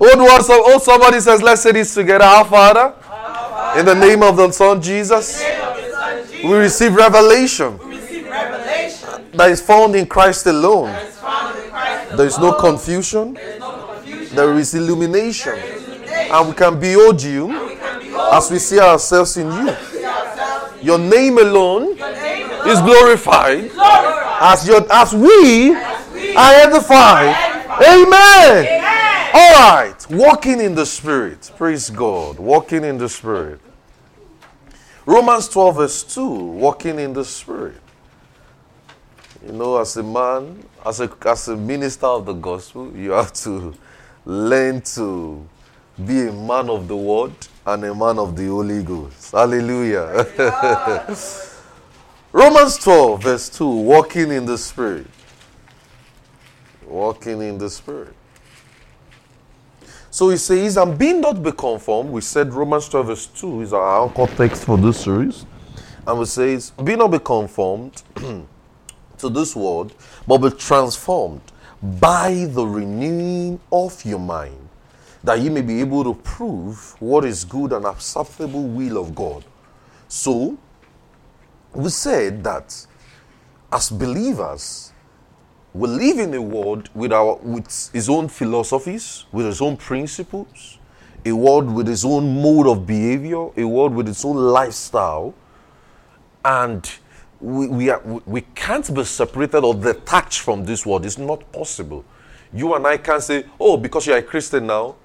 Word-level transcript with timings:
Old 0.00 0.44
so, 0.44 0.62
oh, 0.64 0.78
somebody 0.78 1.18
says, 1.18 1.42
let's 1.42 1.62
say 1.62 1.72
this 1.72 1.92
together. 1.92 2.24
Our 2.24 2.44
Father, 2.44 2.94
in 3.78 3.84
the 3.84 3.94
name 3.94 4.22
of 4.22 4.36
the 4.36 4.50
Son 4.52 4.80
Jesus, 4.80 5.42
we 6.44 6.52
receive 6.52 6.94
revelation 6.94 7.78
that 9.32 9.50
is 9.50 9.60
found 9.60 9.96
in 9.96 10.06
Christ 10.06 10.46
alone. 10.46 10.94
There 12.16 12.26
is 12.26 12.38
no 12.38 12.52
confusion. 12.52 13.36
There 14.32 14.56
is 14.56 14.74
illumination. 14.74 15.54
And 15.54 16.48
we 16.48 16.54
can 16.54 16.78
behold 16.78 17.20
you 17.20 17.50
as 18.32 18.50
we 18.52 18.58
see 18.60 18.78
ourselves 18.78 19.36
in 19.36 19.50
you. 19.50 19.76
Your 20.80 20.98
name 20.98 21.38
alone 21.38 21.98
is 22.68 22.80
glorified 22.80 23.70
as, 24.40 24.66
your, 24.68 24.86
as 24.92 25.12
we 25.12 25.74
are 25.74 26.52
edified. 26.54 27.34
Amen. 27.82 28.77
All 29.34 29.52
right. 29.52 30.06
Walking 30.10 30.60
in 30.60 30.74
the 30.74 30.86
Spirit. 30.86 31.50
Praise 31.56 31.90
God. 31.90 32.38
Walking 32.38 32.84
in 32.84 32.98
the 32.98 33.08
Spirit. 33.08 33.60
Romans 35.04 35.48
12, 35.48 35.76
verse 35.76 36.02
2. 36.02 36.28
Walking 36.28 36.98
in 36.98 37.12
the 37.12 37.24
Spirit. 37.24 37.80
You 39.44 39.52
know, 39.52 39.78
as 39.78 39.96
a 39.96 40.02
man, 40.02 40.64
as 40.84 41.00
a, 41.00 41.10
as 41.24 41.48
a 41.48 41.56
minister 41.56 42.06
of 42.06 42.26
the 42.26 42.32
gospel, 42.32 42.94
you 42.96 43.12
have 43.12 43.32
to 43.44 43.74
learn 44.24 44.80
to 44.82 45.46
be 46.04 46.28
a 46.28 46.32
man 46.32 46.68
of 46.68 46.88
the 46.88 46.96
word 46.96 47.32
and 47.66 47.84
a 47.84 47.94
man 47.94 48.18
of 48.18 48.36
the 48.36 48.46
Holy 48.46 48.82
Ghost. 48.82 49.32
Hallelujah. 49.32 50.26
Romans 52.32 52.76
12, 52.78 53.22
verse 53.22 53.48
2 53.48 53.66
walking 53.66 54.30
in 54.30 54.44
the 54.44 54.58
Spirit. 54.58 55.06
Walking 56.86 57.42
in 57.42 57.58
the 57.58 57.70
Spirit. 57.70 58.14
So 60.18 60.30
he 60.30 60.36
says, 60.36 60.76
and 60.76 60.98
being 60.98 61.20
not 61.20 61.40
be 61.44 61.52
conformed, 61.52 62.10
we 62.10 62.22
said 62.22 62.52
Romans 62.52 62.88
12, 62.88 63.06
verse 63.06 63.26
2 63.26 63.60
is 63.60 63.72
our 63.72 64.02
anchor 64.02 64.26
text 64.26 64.64
for 64.64 64.76
this 64.76 65.04
series. 65.04 65.46
And 66.04 66.18
we 66.18 66.24
says, 66.24 66.72
be 66.72 66.96
not 66.96 67.12
be 67.12 67.20
conformed 67.20 68.02
to 69.18 69.28
this 69.28 69.54
world, 69.54 69.94
but 70.26 70.38
be 70.38 70.50
transformed 70.50 71.42
by 72.00 72.46
the 72.50 72.66
renewing 72.66 73.60
of 73.70 74.04
your 74.04 74.18
mind, 74.18 74.68
that 75.22 75.38
you 75.38 75.52
may 75.52 75.62
be 75.62 75.78
able 75.78 76.02
to 76.02 76.20
prove 76.20 77.00
what 77.00 77.24
is 77.24 77.44
good 77.44 77.72
and 77.72 77.86
acceptable 77.86 78.64
will 78.64 78.98
of 78.98 79.14
God. 79.14 79.44
So, 80.08 80.58
we 81.72 81.90
said 81.90 82.42
that 82.42 82.86
as 83.70 83.88
believers, 83.88 84.87
we 85.74 85.88
live 85.88 86.18
in 86.18 86.34
a 86.34 86.42
world 86.42 86.88
with, 86.94 87.12
our, 87.12 87.36
with 87.36 87.90
his 87.92 88.08
own 88.08 88.28
philosophies, 88.28 89.26
with 89.32 89.46
his 89.46 89.60
own 89.60 89.76
principles, 89.76 90.78
a 91.24 91.32
world 91.32 91.72
with 91.72 91.88
its 91.88 92.04
own 92.04 92.42
mode 92.42 92.66
of 92.66 92.86
behavior, 92.86 93.48
a 93.56 93.64
world 93.64 93.94
with 93.94 94.08
its 94.08 94.24
own 94.24 94.36
lifestyle, 94.36 95.34
and 96.44 96.90
we, 97.40 97.68
we, 97.68 97.90
are, 97.90 98.00
we 98.26 98.40
can't 98.54 98.92
be 98.94 99.04
separated 99.04 99.62
or 99.62 99.74
detached 99.74 100.40
from 100.40 100.64
this 100.64 100.86
world. 100.86 101.04
It's 101.04 101.18
not 101.18 101.50
possible. 101.52 102.04
You 102.52 102.74
and 102.74 102.86
I 102.86 102.96
can't 102.96 103.22
say, 103.22 103.44
oh, 103.60 103.76
because 103.76 104.06
you're 104.06 104.16
a 104.16 104.22
Christian 104.22 104.66
now, 104.66 104.96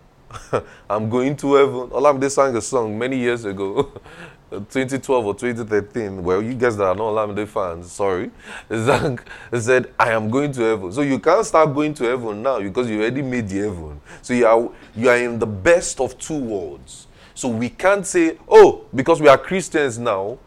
I'm 0.90 1.10
going 1.10 1.36
to 1.38 1.54
heaven. 1.56 1.90
Olamide 1.90 2.32
sang 2.32 2.56
a 2.56 2.62
song 2.62 2.98
many 2.98 3.18
years 3.18 3.46
ago, 3.46 3.92
2012 4.60 5.26
or 5.26 5.36
2013. 5.36 6.24
Well, 6.24 6.42
you 6.42 6.54
guys 6.54 6.78
that 6.78 6.86
are 6.86 6.96
not 6.96 7.04
Olamide 7.04 7.48
fans, 7.48 7.92
sorry. 7.92 8.32
Sang, 8.70 9.20
said, 9.58 9.94
I 10.00 10.12
am 10.12 10.30
going 10.30 10.52
to 10.54 10.62
heaven. 10.62 10.92
So 10.92 11.02
you 11.02 11.20
can't 11.20 11.46
start 11.46 11.74
going 11.74 11.94
to 11.96 12.04
heaven 12.04 12.42
now 12.42 12.60
because 12.60 12.90
you 12.90 13.00
already 13.02 13.22
made 13.22 13.48
the 13.50 13.60
heaven. 13.60 14.02
So 14.22 14.34
you 14.34 14.46
are, 14.46 14.70
you 14.96 15.10
are 15.10 15.18
in 15.18 15.40
the 15.40 15.48
best 15.48 16.00
of 16.00 16.18
two 16.18 16.38
worlds. 16.38 17.08
So 17.34 17.50
we 17.50 17.70
can't 17.70 18.06
say, 18.06 18.38
oh, 18.48 18.86
because 18.94 19.20
we 19.20 19.28
are 19.28 19.38
Christians 19.38 19.98
now, 19.98 20.38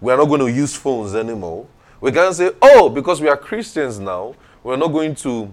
we 0.00 0.12
are 0.12 0.16
not 0.16 0.26
going 0.26 0.40
to 0.40 0.50
use 0.50 0.74
phones 0.74 1.14
anymore. 1.14 1.66
We 2.00 2.12
can't 2.12 2.34
say, 2.34 2.50
oh, 2.60 2.90
because 2.90 3.20
we 3.20 3.28
are 3.28 3.36
Christians 3.36 3.98
now, 3.98 4.34
we're 4.62 4.76
not 4.76 4.88
going 4.88 5.14
to, 5.16 5.52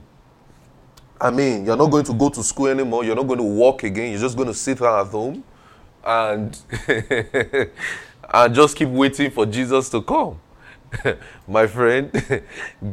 I 1.19 1.29
mean, 1.29 1.65
you're 1.65 1.77
not 1.77 1.89
going 1.89 2.03
to 2.05 2.13
go 2.13 2.29
to 2.29 2.43
school 2.43 2.67
anymore, 2.67 3.05
you're 3.05 3.15
not 3.15 3.27
going 3.27 3.39
to 3.39 3.45
walk 3.45 3.83
again, 3.83 4.11
you're 4.11 4.19
just 4.19 4.35
going 4.35 4.49
to 4.49 4.53
sit 4.53 4.81
at 4.81 5.07
home 5.07 5.43
and, 6.05 6.57
and 8.33 8.55
just 8.55 8.75
keep 8.75 8.89
waiting 8.89 9.31
for 9.31 9.45
Jesus 9.45 9.89
to 9.89 10.01
come. 10.01 10.39
My 11.47 11.67
friend, 11.67 12.11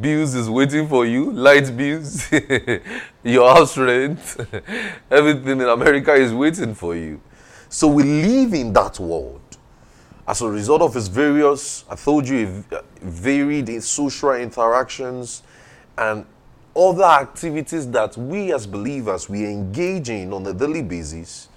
bills 0.00 0.34
is 0.34 0.48
waiting 0.48 0.88
for 0.88 1.04
you, 1.04 1.32
light 1.32 1.76
bills, 1.76 2.30
your 3.24 3.54
house 3.54 3.76
rent, 3.76 4.36
everything 5.10 5.60
in 5.60 5.68
America 5.68 6.14
is 6.14 6.32
waiting 6.32 6.74
for 6.74 6.94
you. 6.94 7.20
So 7.68 7.88
we 7.88 8.02
live 8.02 8.54
in 8.54 8.72
that 8.72 8.98
world 9.00 9.40
as 10.28 10.42
a 10.42 10.48
result 10.48 10.82
of 10.82 10.92
his 10.92 11.08
various, 11.08 11.84
I 11.88 11.96
told 11.96 12.28
you, 12.28 12.62
uh, 12.70 12.82
varied 13.00 13.82
social 13.82 14.34
interactions 14.34 15.42
and 15.96 16.26
other 16.76 17.04
activities 17.04 17.90
that 17.90 18.14
we 18.18 18.52
as 18.52 18.66
believers 18.66 19.30
we 19.30 19.46
engage 19.46 20.10
in 20.10 20.34
on 20.34 20.46
a 20.46 20.52
daily 20.52 20.82
basis, 20.82 21.47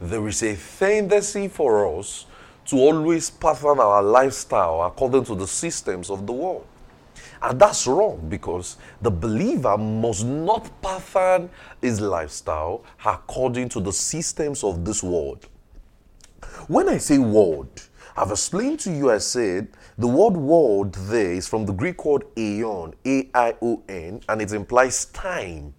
there 0.00 0.26
is 0.28 0.42
a 0.42 0.56
tendency 0.78 1.48
for 1.48 1.98
us 1.98 2.26
to 2.66 2.76
always 2.76 3.30
pattern 3.30 3.78
our 3.78 4.02
lifestyle 4.02 4.82
according 4.82 5.24
to 5.24 5.34
the 5.34 5.46
systems 5.46 6.10
of 6.10 6.26
the 6.26 6.32
world. 6.32 6.66
And 7.42 7.60
that's 7.60 7.86
wrong 7.86 8.26
because 8.28 8.78
the 9.02 9.10
believer 9.10 9.76
must 9.76 10.24
not 10.24 10.70
pattern 10.80 11.50
his 11.82 12.00
lifestyle 12.00 12.84
according 13.04 13.68
to 13.70 13.80
the 13.80 13.92
systems 13.92 14.64
of 14.64 14.84
this 14.84 15.02
world. 15.02 15.46
When 16.68 16.88
I 16.88 16.98
say 16.98 17.18
world, 17.18 17.88
I've 18.16 18.30
explained 18.30 18.80
to 18.80 18.92
you, 18.92 19.10
I 19.10 19.18
said, 19.18 19.68
the 19.98 20.06
word 20.06 20.36
world 20.36 20.94
there 20.94 21.32
is 21.32 21.46
from 21.46 21.66
the 21.66 21.72
Greek 21.72 22.04
word 22.04 22.24
aeon, 22.38 22.94
A 23.04 23.28
I 23.34 23.54
O 23.60 23.82
N, 23.88 24.20
and 24.28 24.40
it 24.40 24.52
implies 24.52 25.06
time, 25.06 25.74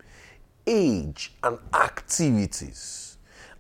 age, 0.68 1.34
and 1.44 1.58
activities. 1.74 3.05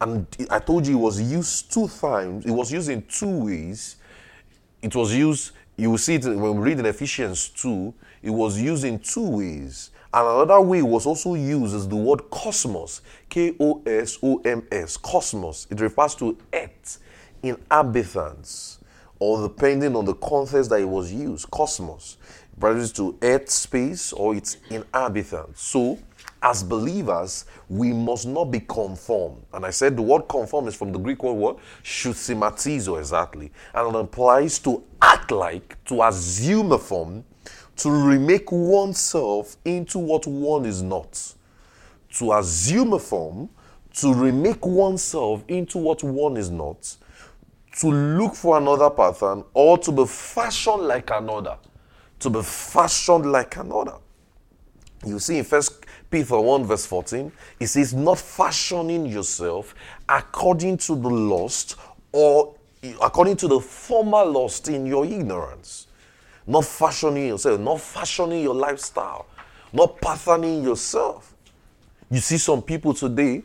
And 0.01 0.27
I 0.49 0.59
told 0.59 0.85
you 0.87 0.97
it 0.97 1.01
was 1.01 1.21
used 1.21 1.71
two 1.71 1.87
times, 1.87 2.45
it 2.45 2.51
was 2.51 2.71
used 2.71 2.89
in 2.89 3.03
two 3.03 3.45
ways. 3.45 3.95
It 4.81 4.93
was 4.95 5.13
used, 5.13 5.51
you 5.77 5.91
will 5.91 5.97
see 5.97 6.15
it 6.15 6.25
when 6.25 6.57
we 6.57 6.69
read 6.69 6.79
in 6.79 6.85
Ephesians 6.85 7.49
2, 7.49 7.93
it 8.23 8.29
was 8.29 8.59
used 8.59 8.83
in 8.83 8.99
two 8.99 9.29
ways. 9.29 9.91
And 10.13 10.27
another 10.27 10.61
way 10.61 10.81
was 10.81 11.05
also 11.05 11.33
used 11.33 11.75
as 11.75 11.87
the 11.87 11.95
word 11.95 12.29
cosmos, 12.29 13.01
K 13.29 13.55
O 13.59 13.81
S 13.85 14.17
O 14.23 14.37
M 14.45 14.65
S, 14.71 14.95
cosmos. 14.95 15.67
It 15.69 15.79
refers 15.81 16.15
to 16.15 16.37
earth 16.53 16.99
inhabitants, 17.43 18.79
or 19.19 19.47
depending 19.47 19.95
on 19.95 20.05
the 20.05 20.13
context 20.15 20.69
that 20.69 20.79
it 20.79 20.87
was 20.87 21.11
used, 21.11 21.49
cosmos, 21.51 22.17
refers 22.57 22.91
to 22.93 23.17
earth 23.21 23.49
space 23.49 24.13
or 24.13 24.35
its 24.35 24.57
inhabitants. 24.69 25.61
So, 25.61 25.99
as 26.45 26.63
believers, 26.63 27.45
we 27.67 27.91
must 27.91 28.27
not 28.27 28.45
be 28.45 28.59
conformed. 28.59 29.41
And 29.51 29.65
I 29.65 29.71
said 29.71 29.97
the 29.97 30.03
word 30.03 30.27
conform 30.29 30.67
is 30.67 30.75
from 30.75 30.91
the 30.91 30.99
Greek 30.99 31.23
word 31.23 31.33
what? 31.33 31.57
suschematizo, 31.83 32.99
exactly. 32.99 33.51
And 33.73 33.95
it 33.95 33.99
applies 33.99 34.59
to 34.59 34.83
act 35.01 35.31
like, 35.31 35.83
to 35.85 36.03
assume 36.03 36.71
a 36.71 36.77
form, 36.77 37.23
to 37.77 37.89
remake 37.89 38.51
oneself 38.51 39.57
into 39.65 39.97
what 39.97 40.27
one 40.27 40.67
is 40.67 40.83
not. 40.83 41.33
To 42.19 42.33
assume 42.33 42.93
a 42.93 42.99
form, 42.99 43.49
to 43.95 44.13
remake 44.13 44.63
oneself 44.67 45.43
into 45.47 45.79
what 45.79 46.03
one 46.03 46.37
is 46.37 46.51
not, 46.51 46.95
to 47.79 47.87
look 47.87 48.35
for 48.35 48.59
another 48.59 48.91
pattern 48.91 49.43
or 49.55 49.79
to 49.79 49.91
be 49.91 50.05
fashioned 50.05 50.83
like 50.83 51.09
another. 51.09 51.57
To 52.19 52.29
be 52.29 52.43
fashioned 52.43 53.31
like 53.31 53.57
another. 53.57 53.95
You 55.05 55.19
see 55.19 55.37
in 55.37 55.43
First 55.43 55.85
Peter 56.15 56.39
1, 56.39 56.63
verse 56.63 56.85
14, 56.85 57.29
it 57.59 57.67
says, 57.67 57.93
Not 57.93 58.17
fashioning 58.17 59.05
yourself 59.05 59.75
according 60.07 60.77
to 60.77 60.95
the 60.95 61.09
lust 61.09 61.75
or 62.13 62.55
according 63.01 63.35
to 63.35 63.49
the 63.49 63.59
former 63.59 64.23
lust 64.23 64.69
in 64.69 64.85
your 64.85 65.05
ignorance. 65.05 65.87
Not 66.47 66.63
fashioning 66.63 67.27
yourself, 67.27 67.59
not 67.59 67.81
fashioning 67.81 68.43
your 68.43 68.55
lifestyle, 68.55 69.25
not 69.73 69.99
patterning 69.99 70.63
yourself. 70.63 71.35
You 72.09 72.21
see 72.21 72.37
some 72.37 72.61
people 72.61 72.93
today, 72.93 73.43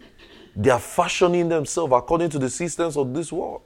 they 0.55 0.71
are 0.71 0.79
fashioning 0.79 1.49
themselves 1.49 1.93
according 1.93 2.31
to 2.31 2.39
the 2.39 2.49
systems 2.49 2.97
of 2.97 3.13
this 3.13 3.33
world. 3.33 3.63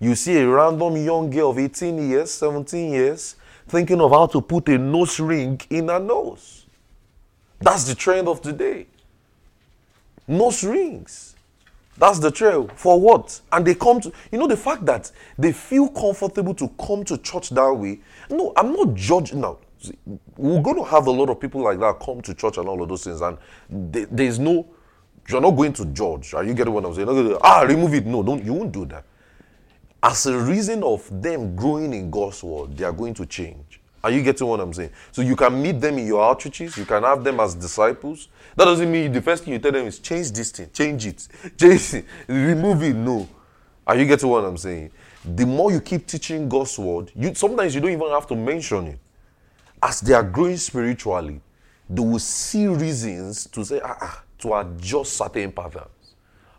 You 0.00 0.14
see 0.14 0.38
a 0.38 0.48
random 0.48 0.96
young 0.96 1.28
girl 1.28 1.50
of 1.50 1.58
18 1.58 2.08
years, 2.08 2.30
17 2.30 2.92
years, 2.92 3.36
thinking 3.66 4.00
of 4.00 4.10
how 4.10 4.24
to 4.28 4.40
put 4.40 4.70
a 4.70 4.78
nose 4.78 5.20
ring 5.20 5.60
in 5.68 5.88
her 5.88 6.00
nose. 6.00 6.57
That's 7.60 7.84
the 7.84 7.94
trend 7.94 8.28
of 8.28 8.40
today. 8.40 8.86
Nose 10.26 10.62
rings. 10.64 11.34
That's 11.96 12.20
the 12.20 12.30
trail. 12.30 12.68
For 12.76 13.00
what? 13.00 13.40
And 13.50 13.66
they 13.66 13.74
come 13.74 14.00
to, 14.00 14.12
you 14.30 14.38
know, 14.38 14.46
the 14.46 14.56
fact 14.56 14.86
that 14.86 15.10
they 15.36 15.52
feel 15.52 15.88
comfortable 15.88 16.54
to 16.54 16.68
come 16.80 17.04
to 17.04 17.18
church 17.18 17.50
that 17.50 17.72
way. 17.74 18.00
No, 18.30 18.52
I'm 18.56 18.72
not 18.72 18.94
judging 18.94 19.40
now. 19.40 19.58
We're 20.36 20.62
going 20.62 20.76
to 20.76 20.84
have 20.84 21.06
a 21.06 21.10
lot 21.10 21.30
of 21.30 21.40
people 21.40 21.62
like 21.62 21.80
that 21.80 21.98
come 22.00 22.20
to 22.22 22.34
church 22.34 22.58
and 22.58 22.68
all 22.68 22.82
of 22.82 22.88
those 22.88 23.04
things, 23.04 23.20
and 23.20 23.38
there's 23.70 24.38
no 24.38 24.66
You're 25.28 25.40
not 25.42 25.50
going 25.50 25.74
to 25.74 25.84
judge. 25.86 26.32
Are 26.34 26.42
you 26.42 26.54
getting 26.54 26.72
what 26.72 26.84
I'm 26.86 26.94
saying? 26.94 27.06
Gonna, 27.06 27.38
ah, 27.42 27.60
remove 27.60 27.94
it. 27.94 28.06
No, 28.06 28.22
don't. 28.22 28.42
You 28.44 28.54
won't 28.54 28.72
do 28.72 28.86
that. 28.86 29.04
As 30.02 30.26
a 30.26 30.38
reason 30.38 30.82
of 30.82 31.06
them 31.20 31.54
growing 31.54 31.92
in 31.92 32.10
God's 32.10 32.42
word, 32.42 32.76
they 32.76 32.84
are 32.84 32.92
going 32.92 33.12
to 33.14 33.26
change. 33.26 33.67
Are 34.02 34.10
you 34.10 34.22
getting 34.22 34.46
what 34.46 34.60
I'm 34.60 34.72
saying? 34.72 34.90
So 35.12 35.22
you 35.22 35.34
can 35.34 35.60
meet 35.60 35.80
them 35.80 35.98
in 35.98 36.06
your 36.06 36.22
outreaches. 36.22 36.76
You 36.76 36.84
can 36.84 37.02
have 37.02 37.24
them 37.24 37.40
as 37.40 37.54
disciples. 37.54 38.28
That 38.56 38.66
doesn't 38.66 38.90
mean 38.90 39.12
the 39.12 39.20
first 39.20 39.44
thing 39.44 39.52
you 39.52 39.58
tell 39.58 39.72
them 39.72 39.86
is 39.86 39.98
change 39.98 40.30
this 40.32 40.52
thing, 40.52 40.70
change 40.72 41.06
it, 41.06 41.26
change 41.58 41.94
it, 41.94 42.04
remove 42.28 42.82
it. 42.82 42.94
No. 42.94 43.28
Are 43.86 43.96
you 43.96 44.06
getting 44.06 44.28
what 44.28 44.44
I'm 44.44 44.56
saying? 44.56 44.90
The 45.24 45.46
more 45.46 45.72
you 45.72 45.80
keep 45.80 46.06
teaching 46.06 46.48
God's 46.48 46.78
word, 46.78 47.10
you 47.14 47.34
sometimes 47.34 47.74
you 47.74 47.80
don't 47.80 47.90
even 47.90 48.08
have 48.10 48.26
to 48.28 48.36
mention 48.36 48.86
it. 48.88 48.98
As 49.82 50.00
they 50.00 50.14
are 50.14 50.22
growing 50.22 50.56
spiritually, 50.56 51.40
they 51.88 52.02
will 52.02 52.18
see 52.18 52.66
reasons 52.66 53.46
to 53.46 53.64
say, 53.64 53.80
ah, 53.82 53.96
ah 54.00 54.22
to 54.38 54.54
adjust 54.54 55.16
certain 55.16 55.50
patterns. 55.52 56.14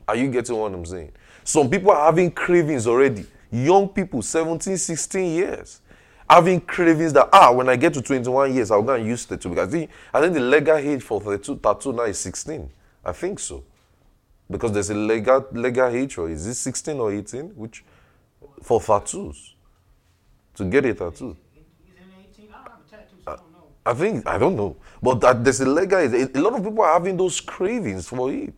Are 0.07 0.15
you 0.15 0.30
getting 0.30 0.56
what 0.56 0.74
I'm 0.74 0.86
saying? 0.86 1.12
Some 1.44 1.69
people 1.69 1.91
are 1.91 2.06
having 2.06 2.31
cravings 2.31 2.88
already. 2.88 3.25
Young 3.51 3.88
people, 3.89 4.21
17, 4.21 4.77
16 4.77 5.36
years, 5.36 5.81
having 6.30 6.62
cravings 6.62 7.14
that, 7.14 7.30
ah, 7.34 7.52
when 7.52 7.68
I 7.70 7.76
get 7.76 7.94
to 7.96 8.02
21 8.02 8.54
years, 8.54 8.72
I'll 8.72 8.84
go 8.84 8.94
and 8.94 9.06
use 9.06 9.26
the 9.26 9.36
tattoo. 9.36 9.50
Because 9.50 9.68
I 9.68 9.72
think, 9.72 9.90
I 10.14 10.22
think 10.22 10.34
the 10.34 10.40
legal 10.40 10.78
age 10.78 11.02
for 11.02 11.22
tattoo, 11.22 11.58
tattoo 11.58 11.94
now 11.94 12.04
is 12.04 12.20
16. 12.20 12.70
I 13.04 13.12
think 13.12 13.40
so. 13.40 13.64
Because 14.50 14.72
there's 14.72 14.90
a 14.90 14.96
legal, 14.96 15.46
legal 15.52 15.88
age, 15.88 16.18
or 16.18 16.30
is 16.30 16.46
it 16.46 16.56
16 16.56 17.00
or 17.00 17.12
18? 17.14 17.50
Which, 17.50 17.84
for 18.62 18.81
tattoos. 18.81 19.56
To 20.56 20.66
get 20.66 20.86
a 20.86 20.94
tattoo. 20.94 21.36
I 23.86 23.94
think 23.94 24.28
I 24.28 24.38
don't 24.38 24.56
know, 24.56 24.75
but 25.02 25.20
that 25.22 25.44
there's 25.44 25.62
a 25.62 25.66
legal. 25.66 26.00
A 26.00 26.40
lot 26.40 26.54
of 26.54 26.64
people 26.64 26.84
are 26.84 26.94
having 26.94 27.18
those 27.18 27.42
cravings 27.42 28.08
for 28.08 28.32
it. 28.32 28.54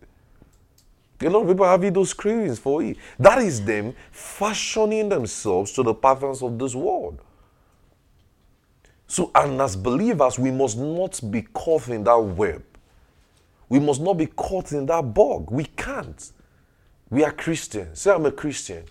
A 1.21 1.29
lot 1.29 1.43
of 1.43 1.47
people 1.47 1.65
are 1.65 1.71
having 1.71 1.93
those 1.93 2.13
cravings 2.13 2.57
for 2.59 2.83
it. 2.83 2.97
That 3.19 3.37
is 3.37 3.63
them 3.63 3.93
fashioning 4.11 5.07
themselves 5.07 5.71
to 5.73 5.83
the 5.83 5.93
patterns 5.93 6.41
of 6.41 6.57
this 6.57 6.73
world. 6.75 7.21
So, 9.11 9.29
and 9.35 9.61
as 9.61 9.75
believers, 9.75 10.39
we 10.39 10.51
must 10.51 10.77
not 10.77 11.19
be 11.29 11.41
caught 11.41 11.89
in 11.89 12.05
that 12.05 12.17
web. 12.17 12.63
We 13.67 13.77
must 13.77 13.99
not 13.99 14.13
be 14.13 14.27
caught 14.27 14.71
in 14.71 14.85
that 14.85 15.01
bog. 15.13 15.51
We 15.51 15.65
can't. 15.65 16.31
We 17.09 17.25
are 17.25 17.33
Christians. 17.33 17.99
Say, 17.99 18.11
I'm 18.11 18.25
a 18.25 18.31
Christian. 18.31 18.85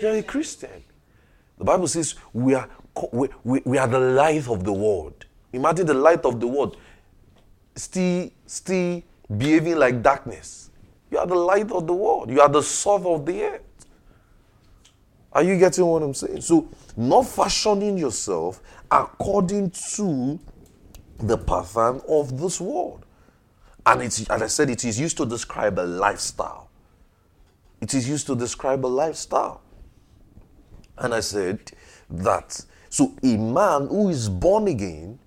You're 0.00 0.12
a 0.12 0.22
Christian. 0.22 0.84
The 1.58 1.64
Bible 1.64 1.88
says 1.88 2.14
we 2.32 2.54
are, 2.54 2.68
we, 3.10 3.28
we, 3.42 3.60
we 3.64 3.76
are 3.76 3.88
the 3.88 3.98
light 3.98 4.46
of 4.46 4.62
the 4.62 4.72
world. 4.72 5.26
Imagine 5.52 5.86
the 5.86 5.94
light 5.94 6.24
of 6.24 6.38
the 6.38 6.46
world 6.46 6.76
still, 7.74 8.30
still 8.46 9.02
behaving 9.36 9.80
like 9.80 10.00
darkness. 10.00 10.70
You 11.10 11.18
are 11.18 11.26
the 11.26 11.34
light 11.34 11.72
of 11.72 11.88
the 11.88 11.92
world. 11.92 12.30
You 12.30 12.40
are 12.40 12.48
the 12.48 12.62
salt 12.62 13.04
of 13.04 13.26
the 13.26 13.42
earth. 13.42 13.62
Are 15.32 15.42
you 15.42 15.58
getting 15.58 15.84
what 15.84 16.04
I'm 16.04 16.14
saying? 16.14 16.40
So, 16.40 16.68
not 16.96 17.26
fashioning 17.26 17.98
yourself 17.98 18.62
according 18.90 19.70
to 19.70 20.38
the 21.18 21.38
pattern 21.38 22.00
of 22.08 22.38
this 22.40 22.60
world. 22.60 23.04
And 23.84 24.02
it's, 24.02 24.28
as 24.28 24.42
I 24.42 24.46
said, 24.46 24.70
it 24.70 24.84
is 24.84 24.98
used 24.98 25.16
to 25.18 25.26
describe 25.26 25.78
a 25.78 25.86
lifestyle. 25.86 26.68
It 27.80 27.94
is 27.94 28.08
used 28.08 28.26
to 28.26 28.34
describe 28.34 28.84
a 28.84 28.88
lifestyle. 28.88 29.60
And 30.98 31.14
I 31.14 31.20
said 31.20 31.70
that, 32.10 32.60
so 32.88 33.14
a 33.22 33.36
man 33.36 33.88
who 33.88 34.08
is 34.08 34.28
born 34.28 34.68
again 34.68 35.18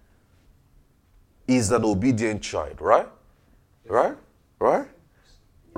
is 1.47 1.71
an 1.71 1.85
obedient 1.85 2.41
child, 2.41 2.81
right? 2.81 3.07
Right? 3.85 4.15
Right? 4.59 4.87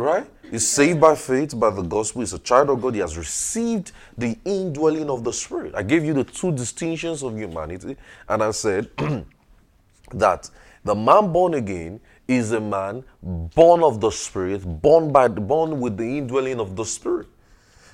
Right? 0.01 0.25
He's 0.49 0.67
saved 0.67 0.99
by 0.99 1.15
faith, 1.15 1.57
by 1.57 1.69
the 1.69 1.83
gospel. 1.83 2.21
He's 2.21 2.33
a 2.33 2.39
child 2.39 2.71
of 2.71 2.81
God. 2.81 2.95
He 2.95 3.01
has 3.01 3.17
received 3.17 3.91
the 4.17 4.35
indwelling 4.43 5.09
of 5.09 5.23
the 5.23 5.31
Spirit. 5.31 5.75
I 5.75 5.83
gave 5.83 6.03
you 6.03 6.13
the 6.13 6.23
two 6.23 6.51
distinctions 6.51 7.21
of 7.21 7.37
humanity, 7.37 7.95
and 8.27 8.43
I 8.43 8.49
said 8.49 8.89
that 10.11 10.49
the 10.83 10.95
man 10.95 11.31
born 11.31 11.53
again 11.53 11.99
is 12.27 12.51
a 12.51 12.59
man 12.59 13.03
born 13.21 13.83
of 13.83 14.01
the 14.01 14.09
Spirit, 14.09 14.63
born 14.81 15.11
by 15.11 15.27
born 15.27 15.79
with 15.79 15.97
the 15.97 16.17
indwelling 16.17 16.59
of 16.59 16.75
the 16.75 16.83
Spirit. 16.83 17.27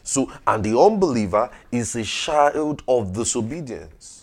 So, 0.04 0.32
and 0.48 0.64
the 0.64 0.80
unbeliever 0.80 1.50
is 1.72 1.94
a 1.98 2.04
child 2.04 2.84
of 2.88 3.12
disobedience 3.12 4.18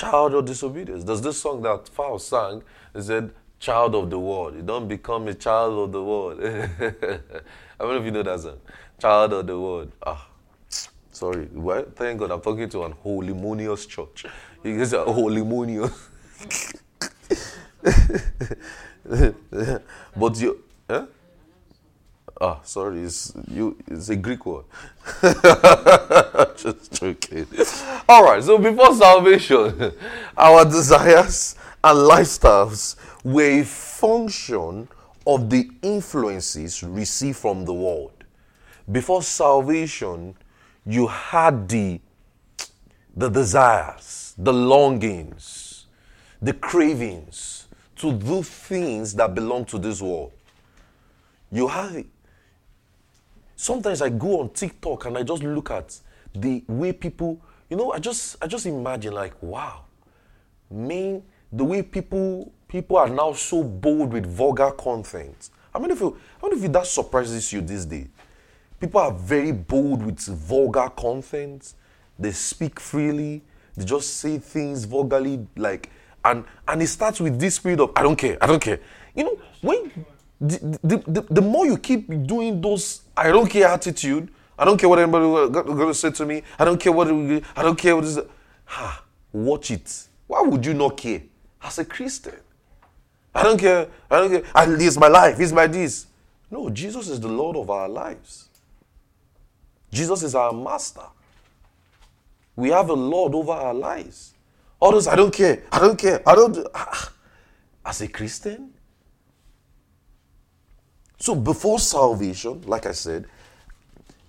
child 0.00 0.34
of 0.34 0.46
disobedience. 0.46 1.04
There's 1.04 1.20
this 1.20 1.40
song 1.40 1.62
that 1.62 1.88
Faust 1.88 2.28
sang. 2.28 2.62
He 2.94 3.02
said, 3.02 3.32
child 3.60 3.94
of 3.94 4.10
the 4.10 4.18
world. 4.18 4.56
You 4.56 4.62
don't 4.62 4.88
become 4.88 5.28
a 5.28 5.34
child 5.34 5.78
of 5.78 5.92
the 5.92 6.02
world. 6.02 6.40
I 6.42 7.84
don't 7.84 7.94
know 7.94 7.98
if 7.98 8.04
you 8.04 8.10
know 8.10 8.22
that 8.22 8.40
song. 8.40 8.58
Child 8.98 9.32
of 9.34 9.46
the 9.46 9.58
world. 9.58 9.92
Ah, 10.04 10.26
sorry. 11.12 11.46
Well, 11.52 11.84
thank 11.94 12.18
God 12.18 12.30
I'm 12.30 12.40
talking 12.40 12.68
to 12.70 12.84
an 12.84 12.94
holymonious 13.04 13.86
church. 13.86 14.26
He 14.62 14.76
gets 14.76 14.92
a 14.92 14.98
holymonious. 14.98 15.90
but 20.16 20.38
you, 20.38 20.62
eh? 20.90 21.06
Ah, 22.38 22.60
sorry, 22.62 23.04
it's 23.04 23.32
you. 23.50 23.78
It's 23.86 24.10
a 24.10 24.16
Greek 24.16 24.44
word. 24.44 24.64
Just 26.56 26.92
joking. 26.92 27.46
All 28.06 28.22
right. 28.22 28.42
So 28.42 28.58
before 28.58 28.94
salvation, 28.94 29.92
our 30.36 30.66
desires 30.66 31.56
and 31.82 31.98
lifestyles 31.98 32.96
were 33.24 33.60
a 33.60 33.64
function 33.64 34.88
of 35.26 35.50
the 35.50 35.70
influences 35.82 36.82
received 36.82 37.38
from 37.38 37.64
the 37.64 37.74
world. 37.74 38.12
Before 38.90 39.22
salvation, 39.22 40.34
you 40.86 41.06
had 41.06 41.68
the 41.68 42.00
the 43.16 43.28
desires, 43.28 44.34
the 44.38 44.52
longings, 44.52 45.86
the 46.40 46.52
cravings 46.52 47.66
to 47.96 48.12
do 48.12 48.42
things 48.42 49.14
that 49.14 49.34
belong 49.34 49.64
to 49.66 49.78
this 49.78 50.00
world. 50.00 50.32
You 51.50 51.66
have 51.66 51.96
it 51.96 52.06
sometimes 53.60 54.00
I 54.00 54.08
go 54.08 54.40
on 54.40 54.48
TikTok 54.50 55.04
and 55.04 55.18
I 55.18 55.22
just 55.22 55.42
look 55.42 55.70
at 55.70 55.98
the 56.34 56.64
way 56.66 56.92
people, 56.92 57.38
you 57.68 57.76
know, 57.76 57.92
I 57.92 57.98
just 57.98 58.36
I 58.40 58.46
just 58.46 58.64
imagine 58.64 59.12
like, 59.12 59.34
wow, 59.42 59.84
man, 60.70 61.22
the 61.52 61.64
way 61.64 61.82
people 61.82 62.52
people 62.68 62.96
are 62.96 63.08
now 63.08 63.32
so 63.32 63.62
bold 63.62 64.12
with 64.12 64.26
vulgar 64.26 64.70
content. 64.70 65.50
I 65.74 65.78
mean, 65.78 65.90
if 65.90 66.00
you, 66.00 66.16
I 66.42 66.48
mean, 66.48 66.64
if 66.64 66.72
that 66.72 66.86
surprises 66.86 67.52
you 67.52 67.60
this 67.60 67.84
day, 67.84 68.06
people 68.78 69.00
are 69.00 69.12
very 69.12 69.52
bold 69.52 70.04
with 70.04 70.20
vulgar 70.20 70.88
content. 70.90 71.74
They 72.18 72.32
speak 72.32 72.78
freely. 72.78 73.42
They 73.76 73.84
just 73.84 74.16
say 74.18 74.38
things 74.38 74.84
vulgarly, 74.84 75.46
like, 75.56 75.90
and 76.24 76.44
and 76.68 76.82
it 76.82 76.88
starts 76.88 77.20
with 77.20 77.38
this 77.38 77.56
spirit 77.56 77.80
of 77.80 77.92
I 77.96 78.02
don't 78.02 78.16
care, 78.16 78.36
I 78.40 78.46
don't 78.46 78.60
care. 78.60 78.80
You 79.14 79.24
know, 79.24 79.38
when 79.60 80.04
the, 80.40 80.78
the, 80.82 80.96
the, 81.06 81.20
the 81.30 81.40
more 81.40 81.66
you 81.66 81.76
keep 81.76 82.08
doing 82.26 82.60
those 82.60 83.02
I 83.16 83.30
don't 83.30 83.48
care 83.48 83.68
attitude, 83.68 84.30
I 84.58 84.64
don't 84.64 84.78
care 84.78 84.88
what 84.88 84.98
anybody 84.98 85.52
to 85.52 85.94
say 85.94 86.10
to 86.10 86.26
me, 86.26 86.42
I 86.58 86.64
don't 86.64 86.80
care 86.80 86.92
what 86.92 87.08
I 87.08 87.62
don't 87.62 87.78
care 87.78 87.96
what 87.96 88.04
is 88.04 88.18
ha 88.64 89.04
watch 89.32 89.70
it. 89.70 90.08
Why 90.26 90.42
would 90.42 90.64
you 90.64 90.74
not 90.74 90.96
care 90.96 91.22
as 91.62 91.78
a 91.78 91.84
Christian? 91.84 92.40
I 93.34 93.42
don't 93.42 93.58
care. 93.58 93.88
I 94.10 94.18
don't 94.18 94.30
care. 94.30 94.42
I, 94.54 94.64
is 94.64 94.98
my 94.98 95.08
life. 95.08 95.38
It's 95.38 95.52
my 95.52 95.66
this. 95.66 96.06
No, 96.50 96.68
Jesus 96.68 97.08
is 97.08 97.20
the 97.20 97.28
Lord 97.28 97.56
of 97.56 97.70
our 97.70 97.88
lives. 97.88 98.48
Jesus 99.92 100.22
is 100.22 100.34
our 100.34 100.52
master. 100.52 101.06
We 102.56 102.70
have 102.70 102.90
a 102.90 102.94
Lord 102.94 103.34
over 103.34 103.52
our 103.52 103.74
lives. 103.74 104.34
Others, 104.82 105.06
I 105.06 105.16
don't 105.16 105.32
care. 105.32 105.62
I 105.70 105.78
don't 105.78 105.98
care. 105.98 106.22
I 106.26 106.34
don't. 106.34 106.58
Ah, 106.74 106.88
ah. 106.92 107.12
As 107.84 108.00
a 108.02 108.08
Christian, 108.08 108.72
so 111.18 111.34
before 111.34 111.78
salvation, 111.78 112.62
like 112.62 112.86
I 112.86 112.92
said, 112.92 113.26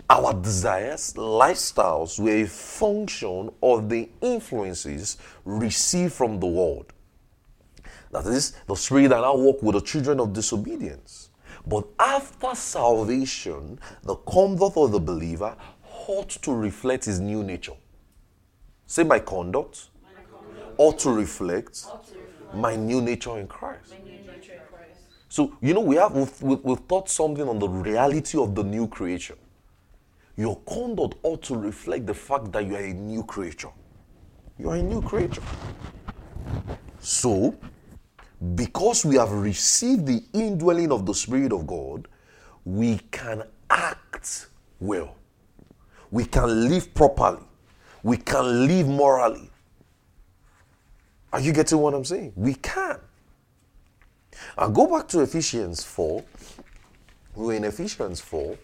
our 0.08 0.34
desires, 0.34 1.14
lifestyles 1.14 2.18
were 2.18 2.42
a 2.42 2.46
function 2.46 3.50
of 3.62 3.88
the 3.88 4.08
influences 4.20 5.16
received 5.44 6.12
from 6.12 6.38
the 6.38 6.46
world. 6.46 6.92
That 8.12 8.26
is, 8.26 8.52
the 8.66 8.74
spirit 8.76 9.08
that 9.08 9.20
now 9.20 9.34
walk 9.36 9.62
with 9.62 9.74
the 9.74 9.80
children 9.80 10.20
of 10.20 10.32
disobedience. 10.32 11.30
But 11.66 11.86
after 11.98 12.54
salvation, 12.54 13.78
the 14.02 14.16
conduct 14.16 14.76
of 14.76 14.92
the 14.92 15.00
believer 15.00 15.56
ought 16.06 16.28
to 16.28 16.52
reflect 16.52 17.06
his 17.06 17.20
new 17.20 17.42
nature. 17.42 17.72
Say, 18.86 19.04
my 19.04 19.18
conduct, 19.18 19.88
my 20.02 20.10
conduct. 20.30 20.74
Ought, 20.76 20.98
to 21.00 21.12
reflect, 21.12 21.86
ought 21.88 22.06
to 22.08 22.14
reflect 22.18 22.54
my 22.54 22.76
new 22.76 23.00
nature 23.00 23.38
in 23.38 23.46
Christ. 23.46 23.94
So, 25.28 25.56
you 25.62 25.72
know, 25.72 25.80
we 25.80 25.96
have, 25.96 26.14
we've, 26.14 26.62
we've 26.62 26.86
taught 26.86 27.08
something 27.08 27.48
on 27.48 27.58
the 27.58 27.68
reality 27.68 28.36
of 28.36 28.54
the 28.54 28.62
new 28.62 28.86
creation. 28.86 29.36
Your 30.36 30.56
conduct 30.66 31.14
ought 31.22 31.42
to 31.44 31.56
reflect 31.56 32.06
the 32.06 32.12
fact 32.12 32.52
that 32.52 32.66
you 32.66 32.76
are 32.76 32.84
a 32.84 32.92
new 32.92 33.24
creature. 33.24 33.70
You 34.58 34.68
are 34.68 34.76
a 34.76 34.82
new 34.82 35.00
creature. 35.00 35.40
So, 37.00 37.54
because 38.54 39.04
we 39.04 39.16
have 39.16 39.30
received 39.30 40.06
the 40.06 40.22
indwelling 40.32 40.90
of 40.90 41.06
the 41.06 41.14
Spirit 41.14 41.52
of 41.52 41.66
God, 41.66 42.08
we 42.64 42.98
can 43.10 43.44
act 43.70 44.48
well. 44.80 45.16
We 46.10 46.24
can 46.24 46.68
live 46.68 46.92
properly. 46.92 47.42
We 48.02 48.16
can 48.16 48.66
live 48.66 48.88
morally. 48.88 49.48
Are 51.32 51.40
you 51.40 51.52
getting 51.52 51.78
what 51.78 51.94
I'm 51.94 52.04
saying? 52.04 52.32
We 52.36 52.54
can. 52.54 52.98
And 54.58 54.74
go 54.74 54.86
back 54.86 55.08
to 55.08 55.20
Ephesians 55.20 55.84
4. 55.84 56.22
We're 57.34 57.54
in 57.54 57.64
Ephesians 57.64 58.20
4. 58.20 58.58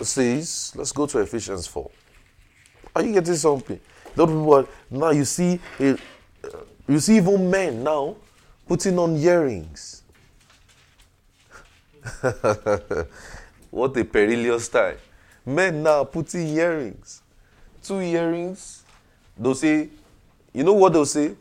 It 0.00 0.04
says, 0.04 0.72
let's 0.76 0.92
go 0.92 1.06
to 1.06 1.18
Ephesians 1.18 1.66
4. 1.66 1.90
Are 2.94 3.02
you 3.02 3.12
getting 3.12 3.34
something? 3.34 3.80
Those 4.14 4.28
people, 4.28 4.68
now 4.90 5.10
you 5.10 5.24
see, 5.24 5.60
you 6.88 7.00
see 7.00 7.16
even 7.16 7.50
men 7.50 7.82
now 7.82 8.16
putting 8.68 8.98
on 8.98 9.16
earrings. 9.16 10.02
what 13.70 13.96
a 13.96 14.04
perilous 14.04 14.68
time. 14.68 14.96
Men 15.44 15.82
now 15.82 16.04
putting 16.04 16.48
earrings. 16.48 17.22
Two 17.82 18.00
earrings. 18.00 18.84
They'll 19.38 19.54
say, 19.54 19.88
you 20.52 20.64
know 20.64 20.72
what 20.72 20.92
they'll 20.92 21.06
say? 21.06 21.32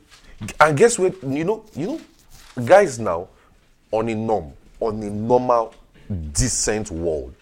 And 0.60 0.78
guess 0.78 1.00
what? 1.00 1.22
You 1.24 1.44
know, 1.44 1.66
you 1.76 1.88
know, 1.88 2.02
guys 2.66 3.00
now 3.00 3.28
on 3.92 4.10
a 4.10 4.16
norm, 4.16 4.52
on 4.80 5.02
a 5.02 5.10
normal, 5.10 5.74
decent 6.32 6.92
world. 6.92 7.34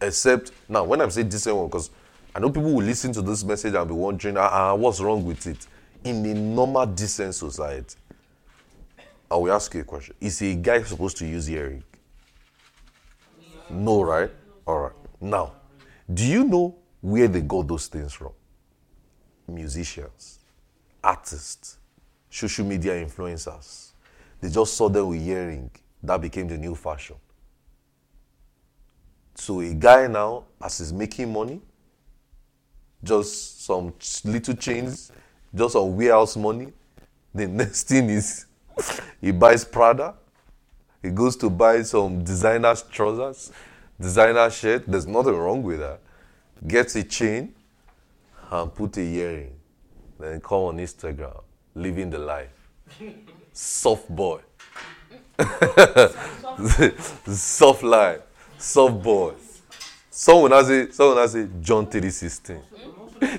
Except 0.00 0.52
now, 0.68 0.84
when 0.84 1.00
I'm 1.00 1.10
saying 1.10 1.28
decent 1.28 1.54
world, 1.54 1.70
because 1.70 1.90
I 2.34 2.38
know 2.38 2.50
people 2.50 2.72
will 2.72 2.84
listen 2.84 3.12
to 3.12 3.22
this 3.22 3.44
message 3.44 3.74
and 3.74 3.88
be 3.88 3.94
wondering, 3.94 4.36
ah, 4.36 4.48
ah, 4.50 4.74
what's 4.74 5.00
wrong 5.00 5.24
with 5.24 5.46
it? 5.46 5.66
In 6.04 6.24
a 6.24 6.34
normal, 6.34 6.86
decent 6.86 7.34
society, 7.34 7.96
I 9.30 9.36
will 9.36 9.52
ask 9.52 9.72
you 9.74 9.82
a 9.82 9.84
question. 9.84 10.14
Is 10.20 10.40
a 10.42 10.54
guy 10.54 10.82
supposed 10.82 11.16
to 11.18 11.26
use 11.26 11.48
earring? 11.48 11.84
No, 13.68 14.02
right? 14.02 14.30
All 14.66 14.80
right. 14.80 14.92
Now, 15.20 15.52
do 16.12 16.26
you 16.26 16.44
know 16.44 16.76
where 17.00 17.28
they 17.28 17.40
got 17.40 17.68
those 17.68 17.86
things 17.86 18.12
from? 18.12 18.32
Musicians, 19.46 20.40
artists, 21.02 21.78
social 22.30 22.64
media 22.64 22.92
influencers. 23.04 23.92
They 24.40 24.48
just 24.48 24.74
saw 24.74 24.88
them 24.88 25.08
with 25.08 25.26
earring. 25.26 25.70
That 26.02 26.20
became 26.20 26.48
the 26.48 26.56
new 26.56 26.74
fashion. 26.74 27.16
So 29.34 29.60
a 29.60 29.74
guy 29.74 30.06
now, 30.06 30.44
as 30.62 30.78
he's 30.78 30.92
making 30.92 31.32
money, 31.32 31.60
just 33.02 33.64
some 33.64 33.92
little 34.24 34.54
chains, 34.54 35.12
just 35.54 35.72
some 35.72 35.96
warehouse 35.96 36.36
money. 36.36 36.72
The 37.34 37.46
next 37.60 37.88
thing 37.88 38.10
is 38.10 38.46
he 39.20 39.30
buys 39.32 39.64
Prada. 39.64 40.14
He 41.02 41.10
goes 41.10 41.36
to 41.36 41.48
buy 41.48 41.82
some 41.82 42.22
designer 42.22 42.74
trousers, 42.90 43.52
designer 43.98 44.50
shirt. 44.50 44.84
There's 44.86 45.06
nothing 45.06 45.34
wrong 45.34 45.62
with 45.62 45.80
that. 45.80 46.00
Gets 46.66 46.96
a 46.96 47.02
chain 47.02 47.54
and 48.50 48.74
put 48.74 48.96
a 48.98 49.00
earring. 49.00 49.54
Then 50.18 50.40
come 50.40 50.58
on 50.58 50.76
Instagram, 50.78 51.42
living 51.74 52.10
the 52.10 52.18
life. 52.18 52.68
Soft 53.52 54.08
boy. 54.08 54.40
soft 57.26 57.82
life. 57.82 58.20
Soft 58.58 59.02
boy. 59.02 59.32
Someone 60.10 60.50
has 60.50 60.68
a 60.68 60.92
someone 60.92 61.16
has 61.16 61.34
a 61.34 61.46
John 61.46 61.86
316. 61.86 62.60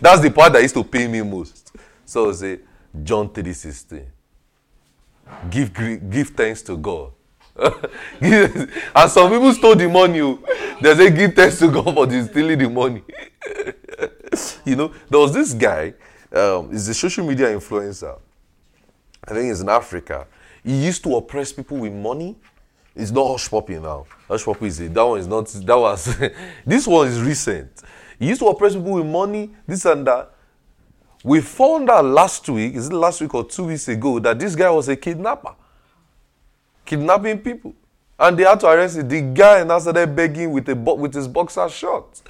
That's 0.02 0.22
the 0.22 0.32
part 0.32 0.54
that 0.54 0.62
used 0.64 0.74
to 0.74 0.84
pay 0.84 1.08
me 1.08 1.22
most. 1.22 1.61
So 2.12 2.30
say 2.34 2.60
John 3.04 3.30
3:16. 3.30 4.06
Give 5.50 5.72
give 6.10 6.28
thanks 6.32 6.62
to 6.64 6.76
God. 6.76 7.12
and 8.22 9.10
some 9.10 9.32
people 9.32 9.54
stole 9.54 9.76
the 9.78 9.88
money. 9.88 10.20
Oh. 10.20 10.38
They 10.82 10.94
say 10.94 11.10
give 11.10 11.34
thanks 11.34 11.60
to 11.60 11.70
God 11.72 11.94
for 11.94 12.06
stealing 12.10 12.60
the 12.60 12.70
money. 12.70 13.02
you 14.66 14.76
know, 14.76 14.92
there 15.10 15.22
was 15.22 15.34
this 15.34 15.54
guy, 15.54 15.94
um, 16.34 16.70
he's 16.72 16.90
a 16.90 16.94
social 16.94 17.26
media 17.26 17.48
influencer. 17.48 18.20
I 19.26 19.34
think 19.34 19.46
he's 19.46 19.62
in 19.62 19.70
Africa. 19.70 20.28
He 20.66 20.84
used 20.84 21.04
to 21.06 21.16
oppress 21.16 21.54
people 21.54 21.78
with 21.78 21.94
money. 21.94 22.36
It's 22.94 23.12
not 23.12 23.26
Hushpuppi 23.28 23.82
now. 23.82 24.06
Hushpuppi 24.28 24.64
is 24.64 24.82
it. 24.82 24.94
That 24.94 25.04
one 25.04 25.20
is 25.22 25.28
not. 25.28 25.48
That 25.48 25.78
was. 25.80 26.14
this 26.66 26.86
one 26.86 27.08
is 27.08 27.22
recent. 27.22 27.72
He 28.20 28.28
used 28.28 28.42
to 28.42 28.48
oppress 28.48 28.74
people 28.76 28.96
with 29.00 29.06
money, 29.06 29.52
this 29.66 29.86
and 29.86 30.06
that. 30.08 30.34
We 31.24 31.42
found 31.42 31.90
out 31.90 32.06
last 32.06 32.50
week, 32.50 32.76
is 32.76 32.88
it 32.88 32.94
last 32.94 33.22
week 33.22 33.34
or 33.36 33.44
two 33.44 33.66
weeks 33.66 33.88
ago, 33.88 34.20
that 34.20 34.40
this 34.40 34.56
guy 34.56 34.70
was 34.70 34.90
a 34.90 34.96
kidnapper. 34.96 35.54
Kidnapping 36.86 37.40
people. 37.40 37.76
And 38.18 38.38
they 38.38 38.44
had 38.44 38.60
to 38.62 38.68
arrest 38.68 38.98
him. 38.98 39.08
The 39.08 39.22
guy 39.22 39.64
now 39.64 39.80
started 39.80 40.16
begging 40.16 40.52
with, 40.52 40.70
a, 40.70 40.76
with 40.76 41.14
his 41.14 41.28
boxer 41.28 41.70
shorts. 41.70 42.24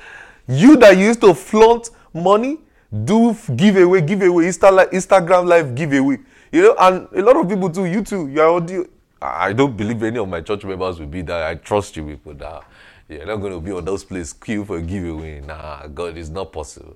You 0.47 0.75
that 0.77 0.97
used 0.97 1.21
to 1.21 1.33
flaunt 1.33 1.89
money, 2.13 2.59
do 3.05 3.35
giveaway, 3.55 4.01
giveaway, 4.01 4.45
Insta, 4.45 4.89
Instagram 4.91 5.47
live 5.47 5.73
giveaway. 5.75 6.19
You 6.51 6.61
know, 6.63 6.75
and 6.79 7.07
a 7.13 7.21
lot 7.21 7.37
of 7.37 7.47
people 7.47 7.69
too, 7.69 7.85
you 7.85 8.03
too, 8.03 8.27
you 8.27 8.41
are 8.41 8.49
audio. 8.49 8.85
I 9.21 9.53
don't 9.53 9.77
believe 9.77 10.01
any 10.03 10.17
of 10.17 10.27
my 10.27 10.41
church 10.41 10.65
members 10.65 10.99
will 10.99 11.07
be 11.07 11.21
that. 11.21 11.43
I 11.43 11.55
trust 11.55 11.95
you 11.95 12.03
people 12.03 12.33
that 12.33 12.63
you're 13.11 13.25
not 13.25 13.37
going 13.37 13.53
to 13.53 13.59
be 13.59 13.71
on 13.71 13.83
those 13.83 14.03
places 14.03 14.33
queue 14.33 14.63
for 14.63 14.77
a 14.77 14.81
giveaway. 14.81 15.41
Nah, 15.41 15.87
God, 15.87 16.17
it's 16.17 16.29
not 16.29 16.51
possible. 16.51 16.95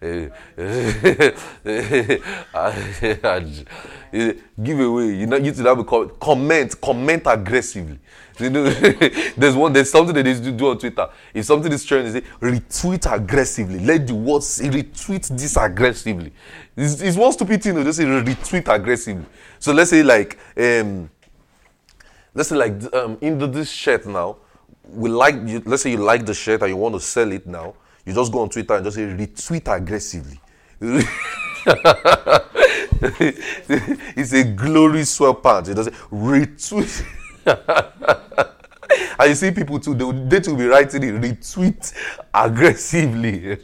giveaway, 4.62 5.16
you 5.16 5.26
know, 5.26 5.36
you 5.36 5.52
to 5.52 5.62
have 5.64 5.78
a 5.80 5.84
comment, 5.84 6.80
comment 6.80 7.22
aggressively. 7.26 7.98
You 8.38 8.50
know, 8.50 8.68
there's 8.68 9.56
one, 9.56 9.72
there's 9.72 9.90
something 9.90 10.14
that 10.14 10.22
they 10.22 10.38
do 10.52 10.68
on 10.68 10.76
Twitter. 10.78 11.08
If 11.32 11.46
something 11.46 11.72
is 11.72 11.82
trending, 11.86 12.12
they 12.12 12.20
say 12.20 12.26
retweet 12.38 13.10
aggressively. 13.10 13.78
Let 13.78 14.06
the 14.06 14.14
world 14.14 14.44
say 14.44 14.68
retweet 14.68 15.26
this 15.28 15.56
aggressively. 15.56 16.34
It's, 16.76 17.00
it's 17.00 17.16
one 17.16 17.32
stupid 17.32 17.62
thing. 17.62 17.82
They 17.82 17.92
say 17.92 18.04
retweet 18.04 18.68
aggressively. 18.68 19.24
So 19.58 19.72
let's 19.72 19.88
say 19.88 20.02
like, 20.02 20.38
um, 20.54 21.08
let's 22.34 22.50
say 22.50 22.56
like 22.56 22.94
um, 22.94 23.16
into 23.22 23.46
this 23.46 23.70
shirt 23.70 24.04
now 24.04 24.36
we 24.88 25.10
like 25.10 25.36
you, 25.46 25.62
let's 25.66 25.82
say 25.82 25.90
you 25.92 25.98
like 25.98 26.24
the 26.26 26.34
shirt 26.34 26.62
and 26.62 26.70
you 26.70 26.76
want 26.76 26.94
to 26.94 27.00
sell 27.00 27.30
it 27.32 27.46
now, 27.46 27.74
you 28.04 28.12
just 28.12 28.32
go 28.32 28.40
on 28.40 28.48
Twitter 28.48 28.74
and 28.74 28.84
just 28.84 28.96
say 28.96 29.02
retweet 29.02 29.74
aggressively. 29.74 30.40
it's 34.16 34.32
a 34.32 34.44
glory 34.44 35.00
sweatpants. 35.00 35.68
It 35.68 35.74
does 35.74 35.88
retweet. 36.10 37.04
and 39.18 39.28
you 39.28 39.34
see 39.34 39.50
people 39.50 39.78
too, 39.80 39.94
they, 39.94 40.10
they 40.28 40.40
to 40.40 40.56
be 40.56 40.66
writing 40.66 41.02
it 41.02 41.14
retweet 41.20 41.92
aggressively. 42.32 43.58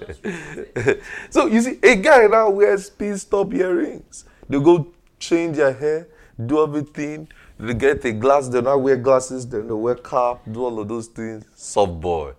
so 1.31 1.47
you 1.47 1.61
see, 1.61 1.79
a 1.83 1.97
guy 1.97 2.27
now 2.27 2.51
wears 2.51 2.91
pin 2.91 3.17
stop 3.17 3.53
earrings. 3.55 4.25
They 4.49 4.59
go 4.61 4.93
change 5.19 5.57
their 5.57 5.73
hair, 5.73 6.09
do 6.45 6.63
everything, 6.63 7.29
they 7.59 7.75
get 7.75 8.05
a 8.05 8.13
glass, 8.13 8.49
they 8.49 8.61
not 8.61 8.81
wear 8.81 8.97
glasses, 8.97 9.47
they 9.47 9.61
wear 9.61 9.95
cap, 9.95 10.41
do 10.51 10.65
all 10.65 10.81
of 10.81 10.89
those 10.89 11.07
things. 11.07 11.45
Soft 11.55 12.01
boy. 12.01 12.33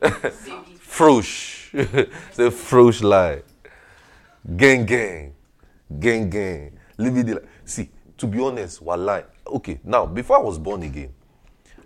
Frosh. 0.80 1.70
Say 2.32 2.50
frush 2.50 3.02
lie. 3.02 3.42
Gang 4.56 4.86
gang. 4.86 5.34
Gang 5.98 6.30
gang. 6.30 6.78
Live 6.96 7.16
it. 7.18 7.26
There. 7.26 7.42
See, 7.64 7.90
to 8.16 8.26
be 8.26 8.40
honest, 8.40 8.82
lie? 8.82 9.24
Okay, 9.46 9.78
now 9.84 10.06
before 10.06 10.38
I 10.38 10.42
was 10.42 10.58
born 10.58 10.82
again, 10.82 11.12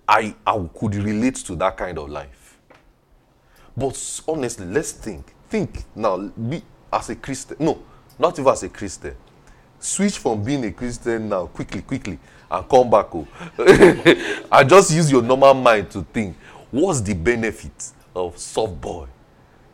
I, 0.08 0.34
I 0.46 0.68
could 0.78 0.94
relate 0.94 1.36
to 1.36 1.56
that 1.56 1.76
kind 1.76 1.98
of 1.98 2.08
life. 2.08 2.58
But 3.76 4.22
honestly, 4.28 4.66
let's 4.66 4.92
think. 4.92 5.34
Think 5.48 5.84
now, 5.94 6.18
be 6.18 6.62
as 6.92 7.10
a 7.10 7.16
Christian. 7.16 7.56
No, 7.58 7.82
not 8.18 8.38
even 8.38 8.52
as 8.52 8.62
a 8.62 8.68
Christian 8.68 9.16
switch 9.80 10.18
from 10.18 10.44
being 10.44 10.64
a 10.64 10.70
Christian 10.72 11.28
now 11.28 11.46
quickly, 11.46 11.82
quickly, 11.82 12.18
and 12.50 12.68
come 12.68 12.90
back 12.90 13.06
home. 13.06 13.26
and 13.58 14.68
just 14.68 14.92
use 14.92 15.10
your 15.10 15.22
normal 15.22 15.54
mind 15.54 15.90
to 15.90 16.02
think 16.02 16.36
what's 16.70 17.00
the 17.00 17.14
benefit 17.14 17.90
of 18.14 18.38
soft 18.38 18.80
boy? 18.80 19.06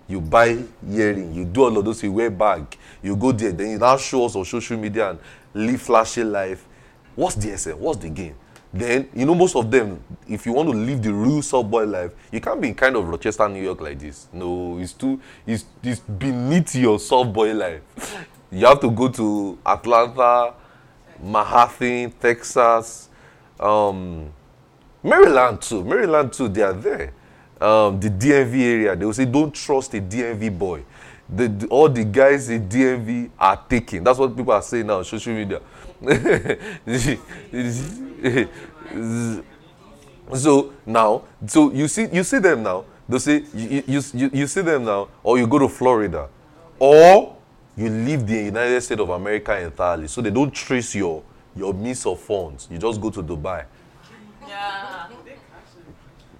You 0.09 0.21
buy 0.21 0.59
earring, 0.89 1.35
you 1.35 1.45
do 1.45 1.65
all 1.65 1.77
of 1.77 1.85
those, 1.85 2.03
you 2.03 2.13
wear 2.13 2.31
bag, 2.31 2.77
you 3.03 3.17
go 3.17 3.33
there, 3.33 3.51
then 3.51 3.71
you 3.71 3.79
now 3.79 3.97
show 3.97 4.27
us 4.27 4.37
on 4.37 4.45
social 4.45 4.79
media 4.79 5.11
and 5.11 5.19
live 5.53 5.83
flashy 5.83 6.23
life. 6.23 6.65
What's 7.17 7.35
the 7.35 7.51
essence? 7.51 7.77
What's 7.77 7.99
the 7.99 8.09
gain? 8.11 8.37
Then, 8.73 9.09
you 9.15 9.25
know, 9.25 9.35
most 9.35 9.57
of 9.57 9.71
them, 9.71 10.03
if 10.29 10.45
you 10.45 10.53
want 10.53 10.71
to 10.71 10.77
live 10.77 11.03
the 11.03 11.13
real 11.13 11.43
soft 11.43 11.71
boy 11.71 11.87
life, 11.87 12.13
you 12.31 12.41
can't 12.41 12.61
be 12.61 12.69
in 12.69 12.75
kind 12.75 12.95
of 12.95 13.09
Rochester, 13.09 13.49
New 13.49 13.63
York 13.63 13.81
like 13.81 13.99
this. 13.99 14.29
No, 14.33 14.79
it's 14.79 14.93
too, 14.93 15.21
it's, 15.47 15.65
it's 15.83 16.01
beneath 16.01 16.75
your 16.75 17.01
soft 17.01 17.33
boy 17.33 17.53
life 17.55 17.83
you 18.51 18.67
have 18.67 18.81
to 18.81 18.91
go 18.91 19.09
to 19.09 19.59
Atlanta, 19.65 20.55
Manhattan, 21.23 22.11
Texas, 22.13 23.09
um, 23.59 24.33
Maryland 25.03 25.63
too. 25.63 25.85
Maryland 25.85 26.33
too, 26.33 26.49
they 26.49 26.63
are 26.63 26.73
there. 26.73 27.13
Um, 27.61 27.99
the 27.99 28.11
DMV 28.11 28.61
area, 28.61 28.97
they 28.97 29.07
will 29.07 29.15
say, 29.15 29.25
don't 29.25 29.55
trust 29.55 29.95
a 29.95 30.01
DMV 30.01 30.59
boy. 30.59 30.85
The, 31.29 31.49
the, 31.49 31.67
all 31.69 31.89
the 31.89 32.05
guys 32.05 32.51
in 32.51 32.69
DMV 32.69 33.31
are 33.39 33.65
taking. 33.69 34.05
That's 34.05 34.19
what 34.19 34.37
people 34.37 34.53
are 34.53 34.63
saying 34.63 34.87
now 34.87 34.99
on 34.99 35.05
social 35.05 35.33
media. 35.33 35.61
so 40.35 40.73
now, 40.85 41.23
so 41.47 41.73
you 41.73 41.89
see, 41.89 42.07
you 42.13 42.23
see 42.23 42.39
them 42.39 42.63
now. 42.63 42.85
They 43.09 43.19
say 43.19 43.45
you, 43.55 43.83
you, 43.87 44.03
you, 44.15 44.31
you 44.33 44.47
see 44.47 44.61
them 44.61 44.85
now, 44.85 45.09
or 45.23 45.39
you 45.39 45.47
go 45.47 45.59
to 45.59 45.69
Florida, 45.69 46.29
or 46.79 47.36
you 47.77 47.91
leave 47.91 48.27
the 48.27 48.35
United 48.45 48.81
States 48.81 49.01
of 49.01 49.11
America 49.11 49.59
entirely, 49.61 50.09
so 50.09 50.21
they 50.23 50.31
don't 50.31 50.53
trace 50.53 50.95
your 50.95 51.23
your 51.55 51.73
means 51.73 52.05
of 52.07 52.21
funds. 52.21 52.69
You 52.71 52.79
just 52.79 53.01
go 53.01 53.11
to 53.11 53.23
Dubai. 53.23 53.65
Yeah. 54.47 55.09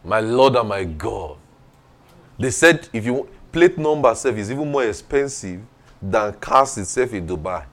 My 0.05 0.21
Lord 0.21 0.55
and 0.57 0.69
my 0.69 0.85
God. 0.85 1.37
They 2.39 2.51
said 2.51 2.89
if 2.93 3.05
you 3.05 3.29
plate 3.51 3.79
number 3.79 4.11
itself 4.13 4.37
is 4.37 4.51
even 4.51 4.71
more 4.71 4.85
expensive 4.85 5.61
than 6.01 6.33
cars 6.35 6.77
itself 6.79 7.13
in 7.15 7.27
Dubai. 7.27 7.65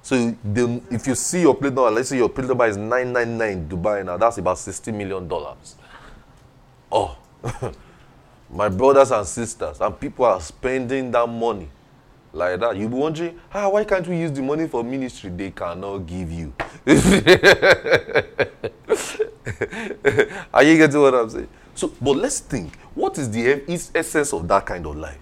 So 0.00 0.34
they, 0.44 0.80
if 0.90 1.06
you 1.06 1.14
see 1.14 1.42
your 1.42 1.54
plate 1.54 1.74
number, 1.74 1.90
let's 1.90 2.08
say 2.08 2.16
your 2.16 2.28
plate 2.28 2.48
number 2.48 2.66
is 2.66 2.76
999 2.76 3.68
Dubai 3.68 4.04
now, 4.04 4.16
that's 4.16 4.38
about 4.38 4.58
60 4.58 4.92
million 4.92 5.26
dollars. 5.28 5.74
Oh, 6.90 7.18
my 8.50 8.68
brothers 8.68 9.10
and 9.10 9.26
sisters, 9.26 9.80
and 9.80 9.98
people 10.00 10.24
are 10.24 10.40
spending 10.40 11.10
that 11.10 11.28
money 11.28 11.68
like 12.32 12.60
that. 12.60 12.76
You'll 12.76 12.90
be 12.90 12.96
wondering, 12.96 13.38
ah, 13.52 13.68
why 13.68 13.84
can't 13.84 14.06
we 14.06 14.18
use 14.18 14.32
the 14.32 14.42
money 14.42 14.68
for 14.68 14.84
ministry? 14.84 15.30
They 15.30 15.50
cannot 15.50 15.98
give 16.06 16.30
you. 16.30 16.52
are 20.52 20.62
you 20.62 20.76
getting 20.76 21.00
what 21.00 21.14
I'm 21.14 21.30
saying? 21.30 21.48
So, 21.74 21.92
but 22.00 22.16
let's 22.16 22.40
think. 22.40 22.76
What 22.94 23.18
is 23.18 23.30
the 23.30 23.62
essence 23.94 24.32
of 24.32 24.46
that 24.48 24.66
kind 24.66 24.84
of 24.86 24.96
life? 24.96 25.18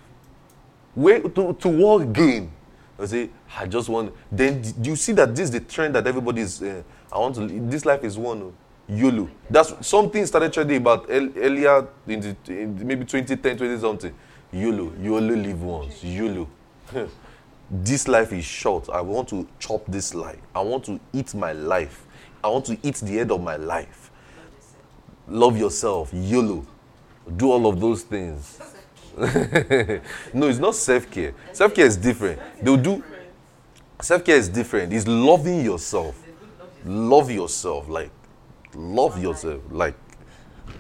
Where 0.94 1.20
to, 1.20 1.52
to 1.52 1.68
what 1.68 2.12
gain? 2.12 2.50
I 2.98 3.04
say, 3.06 3.30
I 3.58 3.66
just 3.66 3.88
want. 3.88 4.14
Then 4.32 4.62
do 4.62 4.90
you 4.90 4.96
see 4.96 5.12
that 5.12 5.34
this 5.36 5.44
is 5.44 5.50
the 5.50 5.60
trend 5.60 5.94
that 5.94 6.06
everybody 6.06 6.40
is? 6.40 6.62
Uh, 6.62 6.82
I 7.12 7.18
want 7.18 7.34
to. 7.34 7.46
This 7.46 7.84
life 7.84 8.02
is 8.04 8.16
one. 8.16 8.42
Oh, 8.42 8.52
YOLO. 8.88 9.28
That's 9.50 9.86
something 9.86 10.25
started 10.26 10.52
trending 10.52 10.78
about 10.78 11.06
earlier 11.08 11.88
in, 12.06 12.20
the, 12.20 12.36
in 12.48 12.86
maybe 12.86 13.04
2010, 13.04 13.58
20 13.58 13.78
something. 13.78 14.14
YOLO. 14.52 14.92
You 15.00 15.16
only 15.16 15.36
live 15.36 15.62
once. 15.62 16.02
YOLO. 16.04 16.48
This 17.71 18.09
life 18.09 18.33
is 18.33 18.45
short. 18.45 18.88
I 18.88 19.00
want 19.00 19.28
to 19.31 19.47
chop 19.59 19.85
this 19.87 20.14
life. 20.14 20.40
I 20.55 20.61
want 20.61 20.85
to 20.85 21.00
eat 21.12 21.35
my 21.35 21.52
life. 21.52 22.07
I 22.43 22.49
want 22.49 22.64
to 22.66 22.78
eat 22.83 22.97
the 22.97 23.21
end 23.21 23.33
of 23.33 23.43
my 23.43 23.57
life. 23.57 24.11
Love 25.28 25.59
yourself. 25.59 26.11
YOLO. 26.12 26.64
Do 27.37 27.50
all 27.50 27.66
of 27.66 27.81
those 27.81 28.02
things. 28.02 28.61
no, 29.19 30.49
it's 30.49 30.59
not 30.59 30.75
self 30.75 31.11
care. 31.11 31.35
Self 31.52 31.75
care 31.75 31.87
is 31.87 31.97
different. 31.97 32.40
They'll 32.62 32.76
do. 32.76 33.02
Self 34.00 34.25
care 34.25 34.37
is 34.37 34.49
different. 34.49 34.93
It's 34.93 35.07
loving 35.09 35.64
yourself. 35.64 36.23
Love 36.85 37.31
yourself. 37.31 37.88
Like, 37.88 38.11
love 38.75 39.21
yourself. 39.21 39.62
Like, 39.71 39.95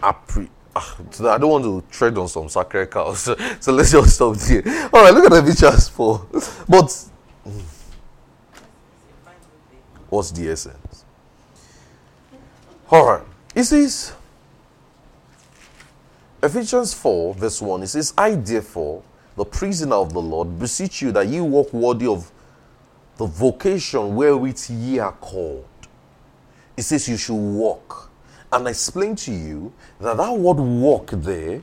appre- 0.02 0.50
Ah, 0.78 0.96
I 1.20 1.38
don't 1.38 1.48
want 1.48 1.64
to 1.64 1.82
tread 1.90 2.18
on 2.18 2.28
some 2.28 2.50
sacred 2.50 2.90
cows. 2.90 3.20
so 3.60 3.72
let's 3.72 3.92
just 3.92 4.14
stop 4.14 4.38
here. 4.38 4.62
All 4.92 5.04
right, 5.04 5.14
look 5.14 5.24
at 5.24 5.30
the 5.30 5.42
pictures 5.42 5.88
for. 5.88 6.26
But 6.68 7.08
what's 10.10 10.30
the 10.32 10.50
essence? 10.50 11.04
All 12.90 13.06
right. 13.06 13.22
It 13.54 13.64
says 13.64 14.12
Ephesians 16.42 16.92
4, 16.92 17.34
verse 17.34 17.62
1, 17.62 17.82
it 17.82 17.86
says, 17.86 18.12
I 18.18 18.32
therefore, 18.34 19.02
the 19.34 19.46
prisoner 19.46 19.96
of 19.96 20.12
the 20.12 20.20
Lord, 20.20 20.58
beseech 20.58 21.00
you 21.00 21.10
that 21.12 21.26
ye 21.26 21.40
walk 21.40 21.72
worthy 21.72 22.06
of 22.06 22.30
the 23.16 23.24
vocation 23.24 24.14
wherewith 24.14 24.62
ye 24.68 24.98
are 24.98 25.12
called. 25.12 25.64
It 26.76 26.82
says 26.82 27.08
you 27.08 27.16
should 27.16 27.34
walk. 27.34 28.05
And 28.52 28.66
I 28.66 28.70
explained 28.70 29.18
to 29.18 29.32
you 29.32 29.72
that 30.00 30.16
that 30.16 30.32
word 30.32 30.58
walk 30.58 31.10
there 31.10 31.62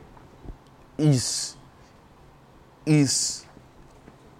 is 0.97 1.55
is 2.85 3.45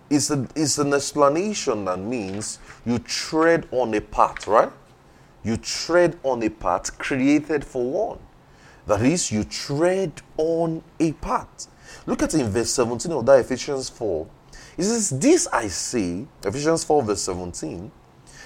is, 0.10 0.30
a, 0.30 0.48
is 0.56 0.78
an 0.78 0.94
explanation 0.94 1.86
that 1.86 1.98
means 1.98 2.60
you 2.86 3.00
tread 3.00 3.68
on 3.72 3.94
a 3.96 4.02
path, 4.02 4.48
right? 4.48 4.72
You 5.44 5.58
tread 5.58 6.20
on 6.24 6.44
a 6.44 6.50
path 6.50 6.98
created 6.98 7.66
for 7.66 7.84
one. 7.84 8.20
That 8.86 9.02
is, 9.02 9.32
you 9.32 9.44
tread 9.44 10.22
on 10.38 10.84
a 11.00 11.14
path. 11.14 11.68
Look 12.06 12.22
at 12.22 12.34
in 12.34 12.48
verse 12.50 12.72
17 12.72 13.12
of 13.12 13.26
that 13.26 13.40
Ephesians 13.40 13.90
4. 13.90 14.28
It 14.78 14.84
says, 14.84 15.10
This 15.10 15.48
I 15.48 15.68
say, 15.68 16.26
Ephesians 16.44 16.84
4, 16.84 17.04
verse 17.04 17.22
17, 17.24 17.92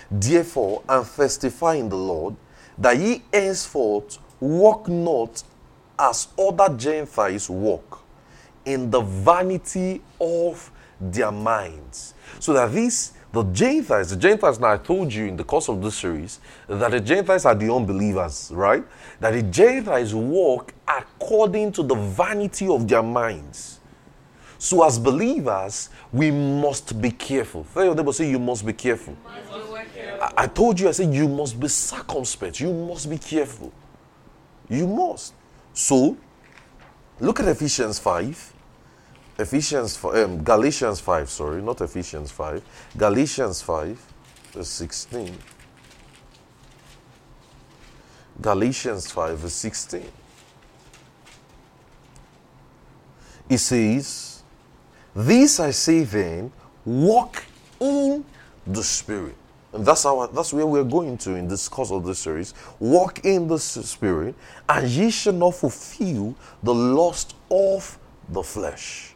therefore, 0.09 0.83
and 0.87 1.05
testify 1.05 1.75
in 1.75 1.89
the 1.89 1.97
Lord, 1.97 2.35
that 2.77 2.97
ye 2.97 3.23
henceforth 3.33 4.19
walk 4.39 4.87
not 4.87 5.43
as 5.97 6.27
other 6.37 6.75
Gentiles 6.75 7.49
walk, 7.49 8.03
in 8.65 8.91
the 8.91 9.01
vanity 9.01 10.01
of 10.19 10.71
their 10.99 11.31
minds. 11.31 12.13
So 12.39 12.53
that 12.53 12.71
this 12.71 13.13
the 13.31 13.43
Gentiles, 13.43 14.09
the 14.09 14.15
Gentiles, 14.15 14.59
now 14.59 14.73
I 14.73 14.77
told 14.77 15.13
you 15.13 15.25
in 15.25 15.35
the 15.37 15.43
course 15.43 15.69
of 15.69 15.81
this 15.81 15.95
series 15.95 16.39
that 16.67 16.91
the 16.91 16.99
Gentiles 16.99 17.45
are 17.45 17.53
the 17.53 17.73
unbelievers, 17.73 18.51
right? 18.53 18.83
That 19.19 19.31
the 19.31 19.43
Gentiles 19.43 20.13
walk 20.15 20.73
according 20.87 21.73
to 21.73 21.83
the 21.83 21.95
vanity 21.95 22.67
of 22.67 22.87
their 22.87 23.03
minds. 23.03 23.79
So, 24.57 24.83
as 24.83 24.97
believers, 24.97 25.89
we 26.11 26.31
must 26.31 26.99
be 26.99 27.11
careful. 27.11 27.65
Tell 27.73 27.85
your 27.85 27.95
neighbor, 27.95 28.11
say, 28.11 28.29
You 28.29 28.39
must 28.39 28.65
be 28.65 28.73
careful. 28.73 29.15
I, 30.37 30.47
told 30.47 30.79
you, 30.79 30.87
I 30.87 30.91
said, 30.91 31.13
You 31.13 31.27
must 31.27 31.59
be 31.59 31.67
circumspect. 31.67 32.59
You 32.59 32.73
must 32.73 33.09
be 33.09 33.17
careful. 33.17 33.71
You 34.69 34.87
must. 34.87 35.33
So, 35.73 36.17
look 37.19 37.39
at 37.39 37.47
Ephesians 37.47 37.99
5. 37.99 38.53
Ephesians, 39.39 40.03
um, 40.03 40.43
Galatians 40.43 40.99
5, 40.99 41.29
sorry, 41.29 41.61
not 41.61 41.79
Ephesians 41.81 42.31
5. 42.31 42.63
Galatians 42.97 43.61
5, 43.61 44.13
verse 44.53 44.69
16. 44.69 45.37
Galatians 48.41 49.11
5, 49.11 49.37
verse 49.37 49.53
16. 49.53 50.11
It 53.49 53.57
says, 53.59 54.43
This 55.15 55.59
I 55.59 55.71
say 55.71 56.03
then, 56.03 56.51
walk 56.83 57.43
in 57.79 58.25
the 58.65 58.83
Spirit. 58.83 59.35
And 59.73 59.85
that's 59.85 60.05
our 60.05 60.27
that's 60.27 60.53
where 60.53 60.65
we're 60.65 60.83
going 60.83 61.17
to 61.19 61.35
in 61.35 61.47
this 61.47 61.67
course 61.67 61.91
of 61.91 62.05
this 62.05 62.19
series. 62.19 62.53
Walk 62.79 63.25
in 63.25 63.47
the 63.47 63.59
spirit, 63.59 64.35
and 64.67 64.87
ye 64.87 65.09
shall 65.09 65.33
not 65.33 65.55
fulfill 65.55 66.35
the 66.63 66.73
lust 66.73 67.35
of 67.51 67.99
the 68.29 68.43
flesh. 68.43 69.15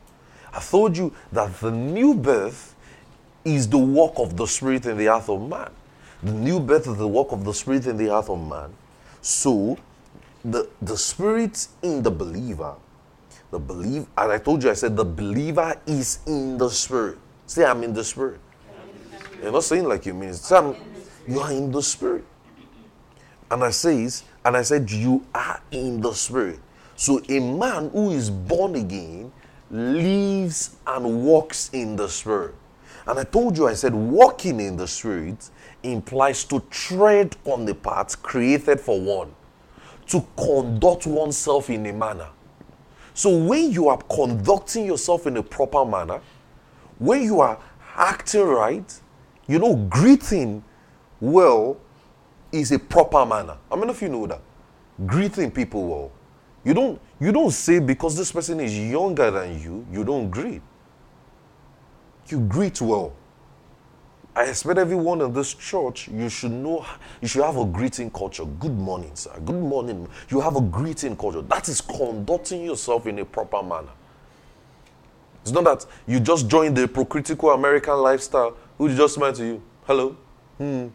I 0.53 0.59
told 0.59 0.97
you 0.97 1.13
that 1.31 1.59
the 1.61 1.71
new 1.71 2.13
birth 2.13 2.75
is 3.45 3.67
the 3.67 3.77
work 3.77 4.13
of 4.17 4.35
the 4.35 4.45
Spirit 4.45 4.85
in 4.85 4.97
the 4.97 5.05
heart 5.05 5.29
of 5.29 5.47
man. 5.47 5.71
The 6.23 6.33
new 6.33 6.59
birth 6.59 6.87
is 6.87 6.97
the 6.97 7.07
work 7.07 7.31
of 7.31 7.43
the 7.43 7.53
Spirit 7.53 7.87
in 7.87 7.97
the 7.97 8.07
heart 8.07 8.29
of 8.29 8.47
man. 8.47 8.73
So, 9.21 9.77
the, 10.43 10.69
the 10.81 10.97
Spirit 10.97 11.67
in 11.81 12.03
the 12.03 12.11
believer, 12.11 12.75
the 13.49 13.59
believe, 13.59 14.05
and 14.17 14.31
I 14.31 14.37
told 14.37 14.63
you, 14.63 14.69
I 14.69 14.73
said 14.73 14.95
the 14.95 15.05
believer 15.05 15.75
is 15.87 16.19
in 16.27 16.57
the 16.57 16.69
Spirit. 16.69 17.17
Say, 17.45 17.65
I'm 17.65 17.83
in 17.83 17.93
the 17.93 18.03
Spirit. 18.03 18.39
You're 19.41 19.51
not 19.51 19.63
saying 19.63 19.85
like 19.85 20.05
you 20.05 20.13
mean. 20.13 20.33
Say, 20.33 20.75
you 21.27 21.39
are 21.39 21.51
in 21.51 21.71
the 21.71 21.81
Spirit. 21.81 22.25
And 23.49 23.63
I 23.63 23.71
says, 23.71 24.23
and 24.45 24.55
I 24.55 24.61
said, 24.61 24.89
you 24.89 25.25
are 25.33 25.61
in 25.71 26.01
the 26.01 26.13
Spirit. 26.13 26.59
So 26.95 27.21
a 27.27 27.39
man 27.39 27.89
who 27.89 28.11
is 28.11 28.29
born 28.29 28.75
again 28.75 29.31
lives 29.69 30.75
and 30.85 31.25
walks 31.25 31.69
in 31.73 31.95
the 31.95 32.07
Spirit. 32.07 32.55
And 33.07 33.17
I 33.17 33.23
told 33.23 33.57
you, 33.57 33.67
I 33.67 33.73
said, 33.73 33.95
walking 33.95 34.59
in 34.59 34.77
the 34.77 34.87
Spirit 34.87 35.49
implies 35.83 36.43
to 36.45 36.59
tread 36.69 37.35
on 37.45 37.65
the 37.65 37.73
path 37.73 38.21
created 38.21 38.79
for 38.79 39.01
one, 39.01 39.33
to 40.07 40.25
conduct 40.37 41.07
oneself 41.07 41.69
in 41.69 41.85
a 41.87 41.93
manner. 41.93 42.29
So 43.13 43.35
when 43.35 43.71
you 43.71 43.89
are 43.89 43.97
conducting 44.03 44.85
yourself 44.85 45.25
in 45.25 45.37
a 45.37 45.43
proper 45.43 45.83
manner, 45.83 46.21
when 46.99 47.23
you 47.23 47.41
are 47.41 47.57
acting 47.95 48.43
right, 48.43 49.01
you 49.51 49.59
know, 49.59 49.75
greeting 49.75 50.63
well 51.19 51.77
is 52.53 52.71
a 52.71 52.79
proper 52.79 53.25
manner. 53.25 53.57
How 53.69 53.75
many 53.75 53.91
of 53.91 54.01
you 54.01 54.07
know 54.07 54.25
that? 54.25 54.39
Greeting 55.05 55.51
people 55.51 55.87
well. 55.87 56.11
You 56.63 56.73
don't 56.73 57.01
you 57.19 57.31
don't 57.33 57.51
say 57.51 57.79
because 57.79 58.15
this 58.15 58.31
person 58.31 58.61
is 58.61 58.77
younger 58.77 59.29
than 59.29 59.59
you, 59.59 59.85
you 59.91 60.05
don't 60.05 60.29
greet. 60.29 60.61
You 62.27 62.39
greet 62.39 62.79
well. 62.81 63.13
I 64.33 64.45
expect 64.45 64.79
everyone 64.79 65.19
in 65.19 65.33
this 65.33 65.53
church, 65.53 66.07
you 66.07 66.29
should 66.29 66.51
know, 66.51 66.85
you 67.19 67.27
should 67.27 67.43
have 67.43 67.57
a 67.57 67.65
greeting 67.65 68.09
culture. 68.09 68.45
Good 68.45 68.77
morning, 68.77 69.11
sir. 69.15 69.37
Good 69.43 69.55
morning. 69.55 70.07
You 70.29 70.39
have 70.39 70.55
a 70.55 70.61
greeting 70.61 71.17
culture. 71.17 71.41
That 71.41 71.67
is 71.67 71.81
conducting 71.81 72.63
yourself 72.63 73.05
in 73.05 73.19
a 73.19 73.25
proper 73.25 73.61
manner. 73.61 73.91
It's 75.41 75.51
not 75.51 75.63
that 75.65 75.85
you 76.07 76.19
just 76.19 76.47
join 76.47 76.73
the 76.73 76.81
hypocritical 76.81 77.49
American 77.49 77.97
lifestyle 77.97 78.55
who 78.81 78.95
just 78.95 79.13
smile 79.13 79.31
to 79.31 79.45
you. 79.45 79.61
Hello. 79.85 80.17
Hmm. 80.57 80.87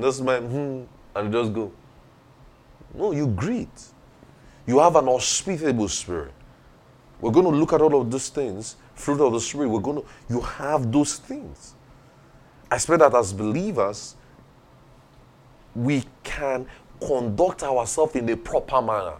Just 0.00 0.24
my 0.24 0.38
hmm, 0.38 0.82
and 1.14 1.32
just 1.32 1.52
go. 1.52 1.70
No, 2.92 3.12
you 3.12 3.28
greet. 3.28 3.68
You 4.66 4.80
have 4.80 4.96
an 4.96 5.06
hospitable 5.06 5.86
spirit. 5.88 6.32
We're 7.20 7.30
going 7.30 7.46
to 7.46 7.52
look 7.52 7.72
at 7.72 7.80
all 7.80 8.00
of 8.00 8.10
these 8.10 8.28
things, 8.28 8.74
fruit 8.94 9.20
of 9.24 9.32
the 9.32 9.40
spirit. 9.40 9.68
We're 9.68 9.78
going 9.78 10.02
to, 10.02 10.08
you 10.28 10.40
have 10.40 10.90
those 10.90 11.18
things. 11.18 11.74
I 12.72 12.74
expect 12.74 12.98
that 12.98 13.14
as 13.14 13.32
believers, 13.32 14.16
we 15.76 16.02
can 16.24 16.66
conduct 17.00 17.62
ourselves 17.62 18.16
in 18.16 18.28
a 18.30 18.36
proper 18.36 18.82
manner. 18.82 19.14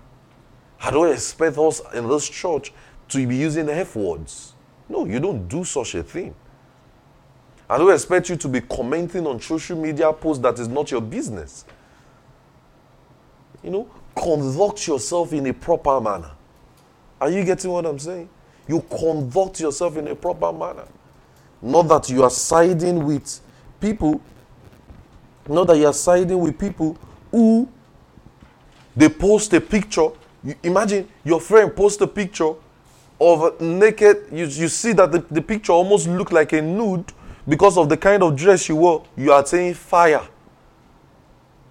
I 0.81 0.90
don't 0.90 1.12
expect 1.12 1.57
us 1.57 1.81
in 1.94 2.09
this 2.09 2.28
church 2.28 2.72
to 3.11 3.24
be 3.28 3.37
using 3.37 3.68
F 3.68 3.94
words. 3.94 4.54
No, 4.88 5.07
you 5.07 5.20
don't 5.20 5.46
do 5.46 5.62
such 5.62 5.94
a 5.94 6.02
thing. 6.02 6.35
I 7.70 7.76
don't 7.76 7.92
expect 7.92 8.31
you 8.31 8.37
to 8.37 8.48
be 8.48 8.62
commenting 8.62 9.26
on 9.26 9.40
social 9.40 9.76
media 9.76 10.12
posts 10.12 10.42
that 10.42 10.59
is 10.59 10.68
not 10.68 10.90
your 10.90 11.02
business. 11.02 11.64
You 13.62 13.70
know, 13.70 13.90
conduct 14.16 14.87
yourself 14.87 15.33
in 15.33 15.46
a 15.46 15.52
proper 15.52 16.00
manner. 16.00 16.31
Are 17.20 17.31
you 17.31 17.44
getting 17.44 17.70
what 17.70 17.85
I'm 17.85 17.98
saying? 17.98 18.28
You 18.66 18.81
conduct 18.81 19.61
yourself 19.61 19.96
in 19.96 20.09
a 20.09 20.14
proper 20.14 20.52
manner. 20.52 20.87
Not 21.61 21.88
that 21.88 22.09
you 22.09 22.22
are 22.22 22.31
siding 22.31 23.04
with 23.04 23.40
people, 23.81 24.20
not 25.48 25.66
that 25.66 25.76
you 25.76 25.87
are 25.87 25.92
siding 25.92 26.38
with 26.38 26.59
people 26.59 26.96
who 27.31 27.68
they 28.96 29.09
post 29.09 29.52
a 29.52 29.61
picture. 29.61 30.09
You 30.42 30.54
imagine 30.62 31.09
your 31.24 31.40
friend 31.40 31.74
post 31.74 32.00
a 32.00 32.07
picture 32.07 32.52
of 33.20 33.42
a 33.61 33.64
naked, 33.64 34.28
you, 34.31 34.44
you 34.46 34.68
see 34.68 34.92
that 34.92 35.11
the, 35.11 35.18
the 35.31 35.42
picture 35.42 35.72
almost 35.72 36.07
look 36.09 36.31
like 36.31 36.52
a 36.52 36.62
nude 36.62 37.12
because 37.49 37.79
of 37.79 37.89
the 37.89 37.97
kind 37.97 38.23
of 38.23 38.37
dress 38.37 38.69
you 38.69 38.77
wore. 38.77 39.05
You 39.17 39.33
are 39.33 39.45
saying 39.45 39.75
fire. 39.75 40.23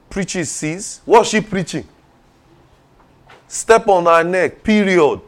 Preaching 0.09 0.45
sees. 0.45 1.01
What's 1.05 1.29
she 1.29 1.41
preaching? 1.41 1.87
Step 3.47 3.87
on 3.87 4.05
her 4.05 4.23
neck, 4.23 4.63
period. 4.63 5.21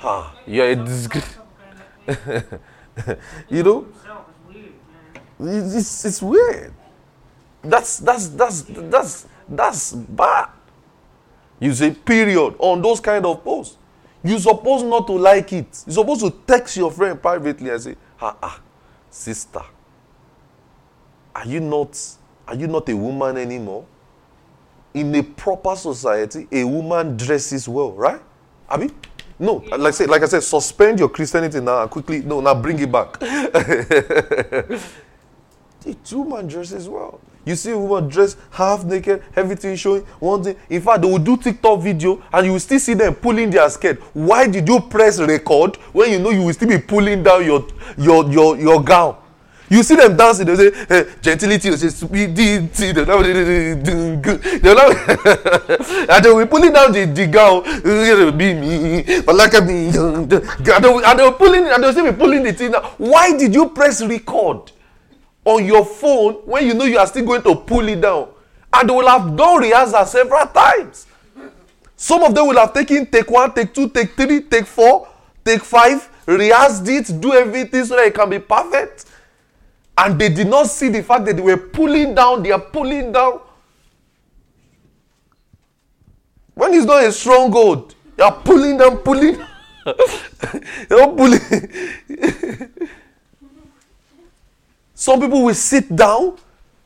Ah, 0.00 0.34
you're 0.46 0.70
a 0.70 0.76
disgrace. 0.76 1.36
you 3.48 3.62
know? 3.62 3.86
It's, 5.40 6.04
it's 6.04 6.22
weird. 6.22 6.72
That's 7.62 7.98
that's 7.98 8.28
that's 8.28 8.62
that's 8.62 9.26
that's 9.48 9.92
bad. 9.92 10.48
You 11.60 11.72
say 11.74 11.90
period 11.90 12.54
on 12.58 12.80
those 12.80 13.00
kind 13.00 13.26
of 13.26 13.42
posts. 13.44 13.76
You're 14.22 14.38
supposed 14.38 14.86
not 14.86 15.06
to 15.08 15.12
like 15.12 15.52
it. 15.52 15.84
You're 15.86 15.94
supposed 15.94 16.20
to 16.20 16.30
text 16.46 16.76
your 16.76 16.90
friend 16.90 17.20
privately 17.20 17.70
and 17.70 17.80
say, 17.80 17.96
ah, 18.20 18.36
ah, 18.42 18.60
sister, 19.10 19.62
are 21.34 21.46
you 21.46 21.60
not 21.60 21.98
are 22.46 22.54
you 22.54 22.66
not 22.66 22.88
a 22.88 22.96
woman 22.96 23.36
anymore? 23.36 23.84
In 24.94 25.14
a 25.14 25.22
proper 25.22 25.76
society, 25.76 26.48
a 26.50 26.64
woman 26.64 27.16
dresses 27.16 27.68
well, 27.68 27.92
right? 27.92 28.20
Abi? 28.68 28.90
No, 29.38 29.62
like 29.70 29.80
I 29.80 29.90
said, 29.90 30.08
like 30.10 30.22
I 30.22 30.26
said, 30.26 30.42
suspend 30.42 30.98
your 30.98 31.10
Christianity 31.10 31.60
now 31.60 31.82
and 31.82 31.90
quickly. 31.90 32.22
No, 32.22 32.40
now 32.40 32.54
bring 32.54 32.78
it 32.80 32.90
back. 32.90 33.18
the 33.20 34.80
woman 36.12 36.48
dresses 36.48 36.88
well. 36.88 37.20
You 37.48 37.56
see 37.56 37.70
a 37.70 37.78
woman 37.78 38.10
dressed 38.10 38.36
half 38.50 38.84
naked, 38.84 39.22
everything 39.34 39.74
showing 39.74 40.02
one 40.20 40.44
thing. 40.44 40.56
In 40.68 40.82
fact, 40.82 41.00
they 41.00 41.10
will 41.10 41.18
do 41.18 41.34
TikTok 41.34 41.80
video 41.80 42.22
and 42.30 42.44
you 42.44 42.52
will 42.52 42.60
still 42.60 42.78
see 42.78 42.92
them 42.92 43.14
pulling 43.14 43.48
their 43.48 43.70
skirt. 43.70 44.02
Why 44.12 44.46
did 44.46 44.68
you 44.68 44.80
press 44.80 45.18
record 45.18 45.76
when 45.94 46.10
you 46.10 46.18
know 46.18 46.28
you 46.28 46.42
will 46.42 46.52
still 46.52 46.68
be 46.68 46.76
pulling 46.76 47.22
down 47.22 47.46
your 47.46 47.66
your 47.96 48.30
your, 48.30 48.58
your 48.58 48.82
gown? 48.82 49.16
You 49.70 49.82
see 49.82 49.96
them 49.96 50.14
dancing, 50.14 50.44
they 50.46 50.56
say, 50.56 50.72
hey, 50.88 51.06
gentility, 51.22 51.70
they 51.70 51.76
say, 51.76 51.88
stupidity, 51.88 52.92
they 52.92 53.04
now, 53.04 53.22
they 53.22 53.74
now, 54.74 54.88
and 56.14 56.24
they 56.24 56.30
will 56.30 56.46
pulling 56.46 56.72
down 56.72 56.92
the, 56.92 57.04
the 57.04 57.26
gown, 57.26 57.62
be 58.38 58.54
me, 58.54 59.20
but 59.26 59.34
like 59.34 59.52
me, 59.64 59.88
and 59.94 60.30
they 60.30 61.22
will 61.22 61.32
pulling, 61.32 61.66
and 61.66 61.82
they 61.82 61.86
will 61.86 61.92
still 61.92 62.10
be 62.10 62.16
pulling 62.18 62.42
the 62.42 62.52
thing 62.54 62.72
down. 62.72 62.82
Why 62.96 63.36
did 63.36 63.54
you 63.54 63.68
press 63.68 64.02
record? 64.02 64.72
On 65.48 65.64
your 65.64 65.82
phone 65.84 66.34
when 66.44 66.66
you 66.66 66.74
know 66.74 66.84
you 66.84 66.98
are 66.98 67.06
still 67.06 67.24
going 67.24 67.40
to 67.42 67.54
pull 67.56 67.88
it 67.88 68.02
down. 68.02 68.28
And 68.70 68.86
they 68.88 68.92
will 68.92 69.08
have 69.08 69.34
done 69.34 69.62
rehearsal 69.62 70.04
several 70.04 70.46
times. 70.46 71.06
Some 71.96 72.22
of 72.22 72.34
them 72.34 72.48
will 72.48 72.58
have 72.58 72.74
taken 72.74 73.06
take 73.06 73.30
one, 73.30 73.52
take 73.54 73.72
two, 73.72 73.88
take 73.88 74.14
three, 74.14 74.42
take 74.42 74.66
four, 74.66 75.08
take 75.42 75.64
five, 75.64 76.06
rehearsed 76.26 76.86
it, 76.86 77.18
do 77.18 77.32
everything 77.32 77.82
so 77.86 77.96
that 77.96 78.06
it 78.06 78.14
can 78.14 78.28
be 78.28 78.38
perfect. 78.38 79.06
And 79.96 80.18
they 80.20 80.28
did 80.28 80.48
not 80.48 80.66
see 80.66 80.90
the 80.90 81.02
fact 81.02 81.24
that 81.24 81.36
they 81.36 81.42
were 81.42 81.56
pulling 81.56 82.14
down, 82.14 82.42
they 82.42 82.52
are 82.52 82.60
pulling 82.60 83.10
down. 83.10 83.40
When 86.54 86.74
it's 86.74 86.84
not 86.84 87.02
a 87.04 87.10
stronghold, 87.10 87.94
you 88.18 88.24
are 88.24 88.32
pulling 88.44 88.76
them, 88.76 88.98
pulling. 88.98 89.38
You're 90.90 91.16
pulling. 91.16 91.40
Some 94.98 95.20
people 95.20 95.44
will 95.44 95.54
sit 95.54 95.94
down. 95.94 96.36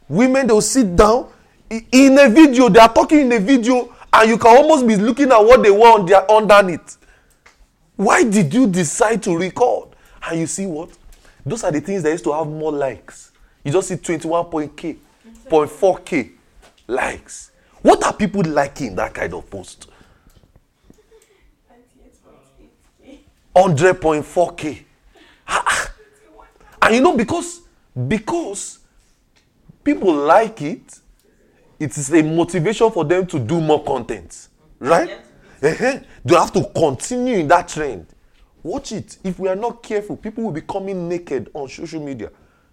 Women, 0.06 0.46
they 0.46 0.52
will 0.52 0.60
sit 0.60 0.94
down. 0.94 1.32
In 1.70 2.18
a 2.18 2.28
video, 2.28 2.68
they 2.68 2.78
are 2.78 2.92
talking 2.92 3.20
in 3.20 3.32
a 3.32 3.38
video, 3.38 3.90
and 4.12 4.28
you 4.28 4.36
can 4.36 4.54
almost 4.54 4.86
be 4.86 4.96
looking 4.96 5.32
at 5.32 5.38
what 5.38 5.62
they 5.62 5.70
want 5.70 6.08
there 6.08 6.30
underneath. 6.30 6.98
Why 7.96 8.22
did 8.22 8.52
you 8.52 8.66
decide 8.66 9.22
to 9.22 9.34
record? 9.34 9.96
And 10.28 10.40
you 10.40 10.46
see 10.46 10.66
what? 10.66 10.90
Those 11.46 11.64
are 11.64 11.72
the 11.72 11.80
things 11.80 12.02
that 12.02 12.10
used 12.10 12.24
to 12.24 12.34
have 12.34 12.46
more 12.46 12.70
likes. 12.70 13.32
You 13.64 13.72
just 13.72 13.88
see 13.88 13.94
21.k, 13.94 14.96
0.4k 15.48 16.32
likes. 16.88 17.50
What 17.80 18.04
are 18.04 18.12
people 18.12 18.42
liking 18.42 18.94
that 18.96 19.14
kind 19.14 19.32
of 19.32 19.48
post? 19.48 19.88
100.4k. 23.56 24.84
Ah, 25.48 25.64
ah. 25.66 25.92
And 26.82 26.94
you 26.94 27.00
know, 27.00 27.16
because 27.16 27.62
because 28.08 28.78
people 29.84 30.14
like 30.14 30.62
it, 30.62 31.00
it 31.78 31.96
is 31.98 32.12
a 32.12 32.22
motivation 32.22 32.90
for 32.90 33.04
them 33.04 33.26
to 33.26 33.38
do 33.38 33.60
more 33.60 33.82
content. 33.82 34.48
Right? 34.78 35.18
They 35.60 35.74
have 36.34 36.52
to 36.52 36.64
continue 36.74 37.36
in 37.38 37.48
that 37.48 37.68
trend. 37.68 38.06
Watch 38.62 38.92
it. 38.92 39.18
If 39.24 39.38
we 39.38 39.48
are 39.48 39.56
not 39.56 39.82
careful, 39.82 40.16
people 40.16 40.44
will 40.44 40.52
be 40.52 40.60
coming 40.60 41.08
naked 41.08 41.50
on 41.54 41.68
social 41.68 42.00
media. 42.00 42.30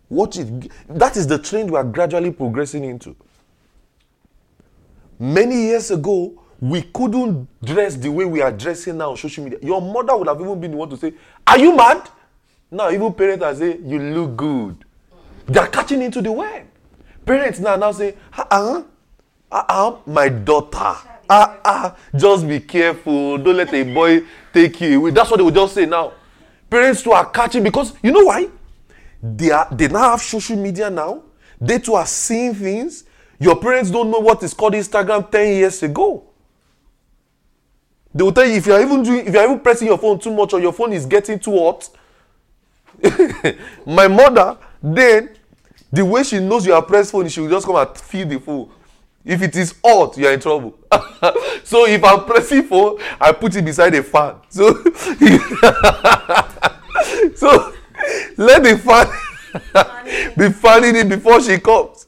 Watch 0.09 0.37
it. 0.37 0.71
That 0.87 1.17
is 1.17 1.27
the 1.27 1.37
trend 1.37 1.69
we 1.71 1.77
are 1.77 1.83
gradually 1.83 2.31
progressing 2.31 2.83
into. 2.83 3.15
Many 5.19 5.63
years 5.63 5.91
ago, 5.91 6.41
we 6.59 6.81
couldn't 6.81 7.47
dress 7.63 7.95
the 7.95 8.09
way 8.09 8.25
we 8.25 8.41
are 8.41 8.51
dressing 8.51 8.97
now 8.97 9.11
on 9.11 9.17
social 9.17 9.43
media. 9.43 9.59
Your 9.61 9.81
mother 9.81 10.15
would 10.15 10.27
have 10.27 10.39
even 10.41 10.59
been 10.59 10.71
the 10.71 10.77
one 10.77 10.89
to 10.89 10.97
say, 10.97 11.13
Are 11.45 11.57
you 11.57 11.75
mad? 11.75 12.09
Now, 12.71 12.89
even 12.91 13.13
parents 13.13 13.43
are 13.43 13.55
saying, 13.55 13.87
You 13.87 13.99
look 13.99 14.35
good. 14.35 14.85
They 15.49 15.59
are 15.59 15.67
catching 15.67 16.01
into 16.03 16.21
the 16.21 16.31
web. 16.31 16.67
Parents 17.25 17.59
now 17.59 17.75
now 17.75 17.91
say, 17.91 18.15
uh 18.37 18.45
uh, 18.51 18.83
uh 19.51 19.63
uh, 19.67 19.97
my 20.05 20.29
daughter, 20.29 20.95
uh 21.27 21.55
uh, 21.65 21.95
just 22.15 22.47
be 22.47 22.59
careful. 22.59 23.37
Don't 23.39 23.57
let 23.57 23.73
a 23.73 23.83
boy 23.83 24.21
take 24.53 24.79
you 24.81 24.99
away. 24.99 25.11
That's 25.11 25.29
what 25.31 25.37
they 25.37 25.43
will 25.43 25.51
just 25.51 25.73
say 25.73 25.87
now. 25.87 26.13
Parents 26.69 27.01
too 27.01 27.11
are 27.13 27.25
catching 27.29 27.63
because 27.63 27.93
you 28.03 28.11
know 28.11 28.25
why? 28.25 28.47
They 29.23 29.49
are 29.49 29.67
they 29.71 29.87
now 29.87 30.11
have 30.11 30.21
social 30.21 30.55
media 30.55 30.89
now. 30.89 31.23
They 31.59 31.79
too 31.79 31.95
are 31.95 32.05
seeing 32.05 32.53
things. 32.53 33.05
Your 33.39 33.55
parents 33.55 33.89
don't 33.89 34.11
know 34.11 34.19
what 34.19 34.43
is 34.43 34.53
called 34.53 34.73
Instagram 34.73 35.31
10 35.31 35.47
years 35.55 35.81
ago. 35.81 36.25
They 38.13 38.23
will 38.23 38.33
tell 38.33 38.45
you 38.45 38.55
if 38.55 38.67
you 38.67 38.73
are 38.73 38.81
even 38.81 39.01
doing 39.01 39.25
if 39.25 39.33
you 39.33 39.39
are 39.39 39.45
even 39.45 39.59
pressing 39.61 39.87
your 39.87 39.97
phone 39.97 40.19
too 40.19 40.31
much 40.31 40.53
or 40.53 40.59
your 40.59 40.73
phone 40.73 40.93
is 40.93 41.07
getting 41.07 41.39
too 41.39 41.57
hot. 41.57 41.89
My 43.85 44.07
mother 44.07 44.57
then 44.81 45.29
the 45.91 46.05
way 46.05 46.23
she 46.23 46.39
knows 46.39 46.65
you 46.65 46.73
are 46.73 46.81
pressed 46.81 47.11
phone 47.11 47.27
she 47.27 47.41
will 47.41 47.49
just 47.49 47.65
come 47.65 47.75
and 47.75 47.97
feel 47.97 48.27
the 48.27 48.39
phone. 48.39 48.69
If 49.25 49.41
it 49.41 49.55
is 49.55 49.75
hot 49.83 50.17
you 50.17 50.27
are 50.27 50.33
in 50.33 50.39
trouble. 50.39 50.77
So 51.63 51.85
if 51.85 52.03
i'm 52.03 52.25
pressing 52.25 52.63
phone 52.63 52.97
i 53.21 53.31
put 53.31 53.55
it 53.55 53.63
beside 53.63 53.93
a 53.95 54.01
fan. 54.01 54.35
So 54.49 54.73
so 57.35 57.73
let 58.37 58.63
the 58.63 58.77
fan 58.77 59.07
be 60.37 60.49
fanning 60.51 60.95
it 60.95 61.09
before 61.09 61.41
she 61.41 61.59
comes. 61.59 62.07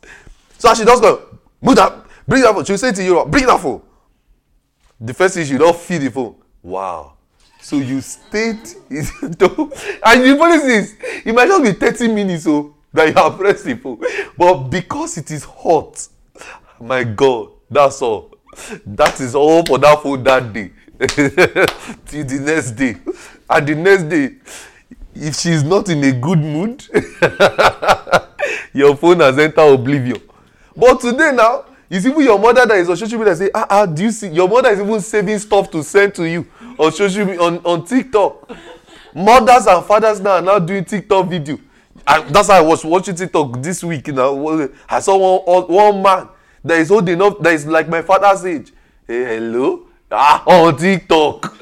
So 0.57 0.73
she 0.73 0.83
just 0.85 1.01
go 1.01 1.39
move 1.61 1.75
that 1.75 1.93
bring 2.27 2.41
that 2.43 2.53
phone. 2.55 2.65
She 2.65 2.77
say 2.77 2.91
to 2.91 3.03
you 3.03 3.25
bring 3.25 3.45
that 3.45 3.59
phone. 3.59 3.81
The 4.99 5.13
first 5.13 5.35
thing 5.35 5.45
she 5.45 5.57
don 5.57 5.73
feel 5.73 5.99
the 5.99 6.09
phone. 6.09 6.35
Wow. 6.63 7.13
So 7.61 7.75
you 7.77 8.01
stayed 8.01 8.59
and 8.89 9.05
the 9.39 10.59
thing 10.61 10.69
is 10.71 10.95
it 11.25 11.35
might 11.35 11.47
just 11.47 11.63
be 11.63 11.73
thirty 11.73 12.07
minutes 12.07 12.47
o. 12.47 12.51
Oh 12.51 12.75
that 12.93 13.07
you 13.07 13.37
pressed 13.37 13.65
the 13.65 13.75
phone. 13.75 14.01
But 14.37 14.55
because 14.69 15.17
it 15.17 15.31
is 15.31 15.43
hot, 15.43 16.07
my 16.79 17.03
God, 17.03 17.49
that's 17.69 18.01
all. 18.01 18.35
That 18.85 19.19
is 19.21 19.35
all 19.35 19.65
for 19.65 19.77
that 19.79 20.01
phone 20.03 20.23
that 20.23 20.51
day. 20.51 20.71
Till 20.99 22.25
the 22.25 22.41
next 22.45 22.71
day. 22.71 22.97
And 23.49 23.67
the 23.67 23.75
next 23.75 24.03
day, 24.03 24.35
if 25.15 25.35
she's 25.35 25.63
not 25.63 25.89
in 25.89 26.03
a 26.03 26.11
good 26.11 26.39
mood, 26.39 26.85
your 28.73 28.95
phone 28.95 29.19
has 29.19 29.37
entered 29.39 29.73
oblivion. 29.73 30.21
But 30.75 30.99
today 31.01 31.31
now, 31.33 31.65
it's 31.89 32.05
even 32.05 32.21
your 32.21 32.39
mother 32.39 32.65
that 32.65 32.77
is 32.77 32.89
on 32.89 32.95
social 32.95 33.19
media 33.19 33.35
say, 33.35 33.49
ah, 33.53 33.67
ah, 33.69 33.85
do 33.85 34.03
you 34.03 34.11
see? 34.11 34.29
Your 34.29 34.47
mother 34.47 34.69
is 34.69 34.79
even 34.79 35.01
saving 35.01 35.39
stuff 35.39 35.69
to 35.71 35.83
send 35.83 36.15
to 36.15 36.23
you 36.23 36.47
on 36.77 36.91
social 36.91 37.41
on, 37.41 37.57
on 37.65 37.85
TikTok. 37.85 38.49
Mothers 39.13 39.67
and 39.67 39.83
fathers 39.85 40.21
now 40.21 40.31
are 40.31 40.41
now 40.41 40.59
doing 40.59 40.85
TikTok 40.85 41.27
video. 41.27 41.59
That's 42.19 42.49
how 42.49 42.55
I 42.55 42.61
was 42.61 42.83
watching 42.83 43.15
TikTok 43.15 43.61
this 43.61 43.83
week. 43.83 44.07
You 44.07 44.13
know, 44.13 44.69
I 44.89 44.99
saw 44.99 45.39
one, 45.43 45.63
one 45.63 46.01
man 46.03 46.29
that 46.63 46.79
is 46.79 46.91
old 46.91 47.07
enough, 47.09 47.39
that 47.39 47.53
is 47.53 47.65
like 47.65 47.87
my 47.87 48.01
father's 48.01 48.45
age. 48.45 48.71
Hey, 49.07 49.39
hello? 49.39 49.87
Ah, 50.11 50.43
on 50.47 50.77
TikTok. 50.77 51.57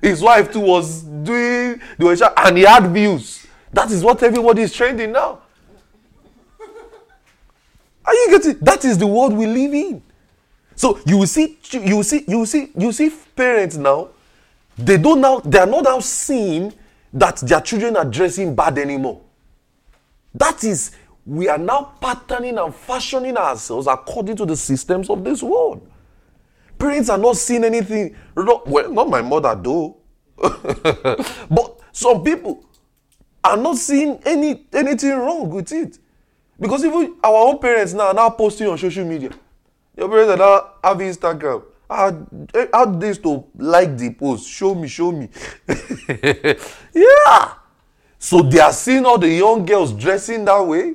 His 0.00 0.22
wife 0.22 0.52
too 0.52 0.60
was 0.60 1.02
doing 1.02 1.80
the 1.98 2.32
and 2.36 2.56
he 2.56 2.64
had 2.64 2.86
views. 2.92 3.46
That 3.72 3.90
is 3.90 4.02
what 4.02 4.22
everybody 4.22 4.62
is 4.62 4.72
trending 4.72 5.12
now. 5.12 5.40
Are 8.04 8.14
you 8.14 8.28
getting? 8.30 8.58
That 8.60 8.84
is 8.84 8.96
the 8.96 9.06
world 9.06 9.34
we 9.34 9.46
live 9.46 9.74
in. 9.74 10.02
So 10.74 11.00
you 11.04 11.26
see, 11.26 11.58
you 11.72 12.02
see, 12.02 12.24
you 12.26 12.46
see, 12.46 12.70
you 12.76 12.92
see 12.92 13.10
parents 13.34 13.76
now. 13.76 14.08
They 14.78 14.96
don't 14.96 15.20
now, 15.20 15.40
they 15.40 15.58
are 15.58 15.66
not 15.66 15.82
now 15.84 15.98
seeing 15.98 16.72
that 17.12 17.38
their 17.38 17.60
children 17.60 17.96
are 17.96 18.04
dressing 18.04 18.54
bad 18.54 18.78
anymore. 18.78 19.20
That 20.34 20.64
is, 20.64 20.92
we 21.24 21.48
are 21.48 21.58
now 21.58 21.94
patterning 22.00 22.58
and 22.58 22.74
fashioning 22.74 23.36
ourselves 23.36 23.86
according 23.86 24.36
to 24.36 24.46
the 24.46 24.56
systems 24.56 25.10
of 25.10 25.24
this 25.24 25.42
world. 25.42 25.86
Parents 26.78 27.08
are 27.08 27.18
not 27.18 27.36
seeing 27.36 27.64
anything. 27.64 28.14
Well, 28.36 28.92
not 28.92 29.08
my 29.08 29.20
mother 29.20 29.58
though. 29.60 29.96
but 30.38 31.80
some 31.92 32.22
people 32.22 32.64
are 33.42 33.56
not 33.56 33.76
seeing 33.76 34.20
any 34.24 34.66
anything 34.72 35.10
wrong 35.16 35.50
with 35.50 35.72
it. 35.72 35.98
Because 36.60 36.84
even 36.84 37.16
our 37.22 37.48
own 37.48 37.58
parents 37.58 37.92
now 37.92 38.08
are 38.08 38.14
now 38.14 38.30
posting 38.30 38.68
on 38.68 38.78
social 38.78 39.04
media. 39.04 39.30
Your 39.96 40.08
parents 40.08 40.32
are 40.32 40.36
now 40.36 40.72
have 40.82 40.98
Instagram. 40.98 41.64
How, 41.90 42.26
how 42.72 42.84
they 42.84 43.14
to 43.14 43.44
like 43.56 43.96
the 43.96 44.12
post? 44.12 44.48
Show 44.48 44.74
me, 44.74 44.88
show 44.88 45.10
me. 45.10 45.28
yeah. 46.94 47.54
So 48.18 48.42
they 48.42 48.58
are 48.58 48.72
seeing 48.72 49.04
all 49.04 49.18
the 49.18 49.28
young 49.28 49.64
girls 49.64 49.92
dressing 49.92 50.44
that 50.44 50.60
way. 50.60 50.94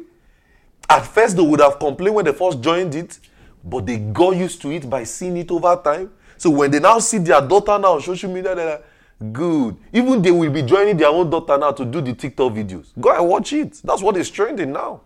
At 0.90 1.06
first, 1.06 1.38
they 1.38 1.42
would 1.42 1.62
have 1.62 1.80
complained 1.80 2.16
when 2.16 2.26
they 2.26 2.34
first 2.34 2.62
joined 2.62 2.94
it 2.96 3.20
but 3.64 3.86
they 3.86 3.98
got 3.98 4.36
used 4.36 4.62
to 4.62 4.72
it 4.72 4.90
by 4.90 5.04
seeing 5.04 5.38
it 5.38 5.50
over 5.50 5.80
time. 5.84 6.12
So 6.38 6.50
when 6.50 6.70
they 6.70 6.80
now 6.80 7.00
see 7.00 7.20
their 7.20 7.42
daughter 7.42 7.80
now 7.80 7.94
on 7.94 8.02
social 8.02 8.30
media, 8.30 8.54
they're 8.54 8.70
like, 8.72 9.32
good. 9.32 9.78
Even 9.94 10.22
they 10.22 10.32
will 10.32 10.52
be 10.52 10.62
joining 10.64 10.98
their 10.98 11.08
own 11.08 11.30
daughter 11.30 11.58
now 11.58 11.72
to 11.72 11.86
do 11.86 12.02
the 12.02 12.14
TikTok 12.14 12.52
videos. 12.52 12.88
Go 13.00 13.16
and 13.16 13.28
watch 13.28 13.54
it. 13.54 13.80
That's 13.84 14.02
what 14.02 14.18
is 14.18 14.30
trending 14.30 14.74
now. 14.74 15.02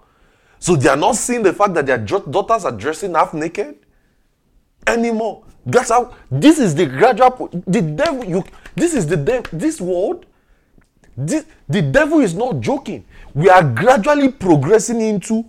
So 0.59 0.75
they 0.75 0.89
are 0.89 0.97
not 0.97 1.15
seeing 1.15 1.43
the 1.43 1.53
fact 1.53 1.75
that 1.75 1.85
their 1.85 1.99
daughters 1.99 2.65
are 2.65 2.71
dressing 2.71 3.13
half 3.13 3.33
naked 3.33 3.75
anymore. 4.87 5.43
That's 5.63 5.89
how 5.89 6.15
this 6.31 6.57
is 6.57 6.73
the 6.73 6.87
gradual 6.87 7.49
the 7.67 7.81
devil 7.81 8.23
you 8.23 8.43
this 8.73 8.93
is 8.93 9.05
the 9.05 9.17
devil 9.17 9.45
this 9.51 9.81
world 9.81 10.25
this, 11.17 11.45
the 11.67 11.81
devil 11.81 12.19
is 12.19 12.33
not 12.33 12.59
joking. 12.61 13.03
We 13.33 13.49
are 13.49 13.63
gradually 13.63 14.31
progressing 14.31 15.01
into 15.01 15.43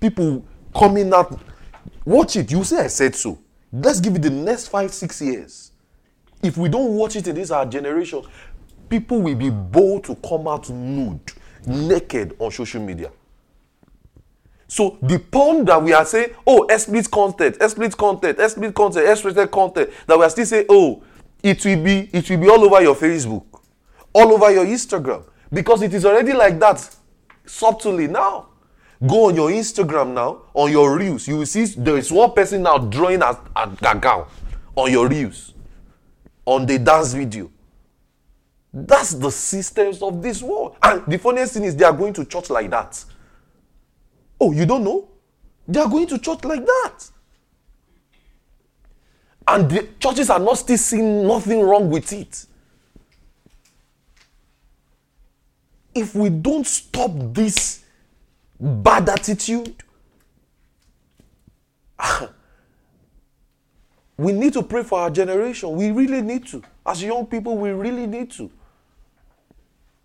people 0.00 0.44
coming 0.74 1.12
out 1.14 1.38
Watch 2.06 2.36
it. 2.36 2.52
You 2.52 2.62
say 2.62 2.84
I 2.84 2.86
said 2.86 3.16
so. 3.16 3.36
Let's 3.72 4.00
give 4.00 4.14
it 4.14 4.22
the 4.22 4.30
next 4.30 4.68
five, 4.68 4.94
six 4.94 5.20
years. 5.20 5.72
If 6.40 6.56
we 6.56 6.68
don't 6.68 6.94
watch 6.94 7.16
it 7.16 7.26
in 7.26 7.34
this 7.34 7.50
our 7.50 7.66
generation, 7.66 8.22
people 8.88 9.20
will 9.20 9.34
be 9.34 9.50
bold 9.50 10.04
to 10.04 10.14
come 10.14 10.46
out 10.46 10.70
nude, 10.70 11.32
naked 11.66 12.36
on 12.38 12.52
social 12.52 12.80
media. 12.80 13.10
So 14.68 14.98
the 15.02 15.18
porn 15.18 15.64
that 15.64 15.82
we 15.82 15.92
are 15.92 16.04
saying, 16.04 16.30
oh, 16.46 16.64
explicit 16.66 17.10
content, 17.10 17.56
explicit 17.60 17.96
content, 17.96 18.38
explicit 18.38 18.74
content, 18.74 19.08
explicit 19.08 19.50
content, 19.50 19.90
that 20.06 20.16
we 20.16 20.24
are 20.24 20.30
still 20.30 20.46
saying, 20.46 20.66
oh, 20.68 21.02
it 21.42 21.64
will 21.64 21.82
be, 21.82 22.08
it 22.12 22.30
will 22.30 22.38
be 22.38 22.48
all 22.48 22.64
over 22.64 22.80
your 22.82 22.94
Facebook, 22.94 23.44
all 24.16 24.32
over 24.32 24.50
your 24.50 24.64
Instagram, 24.64 25.22
because 25.52 25.82
it 25.82 25.92
is 25.92 26.06
already 26.06 26.32
like 26.32 26.58
that 26.58 26.96
subtly 27.44 28.08
now. 28.08 28.46
Go 29.06 29.26
on 29.28 29.36
your 29.36 29.50
Instagram 29.50 30.14
now, 30.14 30.40
on 30.54 30.70
your 30.70 30.96
reels. 30.96 31.28
You 31.28 31.36
will 31.36 31.46
see 31.46 31.66
there 31.66 31.98
is 31.98 32.10
one 32.10 32.32
person 32.32 32.62
now 32.62 32.78
drawing 32.78 33.20
a, 33.20 33.38
a, 33.54 33.70
a 33.82 34.26
on 34.74 34.90
your 34.90 35.06
reels, 35.06 35.52
on 36.46 36.64
the 36.64 36.78
dance 36.78 37.12
video. 37.12 37.50
That's 38.72 39.12
the 39.12 39.30
systems 39.30 40.00
of 40.00 40.22
this 40.22 40.42
world. 40.42 40.76
And 40.82 41.02
the 41.06 41.18
funniest 41.18 41.52
thing 41.52 41.64
is 41.64 41.76
they 41.76 41.84
are 41.84 41.92
going 41.92 42.14
to 42.14 42.24
church 42.24 42.48
like 42.48 42.70
that. 42.70 43.04
Oh, 44.40 44.52
you 44.52 44.64
don't 44.64 44.84
know? 44.84 45.08
They 45.68 45.80
are 45.80 45.88
going 45.88 46.06
to 46.06 46.18
church 46.18 46.42
like 46.44 46.64
that. 46.64 47.10
And 49.46 49.70
the 49.70 49.88
churches 50.00 50.30
are 50.30 50.38
not 50.38 50.54
still 50.54 50.78
seeing 50.78 51.26
nothing 51.26 51.60
wrong 51.60 51.90
with 51.90 52.12
it. 52.14 52.46
If 55.96 56.14
we 56.14 56.28
don't 56.28 56.66
stop 56.66 57.10
this 57.14 57.84
bad 58.60 59.08
attitude. 59.08 59.74
we 64.16 64.32
need 64.32 64.52
to 64.54 64.62
pray 64.62 64.82
for 64.82 64.98
our 65.00 65.10
generation. 65.10 65.74
We 65.74 65.90
really 65.90 66.22
need 66.22 66.46
to. 66.48 66.62
As 66.84 67.02
young 67.02 67.26
people, 67.26 67.56
we 67.56 67.70
really 67.70 68.06
need 68.06 68.30
to. 68.32 68.50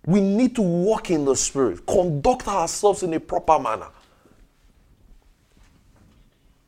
We 0.05 0.19
need 0.19 0.55
to 0.55 0.61
walk 0.61 1.11
in 1.11 1.25
the 1.25 1.35
Spirit, 1.35 1.85
conduct 1.85 2.47
ourselves 2.47 3.03
in 3.03 3.13
a 3.13 3.19
proper 3.19 3.59
manner. 3.59 3.89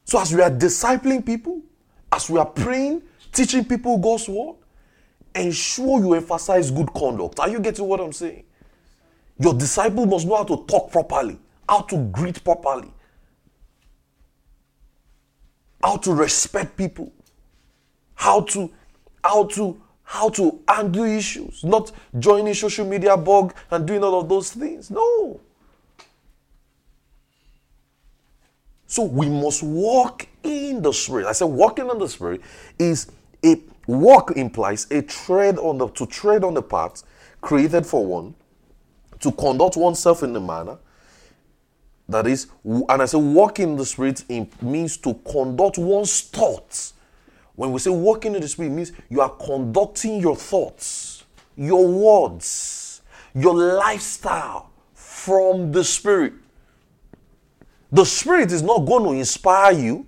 So, 0.06 0.20
as 0.20 0.34
we 0.36 0.42
are 0.42 0.52
discipling 0.52 1.26
people, 1.26 1.62
as 2.12 2.30
we 2.30 2.38
are 2.38 2.46
praying, 2.46 3.02
teaching 3.32 3.66
people 3.66 3.98
God's 3.98 4.30
word, 4.30 4.58
ensure 5.34 6.00
you 6.00 6.14
emphasize 6.14 6.70
good 6.70 6.94
conduct. 6.94 7.40
Are 7.40 7.50
you 7.50 7.60
getting 7.60 7.88
what 7.88 8.00
I'm 8.00 8.14
saying? 8.14 8.44
Your 9.44 9.54
disciple 9.54 10.06
must 10.06 10.26
know 10.26 10.38
how 10.38 10.46
to 10.46 10.66
talk 10.66 10.92
properly 10.92 11.38
how 11.68 11.82
to 11.82 11.98
greet 12.12 12.44
properly, 12.44 12.92
how 15.84 15.98
to 15.98 16.14
respect 16.14 16.78
people, 16.78 17.12
how 18.16 18.42
to 18.42 18.72
how 19.24 19.46
to 19.46 19.82
how 20.04 20.30
to 20.30 20.60
handle 20.68 21.06
issues, 21.06 21.64
not 21.64 21.92
joining 22.20 22.54
social 22.54 22.86
media 22.86 23.16
bug 23.18 23.56
and 23.72 23.88
doing 23.88 24.04
all 24.04 24.20
of 24.20 24.30
those 24.30 24.52
things. 24.52 24.92
No. 24.92 25.40
So 28.86 29.04
we 29.04 29.28
must 29.28 29.64
walk 29.64 30.28
in 30.44 30.82
the 30.82 30.92
spirit. 30.92 31.26
I 31.26 31.32
said 31.32 31.46
walking 31.46 31.90
in 31.90 31.98
the 31.98 32.08
spirit 32.08 32.42
is 32.78 33.08
a 33.44 33.56
walk 33.88 34.32
implies 34.32 34.86
a 34.92 35.02
tread 35.02 35.58
on 35.58 35.80
the 35.80 35.88
to 35.90 36.06
tread 36.06 36.44
on 36.44 36.54
the 36.54 36.62
path 36.62 37.04
created 37.42 37.86
for 37.86 38.06
one, 38.06 38.36
to 39.24 39.32
conduct 39.32 39.76
oneself 39.76 40.24
in 40.24 40.36
a 40.36 40.40
manner 40.40 40.78
that 42.08 42.28
is, 42.28 42.48
and 42.64 43.02
I 43.02 43.06
say 43.06 43.18
walking 43.18 43.72
in 43.72 43.76
the 43.78 43.86
spirit 43.86 44.24
means 44.62 44.98
to 44.98 45.14
conduct 45.30 45.78
one's 45.78 46.22
thoughts. 46.22 46.94
When 47.56 47.72
we 47.72 47.80
say 47.80 47.92
walking 47.92 48.36
in 48.36 48.42
the 48.42 48.48
spirit, 48.48 48.72
means 48.72 48.92
you 49.10 49.22
are 49.22 49.30
conducting 49.30 50.20
your 50.20 50.36
thoughts, 50.36 51.24
your 51.56 51.88
words, 51.88 53.02
your 53.34 53.56
lifestyle 53.56 54.72
from 54.94 55.72
the 55.72 55.84
spirit. 55.84 56.34
The 57.92 58.06
spirit 58.06 58.52
is 58.52 58.64
not 58.64 58.80
going 58.80 59.04
to 59.04 59.12
inspire 59.12 59.72
you 59.72 60.06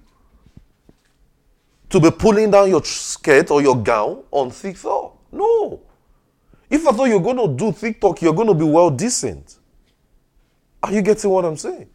to 1.90 2.00
be 2.00 2.12
pulling 2.12 2.52
down 2.52 2.70
your 2.70 2.84
skirt 2.84 3.52
or 3.52 3.62
your 3.62 3.78
gown 3.78 4.24
on 4.32 4.52
TikTok. 4.52 5.18
No. 5.32 5.82
If 6.70 6.88
I 6.88 6.92
thought 6.92 7.06
you're 7.06 7.20
going 7.20 7.38
to 7.38 7.48
do 7.48 7.72
TikTok, 7.72 8.22
you're 8.22 8.34
going 8.34 8.48
to 8.48 8.54
be 8.54 8.66
well 8.66 8.90
decent. 8.90 9.58
Are 10.82 10.92
you 10.92 11.02
getting 11.02 11.30
what 11.30 11.46
I'm 11.46 11.58
saying? 11.58 11.90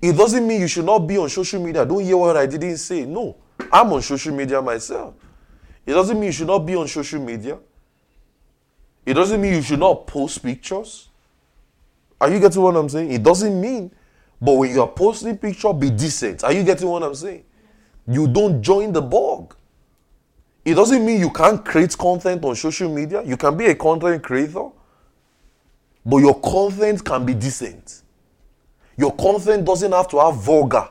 It 0.00 0.12
doesn't 0.12 0.46
mean 0.46 0.60
you 0.60 0.68
should 0.68 0.84
not 0.84 1.00
be 1.00 1.16
on 1.16 1.28
social 1.28 1.62
media. 1.62 1.84
Don't 1.84 2.02
hear 2.02 2.16
what 2.16 2.36
I 2.36 2.46
didn't 2.46 2.76
say. 2.76 3.04
No, 3.04 3.36
I'm 3.72 3.92
on 3.92 4.02
social 4.02 4.34
media 4.34 4.60
myself. 4.60 5.14
It 5.84 5.92
doesn't 5.92 6.18
mean 6.18 6.26
you 6.26 6.32
should 6.32 6.46
not 6.46 6.60
be 6.60 6.74
on 6.76 6.86
social 6.88 7.20
media. 7.20 7.58
It 9.04 9.14
doesn't 9.14 9.40
mean 9.40 9.54
you 9.54 9.62
should 9.62 9.78
not 9.78 10.06
post 10.06 10.42
pictures. 10.42 11.08
Are 12.20 12.30
you 12.30 12.40
getting 12.40 12.60
what 12.60 12.76
I'm 12.76 12.88
saying? 12.88 13.12
It 13.12 13.22
doesn't 13.22 13.60
mean, 13.60 13.90
but 14.40 14.54
when 14.54 14.70
you 14.70 14.80
are 14.80 14.88
posting 14.88 15.36
picture, 15.38 15.72
be 15.72 15.90
decent. 15.90 16.42
Are 16.44 16.52
you 16.52 16.64
getting 16.64 16.88
what 16.88 17.02
I'm 17.02 17.14
saying? 17.14 17.44
You 18.08 18.26
don't 18.26 18.62
join 18.62 18.92
the 18.92 19.02
bog. 19.02 19.54
It 20.66 20.74
doesn't 20.74 21.06
mean 21.06 21.20
you 21.20 21.30
can't 21.30 21.64
create 21.64 21.96
content 21.96 22.44
on 22.44 22.56
social 22.56 22.92
media. 22.92 23.22
You 23.22 23.36
can 23.36 23.56
be 23.56 23.66
a 23.66 23.74
content 23.76 24.20
creator, 24.20 24.68
but 26.04 26.16
your 26.16 26.40
content 26.40 27.04
can 27.04 27.24
be 27.24 27.34
decent. 27.34 28.02
Your 28.96 29.14
content 29.14 29.64
doesn't 29.64 29.92
have 29.92 30.08
to 30.08 30.18
have 30.18 30.34
vulgar. 30.34 30.88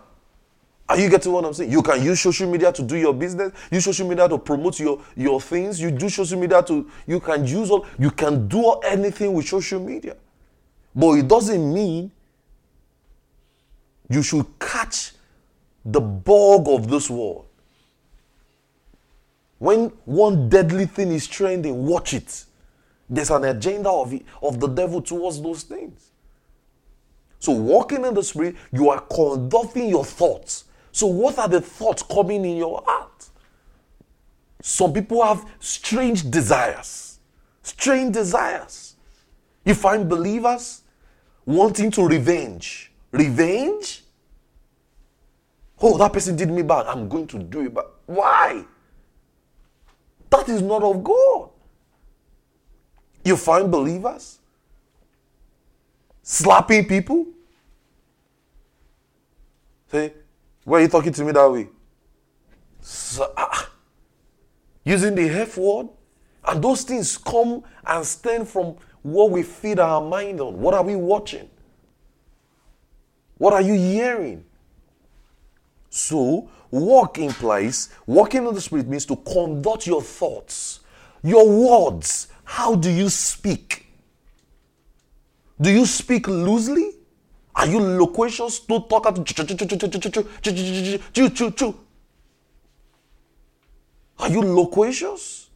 Are 0.87 0.97
you 0.97 1.09
getting 1.09 1.33
what 1.33 1.43
I'm 1.43 1.53
saying? 1.53 1.73
You 1.73 1.81
can 1.81 2.01
use 2.01 2.21
social 2.21 2.49
media 2.49 2.71
to 2.71 2.83
do 2.83 2.95
your 2.95 3.13
business, 3.13 3.51
use 3.69 3.83
social 3.83 4.07
media 4.07 4.29
to 4.29 4.37
promote 4.37 4.79
your, 4.79 5.01
your 5.13 5.41
things. 5.41 5.81
You 5.81 5.91
do 5.91 6.07
social 6.07 6.39
media 6.39 6.63
to, 6.63 6.89
you 7.05 7.19
can 7.19 7.45
use 7.45 7.69
all, 7.69 7.85
you 7.99 8.11
can 8.11 8.47
do 8.47 8.79
anything 8.85 9.33
with 9.33 9.45
social 9.45 9.81
media. 9.81 10.15
But 10.95 11.15
it 11.15 11.27
doesn't 11.27 11.73
mean 11.73 12.11
you 14.09 14.23
should 14.23 14.45
catch 14.57 15.11
the 15.83 15.99
bug 15.99 16.69
of 16.69 16.89
this 16.89 17.09
world. 17.09 17.47
When 19.57 19.91
one 20.05 20.49
deadly 20.49 20.85
thing 20.85 21.11
is 21.11 21.27
trending, 21.27 21.85
watch 21.85 22.13
it. 22.13 22.45
There's 23.09 23.31
an 23.31 23.45
agenda 23.45 23.89
of, 23.89 24.13
it, 24.13 24.23
of 24.41 24.59
the 24.59 24.67
devil 24.67 25.01
towards 25.01 25.41
those 25.41 25.63
things. 25.63 26.11
So, 27.39 27.51
walking 27.51 28.05
in 28.05 28.13
the 28.13 28.23
Spirit, 28.23 28.55
you 28.71 28.89
are 28.89 29.01
conducting 29.01 29.87
your 29.89 30.03
thoughts. 30.03 30.65
So, 30.91 31.07
what 31.07 31.37
are 31.37 31.47
the 31.47 31.61
thoughts 31.61 32.01
coming 32.03 32.43
in 32.43 32.57
your 32.57 32.81
heart? 32.85 33.29
Some 34.61 34.93
people 34.93 35.23
have 35.23 35.45
strange 35.59 36.29
desires. 36.29 37.19
Strange 37.61 38.13
desires. 38.13 38.95
You 39.63 39.75
find 39.75 40.09
believers 40.09 40.81
wanting 41.45 41.91
to 41.91 42.07
revenge. 42.07 42.91
Revenge? 43.11 44.03
Oh, 45.81 45.97
that 45.97 46.13
person 46.13 46.35
did 46.35 46.49
me 46.49 46.63
bad. 46.63 46.87
I'm 46.87 47.07
going 47.07 47.27
to 47.27 47.39
do 47.39 47.61
it 47.61 47.73
But 47.73 47.95
Why? 48.05 48.65
That 50.35 50.49
is 50.49 50.61
not 50.61 50.83
of 50.83 51.01
God. 51.01 51.49
You 53.23 53.37
find 53.37 53.71
believers 53.71 54.39
slapping 56.21 56.85
people. 56.87 57.25
Say, 59.89 60.13
why 60.65 60.79
are 60.79 60.81
you 60.81 60.87
talking 60.89 61.13
to 61.13 61.23
me 61.23 61.31
that 61.31 61.49
way? 61.49 61.69
So, 62.81 63.31
uh, 63.37 63.65
using 64.83 65.15
the 65.15 65.29
F 65.29 65.57
word. 65.57 65.87
And 66.43 66.63
those 66.63 66.83
things 66.83 67.17
come 67.17 67.63
and 67.85 68.05
stem 68.05 68.45
from 68.45 68.75
what 69.03 69.31
we 69.31 69.41
feed 69.41 69.79
our 69.79 70.01
mind 70.01 70.41
on. 70.41 70.59
What 70.59 70.73
are 70.73 70.83
we 70.83 70.95
watching? 70.95 71.49
What 73.37 73.53
are 73.53 73.61
you 73.61 73.73
hearing? 73.73 74.43
So, 75.89 76.49
walk 76.75 77.17
in 77.17 77.31
place, 77.31 77.89
walking 78.05 78.45
in 78.45 78.53
the 78.53 78.61
Spirit 78.61 78.87
means 78.87 79.05
to 79.05 79.15
conduct 79.15 79.87
your 79.87 80.01
thoughts, 80.01 80.81
your 81.23 81.47
words. 81.49 82.27
How 82.43 82.75
do 82.75 82.89
you 82.89 83.09
speak? 83.09 83.87
Do 85.59 85.71
you 85.71 85.85
speak 85.85 86.27
loosely? 86.27 86.91
Are 87.55 87.65
you 87.65 87.79
loquacious? 87.79 88.59
To 88.59 88.81
talk 88.81 89.05
out. 89.07 89.17
Are 94.19 94.29
you 94.29 94.41
loquacious? 94.41 95.49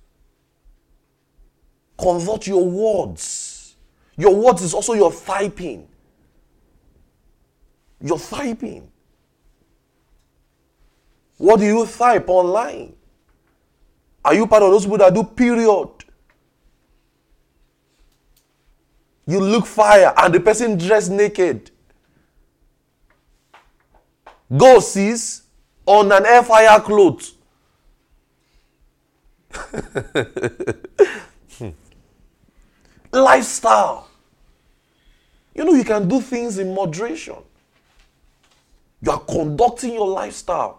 Convert 1.97 2.47
your 2.47 2.65
words. 2.65 3.75
Your 4.15 4.35
words 4.35 4.61
is 4.61 4.73
also 4.73 4.93
your 4.93 5.11
typing. 5.11 5.87
Your 8.01 8.17
typing. 8.17 8.89
What 11.39 11.59
do 11.61 11.65
you 11.65 11.87
type 11.87 12.27
online? 12.27 12.93
Are 14.25 14.35
you 14.35 14.45
part 14.45 14.61
of 14.61 14.71
those 14.71 14.83
people 14.83 14.97
that 14.97 15.13
do 15.13 15.23
period? 15.23 15.87
You 19.25 19.39
look 19.39 19.65
fire 19.65 20.13
and 20.17 20.33
the 20.33 20.41
person 20.41 20.77
dressed 20.77 21.09
naked. 21.09 21.71
Go 24.55 24.81
on 25.85 26.11
an 26.11 26.25
air 26.25 26.43
fire 26.43 26.77
clothes. 26.81 27.35
Lifestyle. 33.13 34.09
You 35.55 35.63
know, 35.63 35.73
you 35.73 35.85
can 35.85 36.09
do 36.09 36.19
things 36.19 36.57
in 36.57 36.73
moderation. 36.73 37.37
You 39.01 39.11
are 39.11 39.21
conducting 39.21 39.93
your 39.93 40.07
lifestyle. 40.07 40.78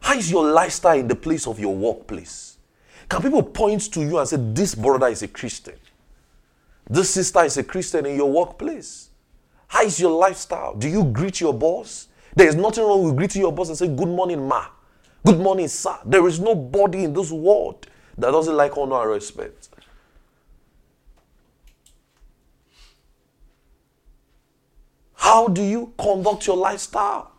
How 0.00 0.14
is 0.14 0.30
your 0.30 0.50
lifestyle 0.50 0.98
in 0.98 1.08
the 1.08 1.14
place 1.14 1.46
of 1.46 1.58
your 1.58 1.74
workplace? 1.74 2.56
Can 3.08 3.22
people 3.22 3.42
point 3.42 3.92
to 3.92 4.00
you 4.00 4.18
and 4.18 4.28
say, 4.28 4.36
This 4.38 4.74
brother 4.74 5.08
is 5.08 5.22
a 5.22 5.28
Christian? 5.28 5.74
This 6.88 7.10
sister 7.10 7.44
is 7.44 7.56
a 7.56 7.64
Christian 7.64 8.06
in 8.06 8.16
your 8.16 8.30
workplace? 8.30 9.10
How 9.66 9.82
is 9.82 10.00
your 10.00 10.12
lifestyle? 10.12 10.74
Do 10.74 10.88
you 10.88 11.04
greet 11.04 11.40
your 11.40 11.52
boss? 11.52 12.08
There 12.34 12.48
is 12.48 12.54
nothing 12.54 12.84
wrong 12.84 13.04
with 13.04 13.16
greeting 13.16 13.42
your 13.42 13.52
boss 13.52 13.68
and 13.68 13.76
say, 13.76 13.88
Good 13.88 14.08
morning, 14.08 14.46
ma. 14.46 14.66
Good 15.24 15.38
morning, 15.38 15.68
sir. 15.68 15.98
There 16.04 16.26
is 16.26 16.40
nobody 16.40 17.04
in 17.04 17.12
this 17.12 17.30
world 17.30 17.86
that 18.16 18.30
doesn't 18.30 18.56
like 18.56 18.76
honor 18.76 19.02
and 19.02 19.10
respect. 19.10 19.68
How 25.14 25.48
do 25.48 25.62
you 25.62 25.92
conduct 25.98 26.46
your 26.46 26.56
lifestyle? 26.56 27.32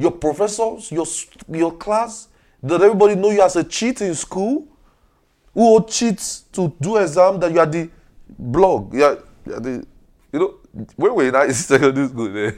Your 0.00 0.12
professors, 0.12 0.90
your, 0.90 1.04
your 1.50 1.72
class, 1.76 2.28
did 2.64 2.80
everybody 2.80 3.16
know 3.16 3.30
you 3.30 3.42
as 3.42 3.54
a 3.56 3.64
cheat 3.64 4.00
in 4.00 4.14
school? 4.14 4.66
Who 5.52 5.84
cheats 5.86 6.40
to 6.52 6.74
do 6.80 6.96
exam 6.96 7.38
that 7.40 7.52
you 7.52 7.60
are 7.60 7.66
the 7.66 7.90
blog? 8.38 8.94
You 8.94 9.04
are, 9.04 9.18
you, 9.44 9.54
are 9.54 9.60
the, 9.60 9.86
you 10.32 10.38
know, 10.38 10.54
when 10.96 11.14
we're 11.14 11.44
in 11.44 11.52
secondary 11.52 12.08
school, 12.08 12.34
eh, 12.34 12.52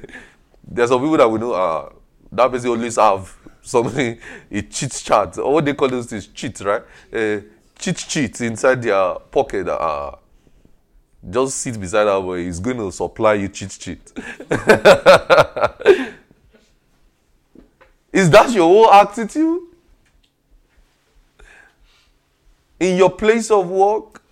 there's 0.68 0.90
some 0.90 1.00
people 1.00 1.16
that 1.16 1.28
we 1.28 1.40
know 1.40 1.52
uh, 1.52 1.90
that 2.30 2.48
person 2.48 2.70
always 2.70 2.94
have 2.94 3.36
something, 3.60 4.18
a 4.52 4.62
cheat 4.62 4.92
chart, 4.92 5.36
or 5.38 5.54
what 5.54 5.64
they 5.64 5.74
call 5.74 5.88
those 5.88 6.06
things, 6.06 6.28
cheat, 6.28 6.60
right? 6.60 6.82
Uh, 7.12 7.40
cheat 7.76 7.96
cheat 7.96 8.40
inside 8.42 8.80
their 8.80 9.14
pocket. 9.32 9.66
Uh, 9.66 10.12
just 11.28 11.56
sit 11.58 11.80
beside 11.80 12.04
that 12.04 12.20
boy. 12.20 12.44
He's 12.44 12.60
going 12.60 12.76
to 12.76 12.92
supply 12.92 13.34
you 13.34 13.48
cheat 13.48 13.76
cheat. 13.80 14.12
Is 18.12 18.28
that 18.30 18.50
your 18.52 18.68
whole 18.68 18.92
attitude? 18.92 19.60
In 22.78 22.96
your 22.96 23.10
place 23.10 23.50
of 23.50 23.68
work? 23.70 24.22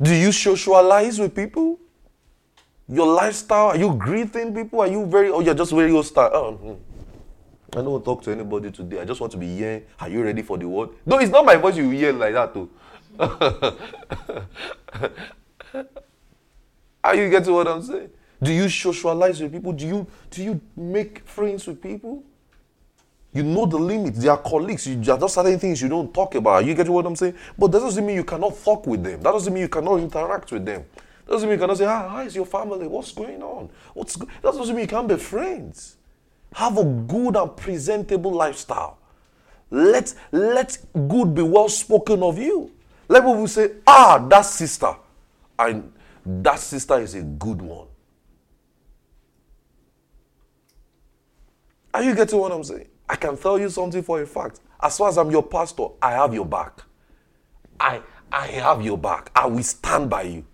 Do 0.00 0.12
you 0.12 0.32
socialize 0.32 1.18
with 1.18 1.34
people? 1.34 1.78
Your 2.88 3.06
lifestyle? 3.06 3.68
Are 3.68 3.76
you 3.76 3.94
greeting 3.94 4.54
people? 4.54 4.80
Are 4.80 4.88
you 4.88 5.06
very, 5.06 5.30
oh, 5.30 5.40
you're 5.40 5.54
just 5.54 5.72
very 5.72 5.92
hostile? 5.92 6.30
Oh, 6.34 6.52
hmm. 6.52 6.74
I 7.72 7.76
don't 7.82 7.90
want 7.90 8.04
to 8.04 8.06
talk 8.06 8.22
to 8.24 8.30
anybody 8.30 8.70
today. 8.70 9.00
I 9.00 9.04
just 9.04 9.20
want 9.20 9.32
to 9.32 9.38
be 9.38 9.56
here. 9.56 9.82
Are 9.98 10.08
you 10.08 10.22
ready 10.22 10.42
for 10.42 10.58
the 10.58 10.68
word? 10.68 10.90
No, 11.06 11.18
it's 11.18 11.30
not 11.32 11.44
my 11.44 11.56
voice 11.56 11.76
you 11.76 11.88
hear 11.90 12.12
like 12.12 12.34
that, 12.34 12.52
too. 12.52 12.68
Are 17.04 17.14
you 17.16 17.30
getting 17.30 17.52
what 17.52 17.66
I'm 17.66 17.82
saying? 17.82 18.10
Do 18.42 18.52
you 18.52 18.68
socialize 18.68 19.40
with 19.40 19.52
people? 19.52 19.72
Do 19.72 19.86
you 19.86 20.06
do 20.30 20.42
you 20.42 20.60
make 20.76 21.26
friends 21.26 21.66
with 21.66 21.80
people? 21.82 22.22
You 23.32 23.42
know 23.42 23.66
the 23.66 23.78
limits. 23.78 24.20
They 24.20 24.28
are 24.28 24.38
colleagues. 24.38 24.86
You, 24.86 24.94
there 24.96 25.16
are 25.16 25.18
just 25.18 25.34
certain 25.34 25.58
things 25.58 25.82
you 25.82 25.88
don't 25.88 26.14
talk 26.14 26.36
about. 26.36 26.64
You 26.64 26.74
get 26.74 26.88
what 26.88 27.04
I'm 27.04 27.16
saying? 27.16 27.34
But 27.58 27.72
that 27.72 27.80
doesn't 27.80 28.06
mean 28.06 28.14
you 28.14 28.24
cannot 28.24 28.56
talk 28.64 28.86
with 28.86 29.02
them. 29.02 29.20
That 29.20 29.32
doesn't 29.32 29.52
mean 29.52 29.62
you 29.62 29.68
cannot 29.68 29.98
interact 29.98 30.52
with 30.52 30.64
them. 30.64 30.84
That 31.26 31.32
doesn't 31.32 31.48
mean 31.48 31.58
you 31.58 31.60
cannot 31.60 31.78
say, 31.78 31.84
ah, 31.84 32.08
how 32.08 32.20
is 32.20 32.36
your 32.36 32.46
family? 32.46 32.86
What's 32.86 33.10
going 33.10 33.42
on? 33.42 33.70
What's 33.92 34.14
go-? 34.14 34.28
That 34.40 34.52
doesn't 34.52 34.74
mean 34.74 34.84
you 34.84 34.88
can't 34.88 35.08
be 35.08 35.16
friends. 35.16 35.96
Have 36.52 36.78
a 36.78 36.84
good 36.84 37.34
and 37.34 37.56
presentable 37.56 38.30
lifestyle. 38.30 38.98
Let, 39.68 40.14
let 40.30 40.78
good 41.08 41.34
be 41.34 41.42
well 41.42 41.68
spoken 41.68 42.22
of 42.22 42.38
you. 42.38 42.70
Let 43.08 43.22
people 43.22 43.48
say, 43.48 43.72
ah, 43.84 44.24
that 44.30 44.42
sister. 44.42 44.94
And 45.58 45.92
that 46.24 46.60
sister 46.60 47.00
is 47.00 47.16
a 47.16 47.22
good 47.22 47.60
one. 47.60 47.88
Are 51.94 52.02
you 52.02 52.12
getting 52.16 52.40
what 52.40 52.50
I'm 52.50 52.64
saying? 52.64 52.88
I 53.08 53.14
can 53.14 53.36
tell 53.36 53.56
you 53.56 53.70
something 53.70 54.02
for 54.02 54.20
a 54.20 54.26
fact. 54.26 54.58
As 54.82 54.98
far 54.98 55.08
as 55.08 55.16
I'm 55.16 55.30
your 55.30 55.44
pastor, 55.44 55.86
I 56.02 56.10
have 56.10 56.34
your 56.34 56.44
back. 56.44 56.80
I, 57.78 58.02
I 58.32 58.48
have 58.48 58.82
your 58.82 58.98
back. 58.98 59.30
I 59.34 59.46
will 59.46 59.62
stand 59.62 60.10
by 60.10 60.22
you. 60.22 60.44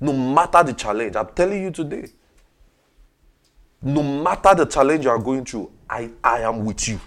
No 0.00 0.14
matter 0.14 0.62
the 0.62 0.72
challenge, 0.72 1.16
I'm 1.16 1.28
telling 1.34 1.62
you 1.62 1.70
today. 1.70 2.08
No 3.82 4.02
matter 4.02 4.54
the 4.54 4.64
challenge 4.64 5.04
you 5.04 5.10
are 5.10 5.18
going 5.18 5.44
through, 5.44 5.70
I, 5.88 6.10
I 6.24 6.40
am 6.40 6.64
with 6.64 6.88
you. 6.88 6.98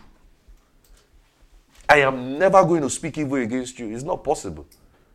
I 1.89 2.01
am 2.01 2.38
never 2.38 2.63
going 2.63 2.82
to 2.84 2.89
speak 2.91 3.17
evil 3.17 3.38
against 3.38 3.80
you. 3.80 3.93
It's 3.93 4.03
not 4.03 4.24
possible. 4.24 4.67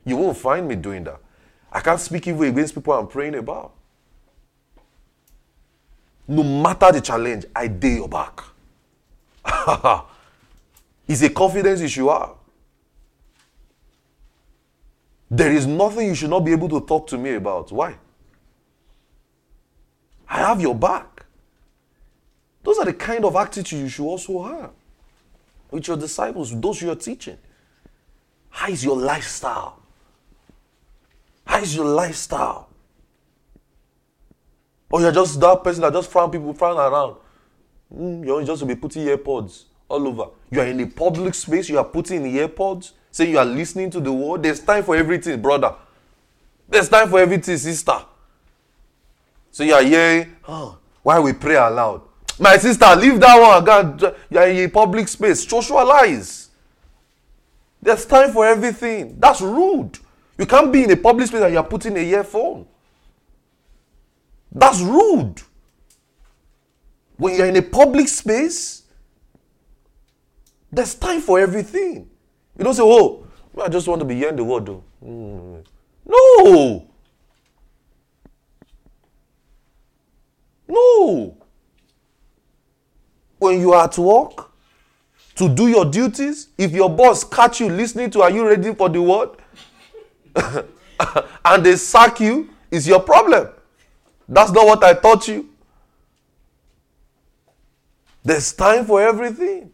You 0.05 0.17
won't 0.17 0.37
find 0.37 0.67
me 0.67 0.75
doing 0.75 1.05
that. 1.05 1.21
I 1.71 1.81
can't 1.81 2.01
speak 2.01 2.27
evil 2.27 2.43
against 2.43 2.75
people 2.75 2.93
I'm 2.93 3.07
praying 3.07 3.37
about. 3.37 3.75
No 6.29 6.43
matter 6.43 6.93
the 6.93 7.01
challenge, 7.01 7.47
I 7.57 7.69
dare 7.69 7.97
your 7.97 8.09
back. 8.09 8.43
it's 11.09 11.23
a 11.23 11.31
confidence 11.31 11.81
issue. 11.81 12.09
Are. 12.09 12.35
There 15.31 15.53
is 15.53 15.67
nothing 15.67 16.09
you 16.09 16.15
should 16.15 16.31
not 16.31 16.41
be 16.41 16.53
able 16.53 16.69
to 16.69 16.81
talk 16.81 17.07
to 17.09 17.19
me 17.19 17.35
about. 17.35 17.73
Why? 17.73 17.97
I 20.29 20.39
have 20.39 20.61
your 20.61 20.75
back. 20.75 21.25
Those 22.63 22.79
are 22.79 22.85
the 22.85 22.93
kind 22.93 23.25
of 23.25 23.35
attitude 23.35 23.81
you 23.81 23.89
should 23.89 24.05
also 24.05 24.43
have 24.43 24.71
with 25.71 25.89
your 25.89 25.97
disciples, 25.97 26.59
those 26.61 26.83
you're 26.83 26.95
teaching. 26.95 27.39
How 28.51 28.69
is 28.69 28.85
your 28.85 28.97
lifestyle? 28.97 29.81
How 31.47 31.61
is 31.61 31.75
your 31.75 31.87
lifestyle? 31.87 32.68
Or 34.91 35.01
you're 35.01 35.13
just 35.13 35.39
that 35.41 35.63
person 35.63 35.83
that 35.83 35.93
just 35.93 36.11
frown 36.11 36.31
people 36.31 36.53
frown 36.55 36.77
around. 36.77 37.17
Mm, 37.95 38.27
you 38.27 38.45
just 38.45 38.61
to 38.61 38.67
be 38.67 38.75
putting 38.75 39.07
earpods 39.07 39.65
all 39.89 40.07
over. 40.07 40.31
You 40.51 40.61
are 40.61 40.67
in 40.67 40.81
a 40.81 40.87
public 40.87 41.35
space, 41.35 41.69
you 41.69 41.79
are 41.79 41.85
putting 41.85 42.23
earpods, 42.23 42.93
say 43.11 43.31
you 43.31 43.39
are 43.39 43.45
listening 43.45 43.91
to 43.91 44.01
the 44.01 44.13
word. 44.13 44.43
There's 44.43 44.61
time 44.61 44.85
for 44.85 44.97
everything, 44.97 45.41
brother. 45.41 45.75
There's 46.69 46.89
time 46.89 47.09
for 47.09 47.19
everything, 47.19 47.57
sister. 47.57 47.99
So 49.51 49.65
you 49.65 49.75
are 49.75 50.27
oh, 50.47 50.79
why 51.03 51.19
we 51.19 51.33
pray 51.33 51.57
aloud. 51.57 52.03
My 52.39 52.57
sister, 52.59 52.87
leave 52.95 53.19
that 53.21 53.41
one. 53.41 53.65
God, 53.65 54.17
you 54.31 54.39
are 54.39 54.49
in 54.49 54.65
a 54.65 54.69
public 54.69 55.09
space. 55.09 55.49
Socialize. 55.49 56.51
There's 57.81 58.05
time 58.07 58.33
for 58.33 58.47
everything. 58.47 59.17
That's 59.19 59.41
rude. 59.41 59.99
You 60.37 60.47
can't 60.47 60.73
be 60.73 60.85
in 60.85 60.91
a 60.91 60.97
public 60.97 61.29
space 61.29 61.41
and 61.43 61.53
you're 61.53 61.65
putting 61.65 61.97
a 61.97 62.01
earphone. 62.01 62.67
That's 64.53 64.81
rude. 64.81 65.43
When 67.17 67.37
you're 67.37 67.47
in 67.47 67.57
a 67.57 67.63
public 67.63 68.09
space, 68.09 68.85
there's 70.71 70.95
time 70.95 71.21
for 71.21 71.41
everything. 71.41 72.09
You 72.57 72.65
don't 72.65 72.75
say, 72.75 72.83
oh, 72.83 73.27
I 73.61 73.69
just 73.69 73.89
want 73.89 74.01
to 74.01 74.05
be 74.05 74.15
hearing 74.17 74.37
the 74.37 74.45
word. 74.45 74.67
Though. 74.67 74.85
Mm. 75.05 75.65
No. 76.07 76.89
No. 80.69 81.37
When 83.39 83.61
you 83.61 83.73
are 83.73 83.85
at 83.85 83.97
work 83.99 84.51
to 85.37 85.49
do 85.49 85.69
your 85.69 85.85
duties, 85.85 86.49
if 86.59 86.73
your 86.73 86.91
boss 86.91 87.25
catch 87.25 87.61
you 87.61 87.69
listening 87.69 88.11
to, 88.11 88.23
are 88.23 88.31
you 88.31 88.47
ready 88.47 88.75
for 88.75 88.89
the 88.89 89.01
word? 89.01 89.31
and 91.45 91.65
they 91.65 91.77
sack 91.77 92.21
you, 92.21 92.51
is 92.71 92.87
your 92.87 93.01
problem. 93.01 93.49
That's 94.29 94.53
not 94.53 94.67
what 94.67 94.85
I 94.85 94.95
taught 94.95 95.27
you. 95.29 95.49
There's 98.23 98.53
time 98.53 98.85
for 98.85 99.01
everything. 99.01 99.71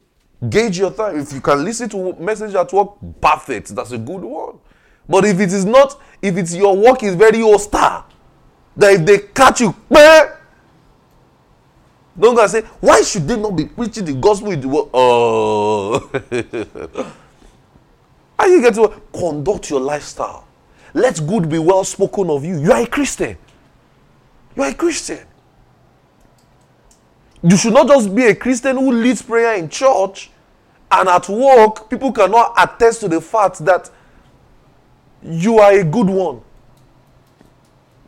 Gauge 0.48 0.78
your 0.78 0.92
time. 0.92 1.18
If 1.18 1.32
you 1.32 1.40
can 1.40 1.64
listen 1.64 1.88
to 1.88 2.12
message 2.14 2.54
at 2.54 2.72
work, 2.72 2.90
perfect. 3.20 3.74
That's 3.74 3.90
a 3.92 3.98
good 3.98 4.22
one. 4.22 4.58
But 5.08 5.24
if 5.24 5.40
it 5.40 5.52
is 5.52 5.64
not, 5.64 6.00
if 6.22 6.36
it's 6.36 6.54
your 6.54 6.76
work 6.76 7.02
is 7.02 7.14
very 7.14 7.40
hostile, 7.40 8.06
that 8.76 8.92
if 8.92 9.04
they 9.06 9.18
catch 9.18 9.60
you, 9.60 9.74
meh, 9.90 10.28
don't 12.18 12.34
go 12.34 12.42
and 12.42 12.50
say, 12.50 12.62
why 12.80 13.02
should 13.02 13.26
they 13.26 13.36
not 13.36 13.56
be 13.56 13.64
preaching 13.66 14.04
the 14.04 14.14
gospel 14.14 14.52
in 14.52 14.60
the 14.60 14.68
world? 14.68 14.90
Oh. 14.94 16.10
How 18.38 18.46
you 18.46 18.60
get 18.60 18.74
to 18.74 19.00
conduct 19.12 19.70
your 19.70 19.80
lifestyle? 19.80 20.46
Let 20.92 21.26
good 21.26 21.48
be 21.48 21.58
well 21.58 21.82
spoken 21.82 22.30
of 22.30 22.44
you. 22.44 22.60
You 22.60 22.72
are 22.72 22.82
a 22.82 22.86
Christian. 22.86 23.36
You 24.56 24.62
are 24.62 24.70
a 24.70 24.74
Christian. 24.74 25.26
You 27.42 27.56
should 27.56 27.74
not 27.74 27.88
just 27.88 28.14
be 28.14 28.24
a 28.26 28.34
Christian 28.34 28.76
who 28.76 28.90
leads 28.92 29.20
prayer 29.20 29.54
in 29.54 29.68
church 29.68 30.30
and 30.90 31.08
at 31.08 31.28
work, 31.28 31.90
people 31.90 32.12
cannot 32.12 32.54
attest 32.56 33.00
to 33.00 33.08
the 33.08 33.20
fact 33.20 33.64
that 33.64 33.90
you 35.22 35.58
are 35.58 35.72
a 35.72 35.82
good 35.82 36.06
one. 36.08 36.40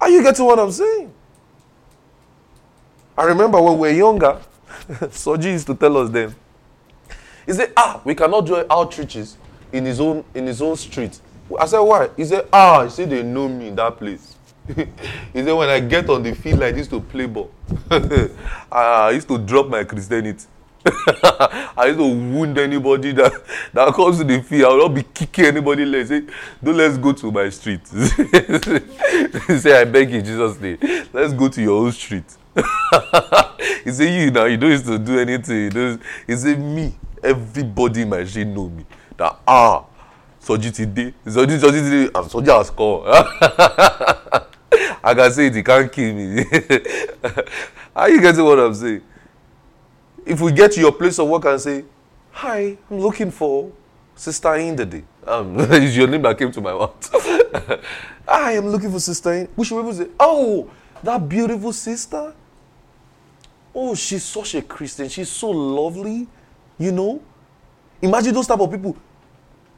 Are 0.00 0.08
you 0.08 0.22
getting 0.22 0.44
what 0.44 0.58
I'm 0.58 0.70
saying? 0.70 1.12
I 3.18 3.24
remember 3.24 3.60
when 3.60 3.74
we 3.74 3.88
were 3.88 3.94
younger, 3.94 4.40
Soji 4.88 5.44
used 5.44 5.66
to 5.66 5.74
tell 5.74 5.96
us 5.96 6.10
then. 6.10 6.34
He 7.44 7.52
said, 7.52 7.72
Ah, 7.76 8.00
we 8.04 8.14
cannot 8.14 8.46
join 8.46 8.64
outreaches 8.64 9.34
in 9.72 9.84
his 9.84 10.00
own 10.00 10.24
in 10.34 10.46
his 10.46 10.62
own 10.62 10.76
street. 10.76 11.18
I 11.58 11.66
said, 11.66 11.80
Why? 11.80 12.10
He 12.16 12.24
said, 12.24 12.46
Ah, 12.52 12.84
he 12.84 12.90
said 12.90 13.10
they 13.10 13.22
know 13.22 13.48
me 13.48 13.68
in 13.68 13.76
that 13.76 13.96
place. 13.96 14.35
he 15.32 15.42
said, 15.42 15.52
when 15.52 15.68
I 15.68 15.80
get 15.80 16.08
on 16.10 16.22
the 16.22 16.34
field 16.34 16.60
like 16.60 16.74
this 16.74 16.88
to 16.88 17.00
play 17.00 17.26
ball, 17.26 17.50
I 18.72 19.10
used 19.14 19.28
to 19.28 19.38
drop 19.38 19.68
my 19.68 19.84
Christianity. 19.84 20.46
I 20.86 21.84
used 21.86 21.98
to 21.98 22.04
wound 22.04 22.58
anybody 22.58 23.12
that, 23.12 23.32
that 23.72 23.94
comes 23.94 24.18
to 24.18 24.24
the 24.24 24.42
field. 24.42 24.64
I 24.64 24.68
will 24.74 24.88
not 24.88 24.94
be 24.94 25.02
kicking 25.02 25.46
anybody. 25.46 25.84
Let's 25.84 26.08
say, 26.08 26.22
don't 26.62 26.76
let's 26.76 26.98
go 26.98 27.12
to 27.12 27.32
my 27.32 27.48
street. 27.50 27.86
say, 27.86 29.80
I 29.80 29.84
beg 29.84 30.10
you, 30.10 30.22
Jesus' 30.22 30.60
name. 30.60 30.78
Let's 31.12 31.32
go 31.32 31.48
to 31.48 31.62
your 31.62 31.84
own 31.84 31.92
street. 31.92 32.24
he 33.84 33.90
said, 33.92 34.08
you 34.08 34.30
now, 34.30 34.44
you 34.44 34.56
don't 34.56 34.70
used 34.70 34.86
to 34.86 34.98
do 34.98 35.18
anything. 35.18 35.98
He 36.26 36.36
said, 36.36 36.58
me, 36.60 36.94
everybody 37.22 38.02
in 38.02 38.08
my 38.08 38.24
street 38.24 38.46
know 38.46 38.68
me. 38.68 38.84
That, 39.16 39.38
ah, 39.46 39.84
Soji 40.40 40.72
today, 40.72 41.12
Soji, 41.24 41.58
Soji 41.58 42.04
and 42.06 42.30
Soji 42.30 42.56
has 42.56 42.70
called. 42.70 43.06
I 45.02 45.14
can 45.14 45.30
say 45.30 45.46
it, 45.46 45.54
he 45.54 45.62
can't 45.62 45.90
kill 45.90 46.14
me. 46.14 46.44
Are 47.96 48.10
you 48.10 48.20
getting 48.20 48.44
what 48.44 48.58
I'm 48.58 48.74
saying? 48.74 49.02
If 50.24 50.40
we 50.40 50.52
get 50.52 50.72
to 50.72 50.80
your 50.80 50.92
place 50.92 51.18
of 51.18 51.28
work 51.28 51.44
and 51.44 51.60
say, 51.60 51.84
Hi, 52.32 52.76
I'm 52.90 52.98
looking 52.98 53.30
for 53.30 53.72
Sister 54.14 54.54
Indade. 54.56 55.04
Um, 55.26 55.58
is 55.72 55.96
your 55.96 56.06
name 56.06 56.22
that 56.22 56.36
came 56.36 56.52
to 56.52 56.60
my 56.60 56.72
mouth. 56.72 57.14
I 58.28 58.52
am 58.52 58.66
looking 58.66 58.90
for 58.90 59.00
Sister. 59.00 59.48
We 59.56 59.64
should 59.64 59.76
be 59.76 59.80
able 59.80 59.90
to 59.92 59.96
say, 60.04 60.10
Oh, 60.18 60.70
that 61.02 61.28
beautiful 61.28 61.72
sister. 61.72 62.34
Oh, 63.74 63.94
she's 63.94 64.24
such 64.24 64.54
a 64.54 64.62
Christian. 64.62 65.08
She's 65.08 65.30
so 65.30 65.50
lovely. 65.50 66.26
You 66.78 66.92
know? 66.92 67.22
Imagine 68.00 68.34
those 68.34 68.46
type 68.46 68.60
of 68.60 68.70
people 68.70 68.96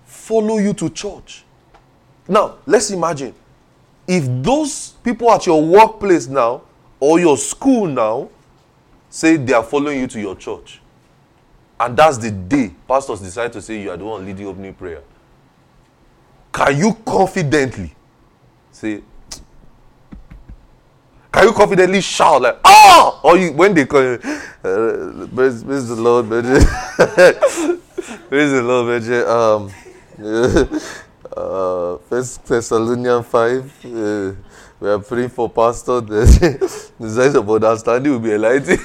follow 0.05 0.59
you 0.59 0.73
to 0.75 0.91
church. 0.91 1.45
Now, 2.27 2.59
let's 2.67 2.91
imagine 2.91 3.35
if 4.09 4.25
those 4.43 4.93
people 5.05 5.31
at 5.31 5.47
your 5.47 5.63
workplace 5.63 6.27
now 6.27 6.63
or 6.99 7.21
your 7.21 7.37
school 7.37 7.87
now 7.87 8.29
say 9.11 9.37
they 9.37 9.53
are 9.53 9.63
following 9.63 10.01
you 10.01 10.07
to 10.07 10.19
your 10.19 10.35
church 10.35 10.81
and 11.79 11.97
that's 11.97 12.19
the 12.19 12.31
day 12.31 12.73
pastors 12.89 13.21
decide 13.21 13.53
to 13.53 13.61
say 13.63 13.81
you 13.83 13.91
are 13.91 13.97
the 13.97 14.05
one 14.05 14.25
leading 14.25 14.47
opening 14.47 14.75
prayer 14.75 15.03
can 16.53 16.77
you 16.77 16.95
confidently 17.05 17.95
say 18.73 19.03
can 21.31 21.47
you 21.47 21.53
confidently 21.53 22.01
shout 22.01 22.41
like 22.43 22.59
ah! 22.65 23.21
Or 23.23 23.37
you 23.37 23.53
when 23.53 23.75
they 23.75 23.85
call 23.85 24.03
you 24.03 24.19
uh, 24.65 25.27
praise, 25.35 25.63
praise 25.63 25.89
the 25.89 25.97
lord 25.97 26.29
praise 28.29 28.51
the 28.53 28.63
lord 28.63 29.03
um 29.29 29.71
uh, 31.37 31.99
First 32.09 32.45
Thessalonians 32.47 33.27
5, 33.27 33.85
uh, 33.85 34.33
we 34.81 34.89
are 34.89 34.99
praying 34.99 35.31
for 35.31 35.51
pastor. 35.51 36.01
The, 36.01 36.89
the 37.01 37.11
size 37.11 37.35
of 37.35 37.51
understanding 37.51 38.13
will 38.13 38.21
be 38.21 38.33
enlightened. 38.33 38.81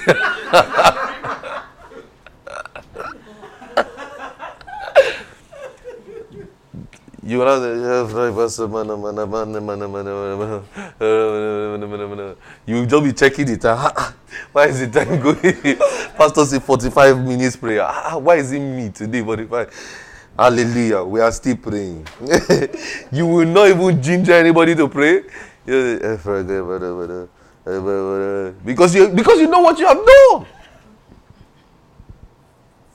you 7.24 7.42
you 12.66 12.86
just 12.86 13.04
be 13.04 13.12
checking 13.12 13.46
the 13.46 13.56
time. 13.56 13.92
Why 14.52 14.66
is 14.66 14.80
the 14.80 14.88
time 14.88 15.20
going? 15.20 15.76
Pastor 16.18 16.44
say 16.44 16.58
45 16.60 17.18
minutes 17.24 17.56
prayer. 17.56 17.86
Why 18.18 18.36
is 18.36 18.52
it 18.52 18.60
me 18.60 18.90
today 18.90 19.22
45? 19.22 20.13
Hallelujah. 20.38 21.04
We 21.04 21.20
are 21.20 21.30
still 21.32 21.56
praying. 21.56 22.06
you 23.12 23.26
will 23.26 23.46
not 23.46 23.68
even 23.68 24.02
ginger 24.02 24.32
anybody 24.32 24.74
to 24.74 24.88
pray. 24.88 25.22
Because 28.64 28.94
you 28.94 29.08
because 29.08 29.40
you 29.40 29.46
know 29.46 29.60
what 29.60 29.78
you 29.78 29.86
have 29.86 30.04
done. 30.04 30.46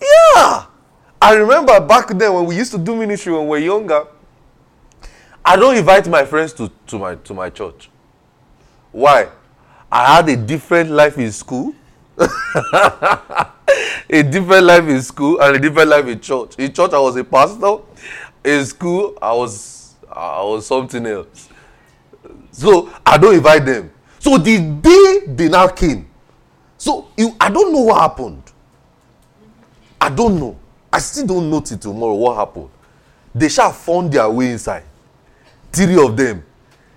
Yeah. 0.02 0.66
I 1.22 1.34
remember 1.36 1.80
back 1.80 2.10
then 2.10 2.34
when 2.34 2.46
we 2.46 2.56
used 2.56 2.72
to 2.72 2.78
do 2.78 2.96
ministry 2.96 3.34
when 3.34 3.44
we 3.44 3.48
were 3.50 3.58
younger. 3.58 4.06
I 5.44 5.56
don't 5.56 5.76
invite 5.78 6.08
my 6.08 6.26
friends 6.26 6.54
to, 6.54 6.70
to 6.88 7.00
my 7.00 7.16
to 7.16 7.34
my 7.34 7.50
church. 7.50 7.90
Why? 8.92 9.30
I 9.92 10.16
had 10.18 10.30
a 10.30 10.36
different 10.36 10.92
life 10.92 11.18
in 11.18 11.32
school. 11.32 11.74
a 14.09 14.24
different 14.24 14.65
life 14.65 14.88
in 14.88 15.01
school 15.01 15.39
and 15.41 15.55
a 15.55 15.59
different 15.59 15.89
life 15.89 16.05
in 16.07 16.20
church. 16.20 16.55
In 16.57 16.74
church, 16.74 16.91
I 16.93 16.99
was 16.99 17.15
a 17.15 17.24
pastor. 17.24 17.78
In 18.43 18.65
school, 18.65 19.17
I 19.22 19.34
was 19.34 19.95
I 20.11 20.41
was 20.43 20.65
something 20.65 21.05
else. 21.05 21.49
So 22.51 22.91
I 23.05 23.17
don't 23.17 23.36
invite 23.36 23.65
them. 23.65 23.91
So 24.20 24.38
the 24.38 24.59
day 24.59 25.26
they 25.28 25.47
now 25.47 25.67
came, 25.67 26.09
so 26.78 27.09
you, 27.17 27.36
I 27.39 27.49
don't 27.49 27.72
know 27.72 27.82
what 27.82 28.01
happened. 28.01 28.43
I 30.01 30.09
don't 30.09 30.39
know. 30.39 30.57
I 30.91 30.99
still 30.99 31.28
don't 31.28 31.49
know 31.49 31.61
till 31.61 31.78
tomorrow 31.78 32.15
what 32.15 32.36
happened. 32.38 32.70
They 33.34 33.49
shall 33.49 33.72
found 33.72 34.11
their 34.11 34.30
way 34.30 34.51
inside. 34.51 34.84
Three 35.72 36.03
of 36.03 36.17
them. 36.17 36.43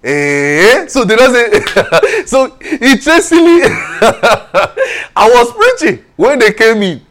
Eh? 0.05 0.86
So 0.88 1.05
they 1.05 1.16
don't 1.16 1.32
say. 1.32 2.24
so 2.26 2.59
interestingly, 2.61 3.62
I 5.14 5.30
was 5.32 5.53
preaching 5.53 6.05
when 6.16 6.38
they 6.38 6.53
came 6.53 6.82
in. 6.82 7.07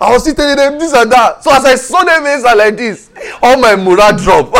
I 0.00 0.12
was 0.12 0.22
still 0.22 0.34
telling 0.34 0.56
them 0.56 0.78
this 0.78 0.92
and 0.92 1.10
that. 1.12 1.44
So 1.44 1.54
as 1.54 1.64
I 1.64 1.74
saw 1.76 2.02
them 2.04 2.26
inside 2.26 2.54
like 2.54 2.76
this, 2.76 3.10
all 3.42 3.58
my 3.58 3.76
morale 3.76 4.16
drop. 4.16 4.52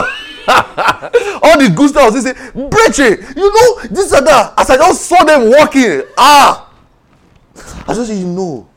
all 0.48 1.58
the 1.58 1.72
good 1.74 1.90
stuff 1.90 2.02
I 2.02 2.10
was 2.10 2.22
saying, 2.22 2.36
Breche, 2.68 3.36
you 3.36 3.52
know, 3.54 3.82
this 3.90 4.12
and 4.12 4.26
that. 4.26 4.54
As 4.58 4.70
I 4.70 4.76
just 4.76 5.06
saw 5.06 5.22
them 5.24 5.50
walking, 5.50 6.02
ah, 6.18 6.70
I 7.86 7.94
just 7.94 8.08
say, 8.08 8.18
you 8.18 8.26
know, 8.26 8.68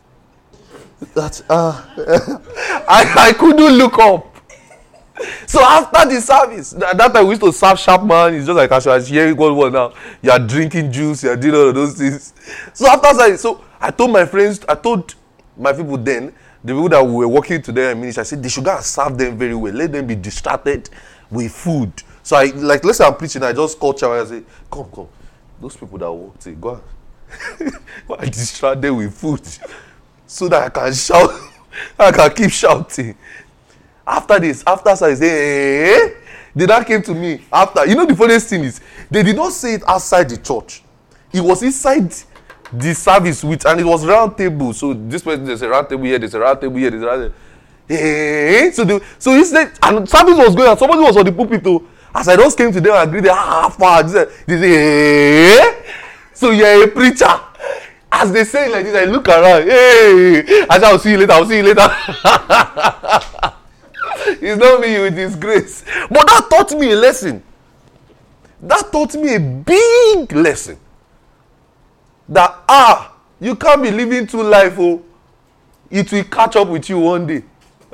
that 1.14 1.42
uh, 1.50 1.82
I, 2.88 3.30
I 3.30 3.34
couldn't 3.34 3.78
look 3.78 3.98
up. 4.00 4.35
So 5.48 5.62
after 5.64 6.10
the 6.10 6.20
service, 6.22 6.72
that, 6.72 6.98
that 6.98 7.14
time 7.14 7.26
we 7.26 7.32
used 7.32 7.42
to 7.42 7.52
serve 7.52 7.80
sharp 7.80 8.04
man. 8.04 8.34
It's 8.34 8.46
just 8.46 8.58
like 8.58 8.72
as 8.72 8.86
you're 8.86 9.22
hearing 9.22 9.36
God 9.36 9.56
word 9.56 9.74
now. 9.74 9.94
You 10.22 10.32
are 10.32 10.40
drinking 10.40 10.92
juice, 10.92 11.24
you 11.24 11.30
are 11.30 11.36
doing 11.38 11.56
all 11.56 11.70
of 11.70 11.76
those 11.76 11.96
things. 11.96 12.34
So 12.74 12.88
after 12.88 13.14
that, 13.18 13.40
so 13.40 13.64
I 13.80 13.92
told 13.92 14.12
my 14.12 14.26
friends, 14.26 14.62
I 14.68 14.76
told 14.76 15.16
my 15.58 15.72
people 15.74 15.98
then, 15.98 16.34
the 16.64 16.74
people 16.74 16.90
that 16.90 17.06
we 17.06 17.14
were 17.14 17.28
working 17.28 17.62
today 17.62 17.92
in 17.92 18.00
ministry, 18.00 18.22
I 18.22 18.24
said 18.24 18.42
they 18.42 18.50
should 18.50 18.64
go 18.66 18.76
and 18.76 18.84
serve 18.84 19.18
them 19.18 19.38
very 19.38 19.56
well. 19.56 19.74
Let 19.74 19.92
them 19.92 20.08
be 20.08 20.16
distracted 20.16 20.90
with 21.30 21.52
food. 21.52 21.92
So 22.24 22.36
I 22.36 22.46
like 22.46 22.84
let's 22.84 22.98
say 22.98 23.06
I'm 23.06 23.16
preaching, 23.16 23.44
I 23.44 23.54
just 23.54 23.80
call 23.80 23.94
Chawa 23.94 24.22
and 24.22 24.30
say, 24.30 24.44
Come, 24.72 24.90
come. 24.92 25.08
Those 25.62 25.78
people 25.78 25.98
that 26.00 26.12
walk, 26.12 26.42
say, 26.42 26.54
go 26.54 26.82
and 27.60 27.72
go 28.08 28.16
and 28.16 28.32
distract 28.32 28.82
them 28.82 28.98
with 28.98 29.14
food. 29.14 29.42
So 30.28 30.50
that 30.50 30.64
I 30.64 30.70
can 30.70 30.94
shout, 30.94 31.30
I 32.00 32.12
can 32.12 32.34
keep 32.34 32.52
shouting. 32.52 33.16
After 34.08 34.40
this, 34.40 34.64
after 34.68 34.96
service, 34.96 35.20
hey, 35.20 35.28
eh, 35.28 35.88
eh, 35.88 36.06
eh, 36.06 36.10
they 36.56 36.66
now 36.66 36.84
came 36.84 37.02
to 37.02 37.14
me 37.14 37.42
after. 37.52 37.86
You 37.86 37.96
know 37.96 38.06
the 38.06 38.16
funniest 38.16 38.48
thing 38.50 38.64
is 38.64 38.80
they 39.10 39.24
did 39.24 39.36
not 39.36 39.52
say 39.52 39.74
it 39.76 39.84
outside 39.88 40.30
the 40.30 40.38
church. 40.38 40.84
It 41.34 41.42
was 41.42 41.64
inside 41.64 42.14
the 42.72 42.94
service 42.94 43.44
with 43.44 43.66
and 43.66 43.80
it 43.80 43.84
was 43.86 44.06
round 44.06 44.38
table. 44.38 44.74
So 44.74 44.94
this 44.94 45.22
person 45.22 45.46
there's 45.46 45.62
a 45.62 45.70
round 45.70 45.90
table 45.90 46.04
here, 46.04 46.20
there's 46.20 46.34
a 46.34 46.40
round 46.40 46.62
table 46.62 46.78
here, 46.78 46.92
there's 46.92 47.04
a 47.04 47.06
round 47.08 47.22
table. 47.24 47.36
Eh, 47.90 48.68
eh, 48.68 48.72
so 48.72 48.84
the 48.84 49.04
so 49.20 49.34
instead 49.34 49.72
and 49.84 50.08
service 50.08 50.38
was 50.38 50.56
going 50.56 50.70
on. 50.70 50.78
Somebody 50.78 51.02
was 51.02 51.18
on 51.18 51.26
the 51.26 51.32
pulpit 51.32 51.64
too. 51.64 51.88
As 52.14 52.28
I 52.30 52.38
just 52.38 52.58
came 52.58 52.72
to 52.72 52.80
them 52.80 52.94
and 52.94 53.10
agreed, 53.10 53.28
ah, 53.30 53.66
ah, 53.66 53.70
far. 53.70 54.02
They 54.04 54.26
say, 54.48 54.70
hey. 54.70 55.60
Eh? 55.60 55.84
So 56.34 56.52
you're 56.52 56.86
a 56.86 56.88
preacher. 56.88 57.40
As 58.10 58.32
they 58.32 58.46
say 58.46 58.70
like 58.72 58.86
this, 58.86 58.96
I 58.96 59.04
look 59.12 59.28
around. 59.28 59.64
Hey, 59.64 60.66
I 60.70 60.80
say, 60.80 60.86
I'll 60.86 61.00
see 61.00 61.12
you 61.12 61.18
later. 61.18 61.34
I'll 61.34 61.46
see 61.46 61.58
you 61.58 61.64
later. 61.64 61.90
it's 64.42 64.60
not 64.60 64.80
me 64.82 65.00
with 65.00 65.16
his 65.16 65.36
grace. 65.36 65.84
But 66.10 66.28
that 66.28 66.48
taught 66.50 66.72
me 66.78 66.92
a 66.92 66.96
lesson. 66.96 67.44
That 68.62 68.92
taught 68.92 69.16
me 69.16 69.36
a 69.36 69.40
big 69.40 70.32
lesson. 70.34 70.78
That 72.30 72.56
ah, 72.68 73.16
you 73.40 73.56
can't 73.56 73.82
be 73.84 73.92
living 73.92 74.28
two 74.28 74.42
life, 74.44 74.76
oh. 74.78 75.04
It 75.90 76.12
will 76.12 76.24
catch 76.24 76.56
up 76.56 76.68
with 76.68 76.90
you 76.90 77.00
one 77.00 77.28
day. 77.28 77.44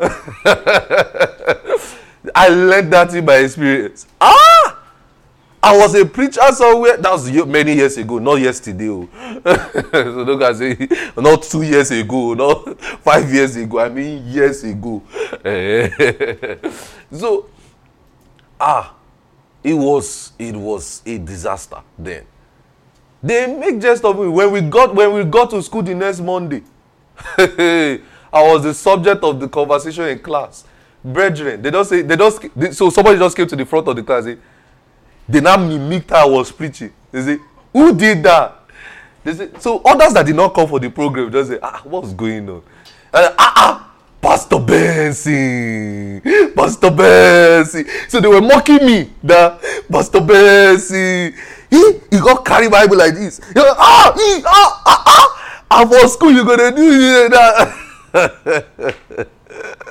I 2.35 2.47
learned 2.49 2.93
that 2.93 3.13
in 3.13 3.25
my 3.25 3.35
experience. 3.35 4.07
Ah! 4.19 4.60
I 5.63 5.77
was 5.77 5.93
a 5.93 6.05
preacher 6.05 6.41
somewhere. 6.53 6.97
That 6.97 7.11
was 7.11 7.29
many 7.45 7.75
years 7.75 7.95
ago, 7.97 8.17
not 8.17 8.35
yesterday. 8.35 8.89
Oh. 8.89 9.07
so 9.91 10.25
don't 10.25 10.39
guys 10.39 10.57
say 10.57 10.75
not 11.15 11.43
two 11.43 11.61
years 11.61 11.91
ago, 11.91 12.33
not 12.33 12.79
five 13.03 13.31
years 13.31 13.55
ago. 13.55 13.79
I 13.79 13.89
mean 13.89 14.25
years 14.27 14.63
ago. 14.63 15.03
so 17.11 17.47
ah, 18.59 18.95
it 19.63 19.75
was 19.75 20.33
it 20.39 20.55
was 20.55 21.03
a 21.05 21.17
disaster 21.19 21.77
then. 21.97 22.25
They 23.21 23.45
make 23.45 23.79
jest 23.79 24.03
of 24.03 24.17
me 24.17 24.27
when 24.27 24.51
we 24.51 24.61
got 24.61 24.95
when 24.95 25.13
we 25.13 25.23
got 25.25 25.51
to 25.51 25.61
school 25.61 25.83
the 25.83 25.93
next 25.93 26.21
Monday. 26.21 26.63
I 27.37 28.01
was 28.33 28.63
the 28.63 28.73
subject 28.73 29.23
of 29.23 29.39
the 29.39 29.47
conversation 29.47 30.05
in 30.05 30.19
class. 30.19 30.63
Brethren, 31.03 31.61
they 31.61 31.69
don't 31.69 31.85
say 31.85 32.01
they 32.01 32.15
don't. 32.15 32.73
So 32.73 32.89
somebody 32.89 33.19
just 33.19 33.37
came 33.37 33.45
to 33.47 33.55
the 33.55 33.65
front 33.65 33.87
of 33.87 33.95
the 33.95 34.01
class. 34.01 34.23
Say, 34.23 34.37
they 35.31 35.41
now 35.41 35.57
mimicked 35.57 36.09
how 36.11 36.27
I 36.27 36.29
was 36.29 36.51
preaching. 36.51 36.91
They 37.11 37.21
say, 37.21 37.39
Who 37.73 37.95
did 37.95 38.23
that? 38.23 38.59
They 39.23 39.33
say, 39.33 39.49
so 39.59 39.79
others 39.85 40.13
that 40.13 40.25
did 40.25 40.35
not 40.35 40.53
come 40.53 40.67
for 40.67 40.79
the 40.79 40.89
program 40.89 41.31
just 41.31 41.49
say, 41.49 41.59
Ah, 41.61 41.81
what's 41.83 42.13
going 42.13 42.49
on? 42.49 42.63
And, 43.13 43.35
ah, 43.37 43.53
ah, 43.55 43.91
Pastor 44.21 44.59
Benson, 44.59 46.21
Pastor 46.55 46.91
Benson. 46.91 47.85
So 48.07 48.19
they 48.19 48.27
were 48.27 48.41
mocking 48.41 48.85
me. 48.85 49.09
The 49.23 49.57
Pastor 49.91 50.21
Benson, 50.21 51.33
he, 51.69 51.93
he 52.09 52.19
got 52.19 52.45
carry 52.45 52.69
Bible 52.69 52.97
like 52.97 53.15
this. 53.15 53.37
He 53.39 53.53
ah, 53.57 54.13
he, 54.15 54.43
ah, 54.45 54.81
ah, 54.85 55.03
ah. 55.07 55.81
And 55.81 55.89
for 55.89 56.07
school, 56.07 56.31
you're 56.31 56.45
gonna 56.45 56.75
do 56.75 57.29
that. 57.29 57.73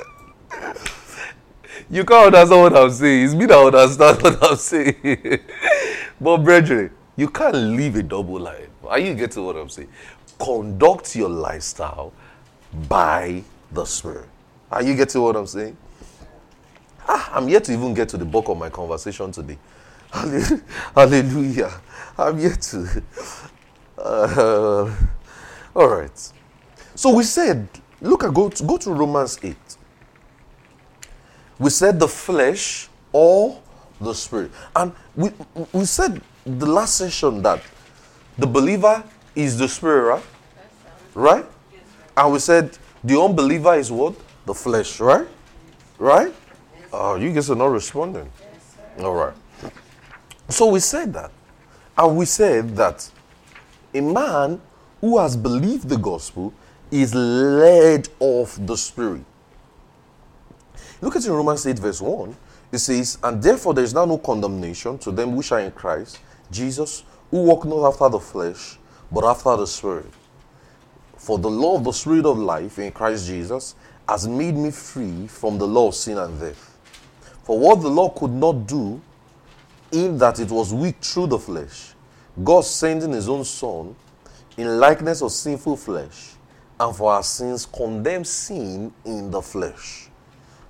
you 1.91 2.05
can't 2.05 2.33
understand 2.33 2.61
what 2.61 2.75
I'm 2.75 2.89
saying. 2.89 3.25
It's 3.25 3.33
me 3.35 3.45
that 3.47 3.57
understand 3.57 4.21
what 4.21 4.41
I'm 4.41 4.55
saying. 4.55 5.39
but 6.21 6.37
brethren, 6.37 6.91
you 7.17 7.29
can't 7.29 7.55
live 7.55 7.97
a 7.97 8.03
double 8.03 8.39
life. 8.39 8.69
Are 8.87 8.97
you 8.97 9.13
getting 9.13 9.43
what 9.43 9.57
I'm 9.57 9.69
saying? 9.69 9.89
Conduct 10.39 11.15
your 11.15 11.29
lifestyle 11.29 12.13
by 12.87 13.43
the 13.71 13.83
Spirit. 13.83 14.29
Are 14.71 14.81
you 14.81 14.95
getting 14.95 15.21
what 15.21 15.35
I'm 15.35 15.45
saying? 15.45 15.75
Ah, 17.07 17.31
I'm 17.33 17.49
yet 17.49 17.65
to 17.65 17.73
even 17.73 17.93
get 17.93 18.07
to 18.09 18.17
the 18.17 18.25
bulk 18.25 18.47
of 18.47 18.57
my 18.57 18.69
conversation 18.69 19.31
today. 19.31 19.57
Hallelujah. 20.11 21.71
I'm 22.17 22.39
yet 22.39 22.61
to. 22.61 23.03
Uh, 23.97 24.95
all 25.75 25.87
right. 25.87 26.31
So 26.95 27.13
we 27.13 27.23
said, 27.23 27.67
look 27.99 28.23
at 28.23 28.33
go 28.33 28.49
to, 28.49 28.63
go 28.63 28.77
to 28.77 28.91
Romans 28.91 29.39
8. 29.43 29.55
We 31.61 31.69
said 31.69 31.99
the 31.99 32.07
flesh 32.07 32.89
or 33.13 33.61
the 33.99 34.13
spirit. 34.15 34.49
And 34.75 34.93
we, 35.15 35.29
we 35.71 35.85
said 35.85 36.19
the 36.43 36.65
last 36.65 36.95
session 36.95 37.43
that 37.43 37.61
the 38.35 38.47
believer 38.47 39.03
is 39.35 39.59
the 39.59 39.67
spirit, 39.67 40.01
right? 40.01 40.23
Right? 41.13 41.45
And 42.17 42.33
we 42.33 42.39
said 42.39 42.75
the 43.03 43.21
unbeliever 43.21 43.75
is 43.75 43.91
what? 43.91 44.15
The 44.47 44.55
flesh, 44.55 44.99
right? 44.99 45.27
Right? 45.99 46.33
Oh, 46.91 47.15
you 47.15 47.31
guys 47.31 47.51
are 47.51 47.55
not 47.55 47.67
responding. 47.67 48.27
All 48.99 49.13
right. 49.13 49.35
So 50.49 50.65
we 50.65 50.79
said 50.79 51.13
that. 51.13 51.29
And 51.95 52.17
we 52.17 52.25
said 52.25 52.75
that 52.75 53.07
a 53.93 54.01
man 54.01 54.59
who 54.99 55.19
has 55.19 55.37
believed 55.37 55.89
the 55.89 55.97
gospel 55.97 56.55
is 56.89 57.13
led 57.13 58.09
of 58.19 58.65
the 58.65 58.75
spirit. 58.75 59.25
Look 61.01 61.15
at 61.15 61.25
in 61.25 61.33
Romans 61.33 61.65
8, 61.65 61.79
verse 61.79 61.99
1. 61.99 62.35
It 62.71 62.77
says, 62.77 63.17
And 63.23 63.41
therefore 63.41 63.73
there 63.73 63.83
is 63.83 63.93
now 63.93 64.05
no 64.05 64.19
condemnation 64.19 64.99
to 64.99 65.11
them 65.11 65.35
which 65.35 65.51
are 65.51 65.59
in 65.59 65.71
Christ, 65.71 66.19
Jesus, 66.51 67.03
who 67.31 67.41
walk 67.41 67.65
not 67.65 67.87
after 67.87 68.07
the 68.07 68.19
flesh, 68.19 68.77
but 69.11 69.23
after 69.23 69.57
the 69.57 69.65
Spirit. 69.65 70.11
For 71.17 71.39
the 71.39 71.49
law 71.49 71.77
of 71.77 71.83
the 71.83 71.91
Spirit 71.91 72.27
of 72.27 72.37
life 72.37 72.77
in 72.77 72.91
Christ 72.91 73.25
Jesus 73.25 73.73
has 74.07 74.27
made 74.27 74.55
me 74.55 74.69
free 74.69 75.25
from 75.25 75.57
the 75.57 75.65
law 75.65 75.87
of 75.87 75.95
sin 75.95 76.19
and 76.19 76.39
death. 76.39 76.77
For 77.43 77.57
what 77.57 77.81
the 77.81 77.89
law 77.89 78.09
could 78.09 78.31
not 78.31 78.67
do, 78.67 79.01
in 79.91 80.19
that 80.19 80.39
it 80.39 80.51
was 80.51 80.71
weak 80.71 81.03
through 81.03 81.27
the 81.27 81.39
flesh, 81.39 81.93
God 82.43 82.63
sending 82.63 83.11
his 83.11 83.27
own 83.27 83.43
Son 83.43 83.95
in 84.55 84.77
likeness 84.79 85.23
of 85.23 85.31
sinful 85.31 85.77
flesh, 85.77 86.33
and 86.79 86.95
for 86.95 87.11
our 87.11 87.23
sins 87.23 87.65
condemned 87.65 88.27
sin 88.27 88.93
in 89.03 89.31
the 89.31 89.41
flesh 89.41 90.10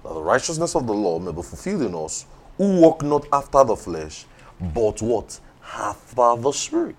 that 0.03 0.13
the 0.13 0.21
righteousness 0.21 0.75
of 0.75 0.87
the 0.87 0.93
law 0.93 1.19
may 1.19 1.31
be 1.31 1.41
fulfilled 1.41 1.83
in 1.83 1.95
us 1.95 2.25
who 2.57 2.79
walk 2.81 3.03
not 3.03 3.25
after 3.31 3.63
the 3.63 3.75
flesh, 3.75 4.25
but 4.73 5.01
what? 5.01 5.39
After 5.73 6.35
the 6.41 6.51
Spirit. 6.51 6.95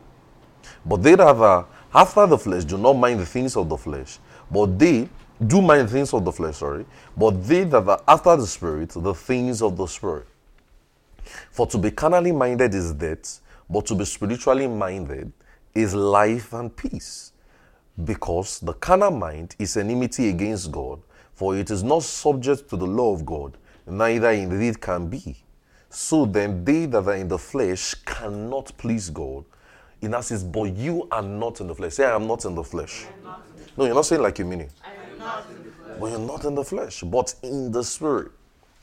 But 0.85 1.03
they 1.03 1.15
that 1.15 1.37
are 1.37 1.67
after 1.95 2.27
the 2.27 2.39
flesh 2.39 2.65
do 2.65 2.79
not 2.79 2.95
mind 2.95 3.21
the 3.21 3.27
things 3.27 3.57
of 3.57 3.69
the 3.69 3.77
flesh, 3.77 4.19
but 4.51 4.79
they 4.79 5.09
do 5.47 5.61
mind 5.61 5.91
things 5.91 6.13
of 6.15 6.25
the 6.25 6.33
flesh, 6.33 6.57
sorry, 6.57 6.87
but 7.17 7.47
they 7.47 7.65
that 7.65 7.87
are 7.89 8.03
after 8.07 8.37
the 8.37 8.47
Spirit, 8.47 8.91
the 8.91 9.15
things 9.15 9.63
of 9.63 9.77
the 9.77 9.87
Spirit. 9.87 10.27
For 11.51 11.67
to 11.69 11.79
be 11.79 11.91
carnally 11.91 12.33
minded 12.33 12.75
is 12.75 12.93
death, 12.93 13.41
but 13.69 13.87
to 13.87 13.95
be 13.95 14.05
spiritually 14.05 14.67
minded 14.67 15.33
is 15.75 15.95
life 15.95 16.53
and 16.53 16.75
peace. 16.75 17.33
Because 18.03 18.59
the 18.61 18.73
carnal 18.73 19.11
mind 19.11 19.55
is 19.59 19.77
enmity 19.77 20.29
against 20.31 20.73
God, 20.73 21.01
for 21.35 21.57
it 21.57 21.71
is 21.71 21.83
not 21.83 22.03
subject 22.03 22.69
to 22.71 22.77
the 22.77 22.87
law 22.87 23.15
of 23.15 23.25
God, 23.25 23.57
neither 23.87 24.31
indeed 24.31 24.81
can 24.81 25.09
be. 25.09 25.37
So 25.91 26.25
then, 26.25 26.65
they 26.65 26.87
that 26.87 27.07
are 27.07 27.15
in 27.15 27.29
the 27.29 27.39
flesh 27.39 27.95
cannot 28.07 28.73
please 28.79 29.11
God. 29.11 29.45
In 30.01 30.13
that 30.13 30.25
says, 30.25 30.43
but 30.43 30.75
you 30.75 31.07
are 31.11 31.23
not 31.23 31.61
in 31.61 31.67
the 31.67 31.75
flesh. 31.75 31.95
Say, 31.95 32.05
I 32.05 32.15
am 32.15 32.27
not 32.27 32.45
in 32.45 32.55
the 32.55 32.65
flesh. 32.65 33.07
No, 33.77 33.85
you're 33.85 33.95
not 33.95 34.07
saying 34.07 34.23
like 34.23 34.39
you 34.39 34.45
mean 34.45 34.63
it. 34.63 34.73
I 34.85 34.91
am 34.91 35.19
not 35.19 35.47
in 35.51 35.65
the 35.65 35.71
flesh. 35.71 35.99
But 36.01 36.11
you're 36.11 36.19
not 36.19 36.45
in 36.45 36.55
the 36.55 36.65
flesh, 36.65 37.01
but 37.03 37.35
in 37.43 37.71
the 37.71 37.85
spirit. 37.85 38.33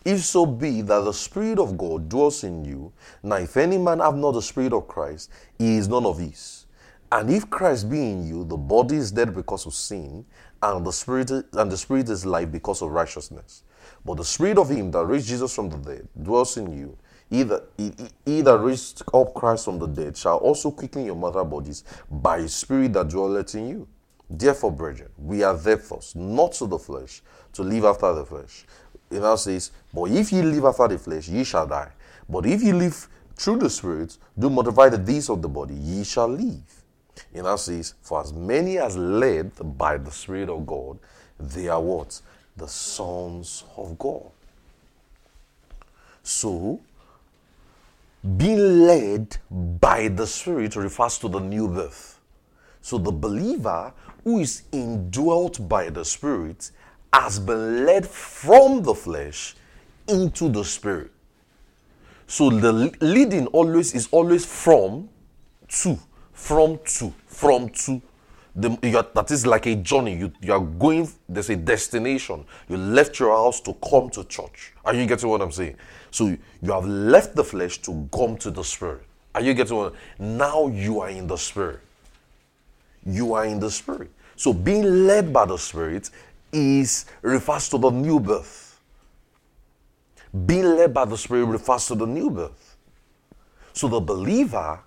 If 0.05 0.23
so 0.23 0.45
be 0.45 0.81
that 0.81 1.01
the 1.01 1.11
Spirit 1.11 1.59
of 1.59 1.77
God 1.77 2.07
dwells 2.07 2.43
in 2.45 2.63
you, 2.63 2.91
now 3.21 3.35
if 3.35 3.57
any 3.57 3.77
man 3.77 3.99
have 3.99 4.15
not 4.15 4.31
the 4.31 4.41
Spirit 4.41 4.71
of 4.71 4.87
Christ, 4.87 5.29
he 5.57 5.75
is 5.75 5.89
none 5.89 6.05
of 6.05 6.17
these. 6.17 6.65
And 7.11 7.29
if 7.29 7.49
Christ 7.49 7.89
be 7.89 8.11
in 8.11 8.25
you, 8.25 8.45
the 8.45 8.55
body 8.55 8.95
is 8.95 9.11
dead 9.11 9.35
because 9.35 9.65
of 9.65 9.73
sin, 9.73 10.25
and 10.61 10.85
the 10.85 10.91
spirit 10.91 11.31
and 11.31 11.71
the 11.71 11.77
spirit 11.77 12.09
is 12.09 12.25
life 12.25 12.51
because 12.51 12.81
of 12.81 12.91
righteousness. 12.91 13.63
But 14.05 14.15
the 14.17 14.25
spirit 14.25 14.57
of 14.57 14.69
him 14.69 14.91
that 14.91 15.05
raised 15.05 15.27
Jesus 15.27 15.53
from 15.53 15.69
the 15.69 15.77
dead 15.77 16.07
dwells 16.21 16.57
in 16.57 16.71
you. 16.71 16.97
Either 17.31 17.63
either 18.25 18.57
raised 18.57 19.03
up 19.13 19.33
Christ 19.35 19.65
from 19.65 19.77
the 19.77 19.87
dead 19.87 20.17
shall 20.17 20.37
also 20.37 20.71
quicken 20.71 21.05
your 21.05 21.15
mortal 21.15 21.45
bodies 21.45 21.83
by 22.09 22.39
his 22.41 22.55
spirit 22.55 22.93
that 22.93 23.09
dwelleth 23.09 23.53
in 23.55 23.69
you. 23.69 23.87
Therefore, 24.29 24.71
brethren, 24.71 25.09
we 25.17 25.43
are 25.43 25.55
therefore 25.55 26.01
not 26.15 26.53
to 26.53 26.67
the 26.67 26.77
flesh, 26.77 27.21
to 27.53 27.63
live 27.63 27.85
after 27.85 28.13
the 28.13 28.25
flesh. 28.25 28.65
It 29.09 29.21
now 29.21 29.35
says, 29.35 29.71
But 29.93 30.11
if 30.11 30.31
ye 30.31 30.41
live 30.41 30.65
after 30.65 30.87
the 30.87 30.99
flesh, 30.99 31.27
ye 31.27 31.43
shall 31.43 31.65
die. 31.65 31.91
But 32.27 32.45
if 32.45 32.61
ye 32.61 32.73
live 32.73 33.07
through 33.35 33.57
the 33.57 33.69
Spirit, 33.69 34.17
do 34.37 34.49
mortify 34.49 34.89
the 34.89 34.97
deeds 34.97 35.29
of 35.29 35.41
the 35.41 35.47
body, 35.49 35.73
ye 35.73 36.03
shall 36.03 36.27
live. 36.27 36.78
It 37.33 37.43
now 37.43 37.55
says, 37.55 37.93
For 38.01 38.21
as 38.21 38.33
many 38.33 38.77
as 38.77 38.97
led 38.97 39.51
by 39.77 39.97
the 39.97 40.11
Spirit 40.11 40.49
of 40.49 40.65
God, 40.65 40.99
they 41.39 41.67
are 41.67 41.81
what? 41.81 42.21
The 42.57 42.67
sons 42.67 43.63
of 43.77 43.97
God. 43.97 44.29
So, 46.23 46.79
being 48.37 48.85
led 48.85 49.37
by 49.49 50.09
the 50.09 50.27
Spirit 50.27 50.75
refers 50.75 51.17
to 51.19 51.29
the 51.29 51.39
new 51.39 51.67
birth. 51.67 52.19
So, 52.81 52.97
the 52.97 53.11
believer 53.11 53.93
who 54.23 54.39
is 54.39 54.63
indwelt 54.71 55.67
by 55.69 55.89
the 55.89 56.03
Spirit 56.03 56.71
has 57.13 57.39
been 57.39 57.85
led 57.85 58.05
from 58.05 58.83
the 58.83 58.93
flesh 58.93 59.55
into 60.07 60.49
the 60.49 60.63
Spirit. 60.63 61.11
So, 62.27 62.49
the 62.49 62.71
leading 63.01 63.47
always 63.47 63.93
is 63.93 64.07
always 64.11 64.45
from 64.45 65.09
to, 65.69 65.97
from 66.39 66.79
to, 66.85 67.13
from 67.27 67.69
to. 67.69 68.01
The, 68.55 68.69
are, 68.97 69.05
that 69.13 69.29
is 69.29 69.45
like 69.45 69.67
a 69.67 69.75
journey. 69.75 70.17
You, 70.17 70.31
you 70.41 70.53
are 70.53 70.59
going, 70.59 71.07
there's 71.27 71.49
a 71.49 71.55
destination. 71.55 72.45
You 72.67 72.77
left 72.77 73.19
your 73.19 73.35
house 73.35 73.61
to 73.61 73.73
come 73.87 74.09
to 74.11 74.23
church. 74.23 74.73
Are 74.83 74.95
you 74.95 75.05
getting 75.05 75.29
what 75.29 75.41
I'm 75.41 75.51
saying? 75.51 75.75
So 76.11 76.35
you 76.61 76.71
have 76.71 76.85
left 76.85 77.35
the 77.35 77.43
flesh 77.43 77.77
to 77.79 78.09
come 78.11 78.37
to 78.37 78.49
the 78.49 78.63
spirit. 78.63 79.03
Are 79.35 79.41
you 79.41 79.53
getting 79.53 79.77
what? 79.77 79.93
Now 80.17 80.67
you 80.67 81.01
are 81.01 81.09
in 81.09 81.27
the 81.27 81.37
spirit. 81.37 81.81
You 83.05 83.33
are 83.33 83.45
in 83.45 83.59
the 83.59 83.69
spirit. 83.69 84.09
So 84.35 84.51
being 84.53 85.05
led 85.05 85.31
by 85.31 85.45
the 85.45 85.57
spirit 85.57 86.09
is 86.51 87.05
refers 87.21 87.69
to 87.69 87.77
the 87.77 87.91
new 87.91 88.19
birth. 88.19 88.79
Being 90.45 90.77
led 90.77 90.93
by 90.93 91.05
the 91.05 91.17
spirit 91.17 91.45
refers 91.45 91.85
to 91.87 91.95
the 91.95 92.07
new 92.07 92.29
birth. 92.29 92.77
So 93.73 93.87
the 93.87 93.99
believer 93.99 94.79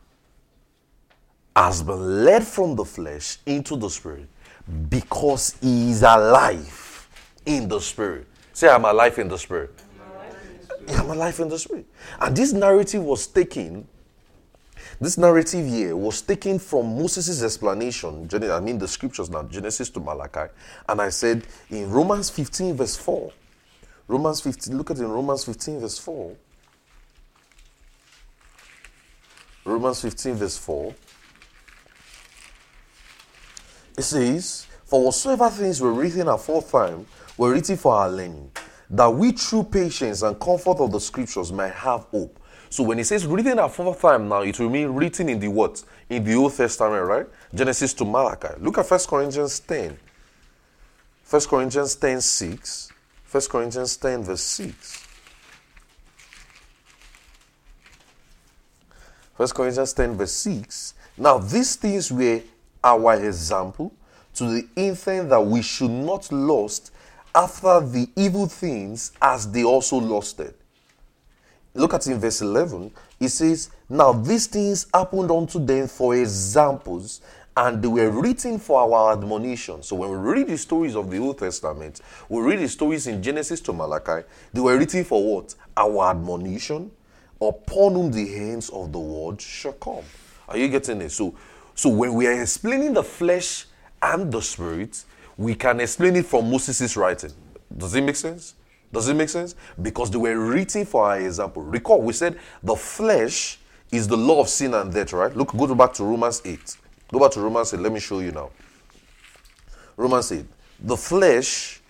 has 1.54 1.82
been 1.82 2.24
led 2.24 2.44
from 2.44 2.76
the 2.76 2.84
flesh 2.84 3.38
into 3.46 3.76
the 3.76 3.88
spirit 3.88 4.28
because 4.88 5.56
he 5.60 5.90
is 5.90 6.02
alive 6.02 7.08
in 7.44 7.68
the 7.68 7.80
spirit. 7.80 8.26
Say, 8.52 8.68
I'm 8.68 8.84
alive 8.84 9.18
in 9.18 9.28
the 9.28 9.38
spirit. 9.38 9.70
I'm 10.88 11.10
alive 11.10 11.38
in 11.40 11.48
the 11.48 11.58
spirit. 11.58 11.86
And 12.20 12.36
this 12.36 12.52
narrative 12.52 13.02
was 13.02 13.26
taken, 13.26 13.86
this 15.00 15.16
narrative 15.18 15.66
here 15.66 15.96
was 15.96 16.22
taken 16.22 16.58
from 16.58 16.98
Moses' 16.98 17.42
explanation. 17.42 18.28
I 18.32 18.60
mean, 18.60 18.78
the 18.78 18.88
scriptures 18.88 19.30
now, 19.30 19.42
Genesis 19.44 19.90
to 19.90 20.00
Malachi. 20.00 20.52
And 20.88 21.00
I 21.00 21.08
said 21.10 21.44
in 21.70 21.90
Romans 21.90 22.30
15, 22.30 22.76
verse 22.76 22.96
4, 22.96 23.32
Romans 24.08 24.40
15, 24.40 24.76
look 24.76 24.90
at 24.90 24.98
it 24.98 25.02
in 25.02 25.10
Romans 25.10 25.44
15, 25.44 25.80
verse 25.80 25.98
4. 25.98 26.32
Romans 29.64 30.00
15, 30.00 30.34
verse 30.34 30.58
4. 30.58 30.94
It 34.02 34.06
says, 34.06 34.66
For 34.84 35.04
whatsoever 35.04 35.48
things 35.48 35.80
were 35.80 35.92
written 35.92 36.26
aforetime 36.26 37.06
were 37.38 37.52
written 37.52 37.76
for 37.76 37.94
our 37.94 38.10
learning, 38.10 38.50
that 38.90 39.06
we 39.06 39.30
through 39.30 39.62
patience 39.62 40.22
and 40.22 40.40
comfort 40.40 40.80
of 40.80 40.90
the 40.90 40.98
scriptures 40.98 41.52
might 41.52 41.72
have 41.72 42.00
hope. 42.10 42.36
So 42.68 42.82
when 42.82 42.98
it 42.98 43.04
says 43.04 43.24
written 43.28 43.60
aforetime 43.60 44.28
now, 44.28 44.40
it 44.40 44.58
will 44.58 44.70
mean 44.70 44.88
written 44.88 45.28
in 45.28 45.38
the 45.38 45.46
what? 45.46 45.84
In 46.10 46.24
the 46.24 46.34
Old 46.34 46.52
Testament, 46.52 47.06
right? 47.06 47.26
Genesis 47.54 47.94
to 47.94 48.04
Malachi. 48.04 48.48
Look 48.58 48.78
at 48.78 48.90
1 48.90 49.00
Corinthians 49.06 49.60
10. 49.60 49.96
1 51.30 51.42
Corinthians 51.42 51.94
10, 51.94 52.20
6. 52.20 52.92
1 53.30 53.42
Corinthians 53.48 53.96
10, 53.98 54.24
verse 54.24 54.42
6. 54.42 55.06
1 59.36 59.48
Corinthians 59.50 59.92
10, 59.92 60.16
verse 60.16 60.32
6. 60.32 60.94
Now, 61.16 61.38
these 61.38 61.76
things 61.76 62.10
were 62.10 62.40
our 62.82 63.24
example 63.24 63.92
to 64.34 64.44
the 64.44 64.68
intent 64.76 65.30
that 65.30 65.40
we 65.40 65.62
should 65.62 65.90
not 65.90 66.30
lust 66.32 66.92
after 67.34 67.80
the 67.80 68.08
evil 68.16 68.46
things 68.46 69.12
as 69.20 69.50
they 69.50 69.64
also 69.64 69.96
lusted. 69.96 70.54
Look 71.74 71.94
at 71.94 72.06
in 72.06 72.18
verse 72.18 72.42
11. 72.42 72.90
It 73.18 73.28
says, 73.28 73.70
Now 73.88 74.12
these 74.12 74.46
things 74.46 74.86
happened 74.92 75.30
unto 75.30 75.64
them 75.64 75.88
for 75.88 76.14
examples, 76.14 77.22
and 77.56 77.82
they 77.82 77.88
were 77.88 78.10
written 78.10 78.58
for 78.58 78.80
our 78.80 79.12
admonition. 79.12 79.82
So 79.82 79.96
when 79.96 80.10
we 80.10 80.16
read 80.16 80.48
the 80.48 80.58
stories 80.58 80.94
of 80.94 81.10
the 81.10 81.18
Old 81.18 81.38
Testament, 81.38 82.00
we 82.28 82.40
read 82.42 82.60
the 82.60 82.68
stories 82.68 83.06
in 83.06 83.22
Genesis 83.22 83.60
to 83.62 83.72
Malachi, 83.72 84.26
they 84.52 84.60
were 84.60 84.76
written 84.76 85.04
for 85.04 85.36
what? 85.36 85.54
Our 85.76 86.10
admonition, 86.10 86.90
upon 87.40 87.94
whom 87.94 88.10
the 88.12 88.26
hands 88.26 88.68
of 88.70 88.92
the 88.92 88.98
world 88.98 89.40
shall 89.40 89.72
come. 89.72 90.04
Are 90.48 90.56
you 90.58 90.68
getting 90.68 91.00
it? 91.00 91.10
So 91.10 91.34
so 91.74 91.88
when 91.88 92.14
we 92.14 92.26
are 92.26 92.40
explaining 92.40 92.92
the 92.92 93.02
flesh 93.02 93.66
and 94.00 94.30
the 94.30 94.40
spirit, 94.40 95.04
we 95.36 95.54
can 95.54 95.80
explain 95.80 96.16
it 96.16 96.26
from 96.26 96.50
Moses' 96.50 96.96
writing. 96.96 97.32
Does 97.76 97.94
it 97.94 98.02
make 98.02 98.16
sense? 98.16 98.54
Does 98.92 99.08
it 99.08 99.14
make 99.14 99.30
sense? 99.30 99.54
Because 99.80 100.10
they 100.10 100.18
were 100.18 100.38
written 100.38 100.84
for 100.84 101.06
our 101.06 101.20
example. 101.20 101.62
Recall, 101.62 102.02
we 102.02 102.12
said 102.12 102.38
the 102.62 102.76
flesh 102.76 103.58
is 103.90 104.06
the 104.06 104.16
law 104.16 104.40
of 104.40 104.48
sin 104.48 104.74
and 104.74 104.92
death, 104.92 105.12
right? 105.12 105.34
Look, 105.34 105.56
go 105.56 105.74
back 105.74 105.94
to 105.94 106.04
Romans 106.04 106.42
8. 106.44 106.76
Go 107.10 107.18
back 107.18 107.30
to 107.32 107.40
Romans 107.40 107.72
8. 107.72 107.80
Let 107.80 107.92
me 107.92 108.00
show 108.00 108.20
you 108.20 108.32
now. 108.32 108.50
Romans 109.96 110.30
8. 110.30 110.44
The 110.80 110.96
flesh, 110.96 111.80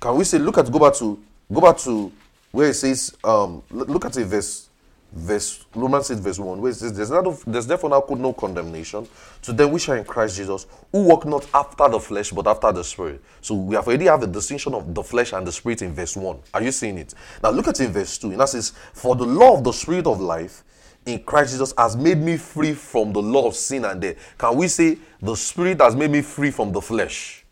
can 0.00 0.16
we 0.16 0.24
say, 0.24 0.38
look 0.38 0.58
at, 0.58 0.70
go 0.70 0.78
back 0.78 0.94
to, 0.94 1.22
go 1.52 1.60
back 1.60 1.78
to 1.78 2.12
where 2.50 2.68
it 2.68 2.74
says, 2.74 3.16
um, 3.24 3.62
look 3.70 4.04
at 4.04 4.16
it, 4.16 4.26
verse 4.26 4.68
verse 5.12 5.64
Romans 5.74 6.10
8, 6.10 6.18
verse 6.18 6.38
1, 6.38 6.60
where 6.60 6.70
it 6.70 6.74
says, 6.74 6.92
There's, 6.92 7.10
not, 7.10 7.24
there's 7.46 7.66
therefore 7.66 7.90
now 7.90 8.04
no 8.10 8.32
condemnation 8.32 9.06
to 9.42 9.52
them 9.52 9.70
which 9.70 9.88
are 9.88 9.96
in 9.96 10.04
Christ 10.04 10.36
Jesus, 10.36 10.66
who 10.90 11.04
walk 11.04 11.26
not 11.26 11.46
after 11.54 11.88
the 11.88 12.00
flesh, 12.00 12.30
but 12.30 12.46
after 12.46 12.72
the 12.72 12.82
spirit. 12.82 13.22
So 13.40 13.54
we 13.54 13.74
have 13.74 13.86
already 13.86 14.06
have 14.06 14.20
the 14.20 14.26
distinction 14.26 14.74
of 14.74 14.94
the 14.94 15.02
flesh 15.02 15.32
and 15.32 15.46
the 15.46 15.52
spirit 15.52 15.82
in 15.82 15.92
verse 15.92 16.16
1. 16.16 16.38
Are 16.54 16.62
you 16.62 16.72
seeing 16.72 16.98
it? 16.98 17.14
Now 17.42 17.50
look 17.50 17.68
at 17.68 17.80
it 17.80 17.86
in 17.86 17.92
verse 17.92 18.18
2. 18.18 18.30
And 18.30 18.40
that 18.40 18.48
says, 18.48 18.70
For 18.92 19.14
the 19.14 19.26
law 19.26 19.56
of 19.56 19.64
the 19.64 19.72
spirit 19.72 20.06
of 20.06 20.20
life 20.20 20.64
in 21.04 21.22
Christ 21.22 21.52
Jesus 21.52 21.74
has 21.76 21.96
made 21.96 22.18
me 22.18 22.36
free 22.36 22.72
from 22.72 23.12
the 23.12 23.20
law 23.20 23.46
of 23.48 23.54
sin 23.54 23.84
and 23.84 24.00
death. 24.00 24.16
Can 24.38 24.56
we 24.56 24.68
say 24.68 24.98
the 25.20 25.34
spirit 25.34 25.80
has 25.80 25.96
made 25.96 26.10
me 26.10 26.22
free 26.22 26.50
from 26.50 26.72
the 26.72 26.80
flesh? 26.80 27.44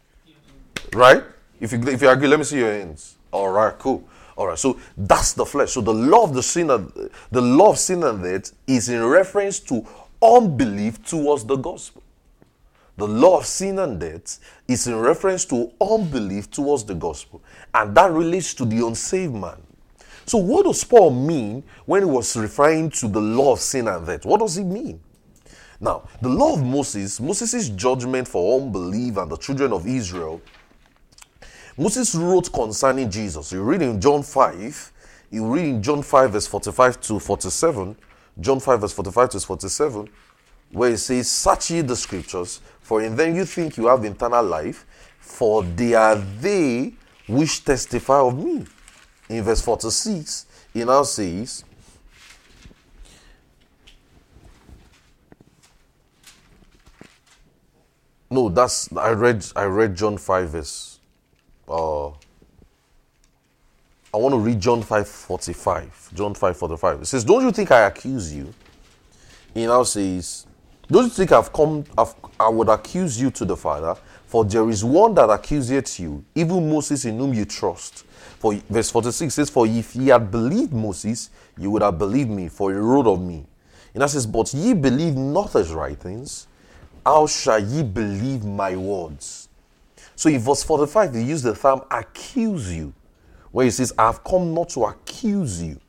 Right? 0.92 1.22
If 1.60 1.72
you 1.72 1.82
if 1.88 2.00
you 2.00 2.08
agree, 2.08 2.28
let 2.28 2.38
me 2.38 2.44
see 2.44 2.58
your 2.58 2.72
hands. 2.72 3.16
All 3.32 3.50
right, 3.50 3.78
cool. 3.78 4.08
All 4.40 4.46
right, 4.46 4.58
so 4.58 4.80
that's 4.96 5.34
the 5.34 5.44
flesh. 5.44 5.72
So 5.72 5.82
the 5.82 5.92
law 5.92 6.24
of 6.24 6.32
the 6.32 6.42
sin, 6.42 6.70
and, 6.70 6.90
the 7.30 7.42
law 7.42 7.72
of 7.72 7.78
sin 7.78 8.02
and 8.02 8.22
death 8.22 8.52
is 8.66 8.88
in 8.88 9.04
reference 9.04 9.60
to 9.60 9.86
unbelief 10.22 11.04
towards 11.04 11.44
the 11.44 11.56
gospel. 11.56 12.02
The 12.96 13.06
law 13.06 13.40
of 13.40 13.44
sin 13.44 13.78
and 13.78 14.00
death 14.00 14.40
is 14.66 14.86
in 14.86 14.96
reference 14.98 15.44
to 15.44 15.70
unbelief 15.78 16.50
towards 16.50 16.84
the 16.84 16.94
gospel, 16.94 17.42
and 17.74 17.94
that 17.94 18.12
relates 18.12 18.54
to 18.54 18.64
the 18.64 18.86
unsaved 18.86 19.34
man. 19.34 19.60
So, 20.24 20.38
what 20.38 20.64
does 20.64 20.84
Paul 20.84 21.10
mean 21.10 21.62
when 21.84 22.00
he 22.00 22.06
was 22.08 22.34
referring 22.34 22.88
to 22.92 23.08
the 23.08 23.20
law 23.20 23.52
of 23.52 23.60
sin 23.60 23.88
and 23.88 24.06
death? 24.06 24.24
What 24.24 24.40
does 24.40 24.56
he 24.56 24.64
mean? 24.64 25.02
Now, 25.78 26.08
the 26.22 26.30
law 26.30 26.54
of 26.54 26.64
Moses, 26.64 27.20
Moses' 27.20 27.68
judgment 27.68 28.26
for 28.26 28.58
unbelief 28.58 29.18
and 29.18 29.30
the 29.30 29.36
children 29.36 29.74
of 29.74 29.86
Israel 29.86 30.40
Moses 31.76 32.14
wrote 32.14 32.52
concerning 32.52 33.10
Jesus. 33.10 33.52
You 33.52 33.62
read 33.62 33.82
in 33.82 34.00
John 34.00 34.22
5, 34.22 34.92
you 35.30 35.46
read 35.46 35.64
in 35.64 35.82
John 35.82 36.02
5, 36.02 36.32
verse 36.32 36.46
45 36.46 37.00
to 37.02 37.18
47, 37.18 37.96
John 38.40 38.60
5, 38.60 38.80
verse 38.80 38.92
45 38.92 39.30
to 39.30 39.40
47, 39.40 40.08
where 40.72 40.90
it 40.90 40.98
says, 40.98 41.30
Search 41.30 41.70
ye 41.70 41.80
the 41.80 41.96
scriptures, 41.96 42.60
for 42.80 43.02
in 43.02 43.16
them 43.16 43.34
you 43.34 43.44
think 43.44 43.76
you 43.76 43.86
have 43.86 44.04
eternal 44.04 44.44
life, 44.44 44.86
for 45.18 45.62
they 45.62 45.94
are 45.94 46.16
they 46.16 46.94
which 47.28 47.64
testify 47.64 48.20
of 48.20 48.36
me. 48.36 48.66
In 49.28 49.44
verse 49.44 49.62
46, 49.62 50.46
he 50.72 50.84
now 50.84 51.04
says, 51.04 51.64
No, 58.32 58.48
that's 58.48 58.92
I 58.96 59.10
read 59.10 59.44
I 59.56 59.64
read 59.64 59.96
John 59.96 60.16
5 60.16 60.50
verse 60.50 60.89
uh, 61.70 62.08
I 64.12 64.16
want 64.16 64.34
to 64.34 64.38
read 64.38 64.60
John 64.60 64.82
5:45. 64.82 66.12
John 66.14 66.34
5:45. 66.34 67.02
It 67.02 67.06
says, 67.06 67.24
"Don't 67.24 67.42
you 67.44 67.52
think 67.52 67.70
I 67.70 67.82
accuse 67.82 68.34
you?" 68.34 68.52
He 69.54 69.66
now 69.66 69.84
says, 69.84 70.46
"Don't 70.90 71.04
you 71.04 71.10
think 71.10 71.30
I've 71.30 71.52
come? 71.52 71.84
I've, 71.96 72.14
I 72.38 72.48
would 72.48 72.68
accuse 72.68 73.20
you 73.20 73.30
to 73.30 73.44
the 73.44 73.56
Father? 73.56 73.94
For 74.26 74.44
there 74.44 74.68
is 74.68 74.84
one 74.84 75.14
that 75.14 75.30
accuseth 75.30 76.00
you, 76.00 76.24
even 76.34 76.68
Moses, 76.68 77.04
in 77.04 77.18
whom 77.18 77.34
you 77.34 77.44
trust." 77.44 78.04
For 78.40 78.54
verse 78.68 78.90
46 78.90 79.32
says, 79.32 79.50
"For 79.50 79.66
if 79.66 79.94
ye 79.94 80.08
had 80.08 80.30
believed 80.30 80.72
Moses, 80.72 81.30
you 81.56 81.70
would 81.70 81.82
have 81.82 81.98
believed 81.98 82.30
me, 82.30 82.48
for 82.48 82.72
he 82.72 82.78
wrote 82.78 83.06
of 83.06 83.20
me." 83.20 83.46
And 83.94 84.02
that 84.02 84.10
says, 84.10 84.26
"But 84.26 84.52
ye 84.52 84.74
believe 84.74 85.16
not 85.16 85.52
his 85.52 85.72
writings, 85.72 86.48
how 87.06 87.26
shall 87.28 87.60
ye 87.60 87.84
believe 87.84 88.44
my 88.44 88.76
words? 88.76 89.49
So 90.20 90.28
in 90.28 90.38
verse 90.38 90.62
45, 90.64 91.14
he 91.14 91.22
used 91.22 91.44
the 91.44 91.54
term 91.54 91.80
accuse 91.90 92.70
you, 92.70 92.92
where 93.52 93.64
he 93.64 93.70
says, 93.70 93.94
I 93.96 94.04
have 94.04 94.22
come 94.22 94.52
not 94.52 94.68
to 94.68 94.84
accuse 94.84 95.62
you. 95.62 95.80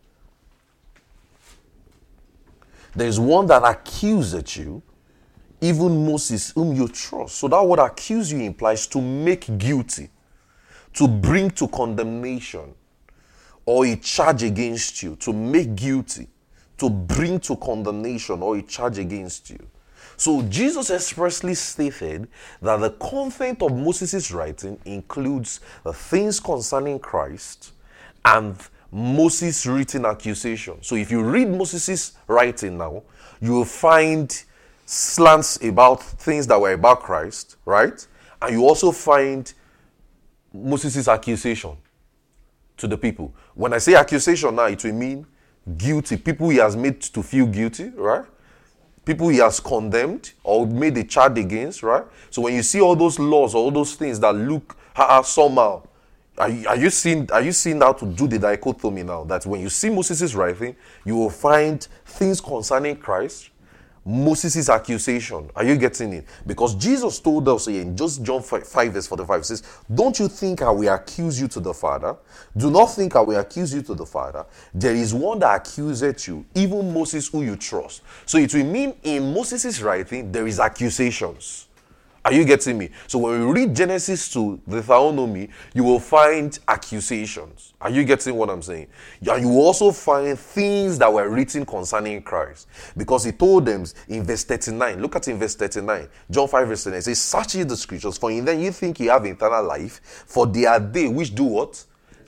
There 2.96 3.10
is 3.10 3.20
one 3.20 3.46
that 3.48 3.62
accuses 3.62 4.56
you, 4.56 4.82
even 5.60 6.06
Moses, 6.06 6.52
whom 6.52 6.74
you 6.74 6.88
trust. 6.88 7.36
So 7.40 7.50
that 7.50 7.62
word 7.62 7.80
accuse 7.80 8.32
you 8.32 8.40
implies 8.40 8.88
to 8.88 9.02
make 9.02 9.58
guilty, 9.58 10.10
to 10.94 11.10
bring 11.10 11.52
to 11.52 11.68
condemnation, 11.68 12.74
or 13.66 13.86
a 13.86 13.98
charge 13.98 14.44
against 14.44 15.04
you, 15.04 15.18
to 15.18 15.34
make 15.34 15.76
guilty, 15.76 16.30
to 16.78 16.90
bring 16.90 17.38
to 17.42 17.58
condemnation, 17.58 18.42
or 18.42 18.56
a 18.56 18.62
charge 18.62 18.98
against 18.98 19.50
you. 19.50 19.68
So 20.22 20.44
Jesus 20.44 20.92
expressly 20.92 21.56
stated 21.56 22.28
that 22.62 22.80
the 22.80 22.92
content 22.92 23.64
of 23.64 23.76
Moses' 23.76 24.32
writing 24.32 24.80
includes 24.86 25.62
the 25.84 25.94
things 25.94 26.40
concerning 26.40 27.00
Christ 27.00 27.74
and 28.24 28.56
Moses' 28.92 29.66
written 29.66 30.06
accusation. 30.06 30.78
So 30.82 30.96
if 30.96 31.10
you 31.10 31.24
read 31.24 31.50
Moses' 31.50 32.14
writing 32.28 32.78
now, 32.78 33.02
you 33.42 33.54
will 33.54 33.66
find 33.66 34.32
slants 34.86 35.58
about 35.64 36.04
things 36.04 36.46
that 36.46 36.62
were 36.62 36.74
about 36.74 37.02
Christ, 37.02 37.56
right? 37.66 38.08
And 38.44 38.54
you 38.54 38.68
also 38.68 38.92
find 38.92 39.52
Moses' 40.54 41.08
accusation 41.08 41.76
to 42.78 42.88
the 42.88 42.96
people. 42.96 43.34
When 43.56 43.74
I 43.74 43.80
say 43.80 43.96
accusation 43.96 44.54
now, 44.54 44.66
it 44.66 44.84
will 44.84 44.94
mean 44.94 45.26
guilty. 45.78 46.18
People 46.18 46.50
he 46.50 46.58
has 46.58 46.76
made 46.76 47.02
to 47.02 47.24
feel 47.24 47.48
guilty, 47.48 47.90
right? 47.96 48.26
People 49.06 49.30
he 49.30 49.38
has 49.38 49.60
condemned 49.60 50.34
or 50.44 50.66
made 50.68 50.98
a 50.98 51.04
charge 51.04 51.38
against, 51.38 51.84
right? 51.84 52.04
So 52.30 52.44
when 52.44 52.54
you 52.54 52.64
see 52.64 52.82
all 52.82 52.96
those 52.96 53.20
laws, 53.20 53.56
all 53.56 53.72
those 53.72 53.96
things 53.96 54.20
that 54.20 54.34
look 54.34 54.78
somehow, 55.24 55.84
are 56.38 56.50
are 56.68 56.78
you 56.78 56.90
seeing 56.90 57.30
are 57.32 57.42
you 57.42 57.52
seeing 57.52 57.82
how 57.82 57.94
to 57.94 58.06
do 58.06 58.28
the 58.28 58.40
dichotomy 58.40 59.04
now? 59.04 59.24
That 59.26 59.46
when 59.46 59.62
you 59.62 59.70
see 59.70 59.90
Moses' 59.90 60.34
writing, 60.34 60.76
you 61.06 61.16
will 61.16 61.30
find 61.30 61.86
things 62.06 62.40
concerning 62.40 62.96
Christ, 62.96 63.50
Moses' 64.04 64.68
accusation. 64.68 65.50
Are 65.56 65.64
you 65.64 65.76
getting 65.76 66.14
it? 66.14 66.26
Because 66.46 66.76
Jesus 66.76 67.20
told 67.20 67.48
us 67.48 67.68
in 67.68 67.96
just 67.96 68.24
John 68.24 68.42
5, 68.42 68.68
5 68.68 68.94
verse 68.94 69.08
45 69.08 69.46
says, 69.46 69.64
Don't 69.94 70.18
you 70.20 70.28
think 70.28 70.62
I 70.62 70.72
will 70.72 70.94
accuse 70.94 71.40
you 71.40 71.48
to 71.50 71.60
the 71.60 71.74
Father? 71.74 72.16
Do 72.58 72.72
not 72.72 72.88
think 72.88 73.16
I 73.16 73.22
will 73.22 73.40
accuse 73.40 73.74
you 73.74 73.82
to 73.84 73.94
the 73.94 74.06
Father. 74.06 74.46
There 74.74 74.96
is 74.96 75.14
one 75.14 75.40
that 75.40 75.68
accuses 75.68 76.28
you, 76.28 76.46
even 76.56 76.94
Moses 76.94 77.28
who 77.28 77.44
you 77.44 77.56
trust. 77.56 78.02
So 78.26 78.38
it 78.38 78.54
will 78.54 78.66
mean 78.66 78.96
in 79.04 79.34
Moses' 79.34 79.82
writing, 79.82 80.32
there 80.32 80.48
is 80.48 80.60
accusations. 80.60 81.68
Are 82.24 82.34
you 82.34 82.46
getting 82.46 82.78
me? 82.78 82.90
So 83.08 83.18
when 83.18 83.40
we 83.40 83.62
read 83.62 83.76
Genesis 83.76 84.32
to 84.34 84.62
Deuteronomy, 84.70 85.50
you 85.74 85.84
will 85.84 86.00
find 86.00 86.58
accusations. 86.68 87.74
Are 87.82 87.90
you 87.90 88.04
getting 88.04 88.36
what 88.36 88.52
I'm 88.52 88.62
saying? 88.62 88.88
And 89.28 89.42
you 89.42 89.50
will 89.50 89.62
also 89.62 89.92
find 89.92 90.38
things 90.38 91.00
that 91.00 91.12
were 91.12 91.28
written 91.30 91.66
concerning 91.66 92.22
Christ. 92.22 92.68
Because 92.96 93.24
he 93.24 93.32
told 93.32 93.66
them 93.66 93.86
in 94.08 94.24
verse 94.24 94.44
39, 94.44 95.02
look 95.02 95.16
at 95.16 95.28
in 95.30 95.40
verse 95.40 95.56
39, 95.56 96.08
John 96.30 96.48
5 96.48 96.68
verse 96.68 96.84
39, 96.84 97.00
it 97.00 97.02
says, 97.02 97.22
Search 97.22 97.54
the 97.54 97.76
scriptures, 97.76 98.20
for 98.20 98.30
in 98.30 98.46
them 98.46 98.60
you 98.60 98.72
think 98.72 99.00
you 99.00 99.10
have 99.10 99.26
eternal 99.26 99.64
life, 99.64 100.00
for 100.28 100.46
they 100.46 100.66
are 100.66 100.80
they 100.80 101.08
which 101.08 101.34
do 101.34 101.46
what? 101.46 101.84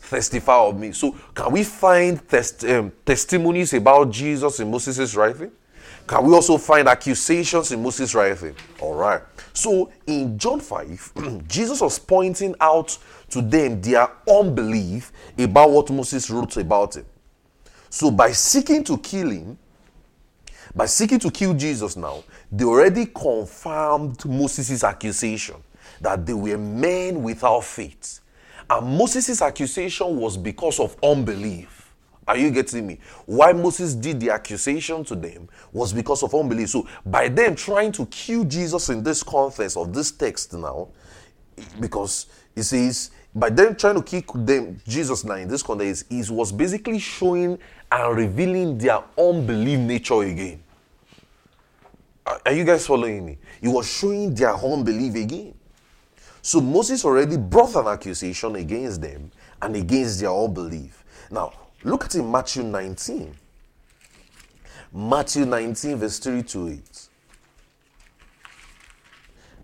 Testify 0.10 0.58
of 0.58 0.80
me. 0.80 0.92
So 0.92 1.16
can 1.36 1.52
we 1.52 1.64
find 1.64 2.28
test, 2.28 2.66
um, 2.66 2.92
testimonies 3.06 3.74
about 3.74 4.10
Jesus 4.10 4.60
in 4.60 4.72
Moses' 4.72 5.16
writing? 5.16 5.52
Can 6.08 6.26
we 6.26 6.34
also 6.34 6.58
find 6.58 6.88
accusations 6.88 7.72
in 7.72 7.82
Moses' 7.82 8.14
writing? 8.14 8.56
All 8.82 8.96
right. 8.96 9.22
So 9.54 9.92
in 10.06 10.38
John 10.38 10.60
5, 10.60 11.44
Jesus 11.48 11.80
was 11.80 11.98
pointing 11.98 12.56
out 12.60 12.98
to 13.30 13.42
them 13.42 13.82
their 13.82 14.10
unbelief 14.30 15.12
about 15.38 15.72
what 15.72 15.90
Moses 15.90 16.30
wrote 16.30 16.58
about 16.58 16.98
him. 16.98 17.06
So 17.90 18.12
by 18.12 18.32
seeking 18.32 18.84
to 18.86 18.98
kill 18.98 19.30
him, 19.30 19.58
by 20.76 20.88
seeking 20.88 21.20
to 21.20 21.32
kill 21.32 21.54
Jesus 21.54 21.96
now, 21.96 22.24
they 22.52 22.66
already 22.66 23.06
confirmed 23.06 24.26
Moses' 24.26 24.84
accusation 24.84 25.56
that 26.02 26.26
they 26.26 26.34
were 26.34 26.58
men 26.58 27.22
without 27.22 27.64
faith. 27.64 28.20
And 28.70 28.98
Moses' 28.98 29.42
accusation 29.42 30.18
was 30.18 30.38
because 30.38 30.80
of 30.80 30.98
unbelief. 31.04 31.73
Are 32.28 32.38
you 32.38 32.52
getting 32.52 32.88
me? 32.88 33.00
Why 33.26 33.52
Moses 33.54 33.96
did 33.96 34.20
the 34.20 34.30
accusation 34.30 35.04
to 35.06 35.16
them 35.16 35.50
was 35.72 35.92
because 35.92 36.24
of 36.24 36.34
unbelief. 36.34 36.70
So, 36.70 36.88
by 37.06 37.28
them 37.28 37.56
trying 37.56 37.92
to 37.94 38.06
kill 38.06 38.46
Jesus 38.46 38.90
in 38.90 39.04
this 39.04 39.24
context 39.24 39.76
of 39.76 39.94
this 39.94 40.12
text 40.12 40.54
now, 40.54 40.90
because 41.80 42.28
it 42.56 42.64
says, 42.64 43.12
by 43.36 43.50
them 43.50 43.76
trying 43.76 43.96
to 43.96 44.04
kill 44.04 44.44
them, 44.44 44.80
Jesus 44.88 45.24
now 45.24 45.36
in 45.36 45.48
this 45.48 45.64
context, 45.64 46.06
is 46.12 46.32
was 46.32 46.52
basically 46.52 47.00
showing 47.00 47.58
and 47.92 48.18
revealing 48.18 48.78
their 48.78 49.04
unbelief 49.18 49.80
nature 49.80 50.22
again. 50.22 50.64
Are 52.26 52.54
you 52.54 52.64
guys 52.64 52.88
following 52.88 53.26
me? 53.26 53.38
He 53.60 53.68
was 53.68 53.90
showing 53.90 54.34
their 54.34 54.56
unbelief 54.56 55.16
again. 55.16 55.56
So 56.42 56.62
Moses 56.62 57.04
already 57.06 57.38
brought 57.38 57.76
an 57.76 57.88
accusation 57.88 58.56
against 58.56 59.02
them 59.02 59.32
and 59.62 59.76
against 59.76 60.20
their 60.20 60.32
unbelief. 60.32 61.04
Now, 61.32 61.54
Look 61.84 62.06
at 62.06 62.16
in 62.16 62.32
Matthew 62.32 62.64
19. 62.64 63.36
Matthew 64.94 65.46
19, 65.46 65.98
verse 65.98 66.20
3 66.20 66.44
to 66.44 66.70
8. 66.70 67.08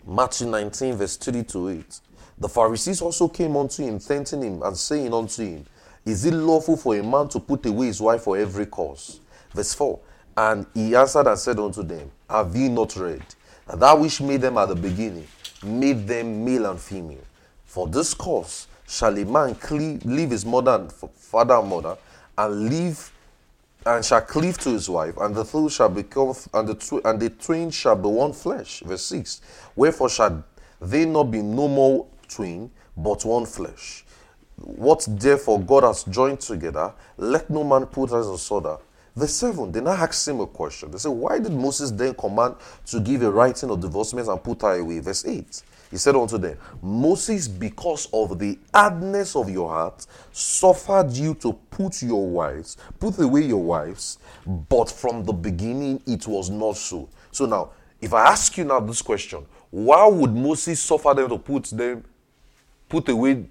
Matthew 0.05 0.47
19, 0.47 0.95
verse 0.95 1.15
3 1.17 1.43
to 1.43 1.69
8. 1.69 1.99
The 2.39 2.49
Pharisees 2.49 3.01
also 3.01 3.27
came 3.27 3.55
unto 3.55 3.83
him, 3.83 3.99
tempting 3.99 4.41
him, 4.41 4.63
and 4.63 4.75
saying 4.75 5.13
unto 5.13 5.43
him, 5.43 5.65
Is 6.05 6.25
it 6.25 6.33
lawful 6.33 6.75
for 6.75 6.97
a 6.97 7.03
man 7.03 7.29
to 7.29 7.39
put 7.39 7.65
away 7.65 7.87
his 7.87 8.01
wife 8.01 8.23
for 8.23 8.37
every 8.37 8.65
cause? 8.65 9.19
Verse 9.53 9.73
4. 9.73 9.99
And 10.35 10.65
he 10.73 10.95
answered 10.95 11.27
and 11.27 11.37
said 11.37 11.59
unto 11.59 11.83
them, 11.83 12.11
Have 12.29 12.55
ye 12.55 12.69
not 12.69 12.95
read 12.95 13.23
that 13.67 13.99
which 13.99 14.19
made 14.19 14.41
them 14.41 14.57
at 14.57 14.69
the 14.69 14.75
beginning 14.75 15.27
made 15.63 16.07
them 16.07 16.43
male 16.43 16.65
and 16.65 16.79
female? 16.79 17.23
For 17.65 17.87
this 17.87 18.13
cause 18.13 18.67
shall 18.87 19.17
a 19.17 19.25
man 19.25 19.55
leave 20.05 20.31
his 20.31 20.45
mother 20.45 20.71
and 20.71 20.91
father 20.91 21.53
and 21.53 21.69
mother, 21.69 21.97
and 22.39 22.69
leave 22.69 23.11
and 23.85 24.03
shall 24.03 24.21
cleave 24.21 24.57
to 24.59 24.69
his 24.69 24.89
wife, 24.89 25.15
and 25.17 25.35
the 25.35 25.43
two 25.43 25.69
shall 25.69 25.89
become 25.89 26.33
and 26.53 26.67
the 26.67 26.75
tw- 26.75 27.05
and 27.05 27.19
the 27.19 27.29
twain 27.29 27.69
shall 27.69 27.95
be 27.95 28.07
one 28.09 28.33
flesh. 28.33 28.81
Verse 28.85 29.03
6. 29.03 29.41
Wherefore 29.75 30.09
shall 30.09 30.43
they 30.81 31.05
not 31.05 31.25
be 31.25 31.41
no 31.41 31.67
more 31.67 32.07
twin, 32.27 32.71
but 32.95 33.23
one 33.25 33.45
flesh. 33.45 34.05
What 34.57 35.05
therefore 35.09 35.61
God 35.61 35.83
has 35.83 36.03
joined 36.03 36.41
together, 36.41 36.93
let 37.17 37.49
no 37.49 37.63
man 37.63 37.85
put 37.85 38.11
as 38.11 38.27
asunder. 38.27 38.77
Verse 39.15 39.33
7, 39.33 39.71
they 39.71 39.81
now 39.81 39.91
ask 39.91 40.27
him 40.27 40.39
a 40.41 40.47
question. 40.47 40.91
They 40.91 40.97
say, 40.97 41.09
Why 41.09 41.39
did 41.39 41.51
Moses 41.51 41.91
then 41.91 42.13
command 42.13 42.55
to 42.87 42.99
give 42.99 43.21
a 43.23 43.31
writing 43.31 43.69
of 43.69 43.79
divorcement 43.81 44.27
and 44.27 44.41
put 44.43 44.61
her 44.61 44.79
away? 44.79 44.99
Verse 44.99 45.25
8. 45.25 45.63
He 45.89 45.97
said 45.97 46.15
unto 46.15 46.37
them, 46.37 46.57
Moses, 46.81 47.47
because 47.47 48.07
of 48.13 48.37
the 48.37 48.59
hardness 48.73 49.35
of 49.35 49.49
your 49.49 49.69
heart, 49.69 50.05
suffered 50.31 51.11
you 51.11 51.33
to 51.35 51.53
put 51.53 52.03
your 52.03 52.27
wives, 52.27 52.77
put 52.99 53.17
away 53.17 53.41
your 53.45 53.63
wives, 53.63 54.19
but 54.45 54.91
from 54.91 55.23
the 55.23 55.33
beginning 55.33 56.01
it 56.05 56.27
was 56.27 56.49
not 56.49 56.77
so. 56.77 57.09
So 57.31 57.45
now, 57.45 57.71
if 57.99 58.13
I 58.13 58.27
ask 58.27 58.55
you 58.57 58.65
now 58.65 58.79
this 58.79 59.01
question, 59.01 59.45
why 59.71 60.07
would 60.07 60.33
Moses 60.33 60.79
suffer 60.79 61.13
them 61.13 61.29
to 61.29 61.37
put 61.39 61.65
them, 61.65 62.03
put 62.87 63.09
away 63.09 63.45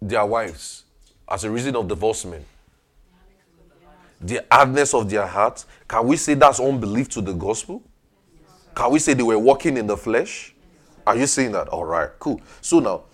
their 0.00 0.24
wives 0.24 0.84
as 1.28 1.44
a 1.44 1.50
reason 1.50 1.76
of 1.76 1.88
divorcement? 1.88 2.44
The 4.18 4.44
hardness 4.50 4.94
of 4.94 5.10
their 5.10 5.26
heart. 5.26 5.62
Can 5.86 6.06
we 6.06 6.16
say 6.16 6.32
that's 6.32 6.58
unbelief 6.58 7.10
to 7.10 7.20
the 7.20 7.34
gospel? 7.34 7.82
Can 8.74 8.90
we 8.90 8.98
say 8.98 9.12
they 9.12 9.22
were 9.22 9.38
walking 9.38 9.76
in 9.76 9.86
the 9.86 9.96
flesh? 9.96 10.54
Are 11.06 11.16
you 11.16 11.26
saying 11.26 11.52
that? 11.52 11.68
All 11.68 11.84
right, 11.84 12.10
cool. 12.18 12.40
So 12.60 12.80
now, 12.80 13.04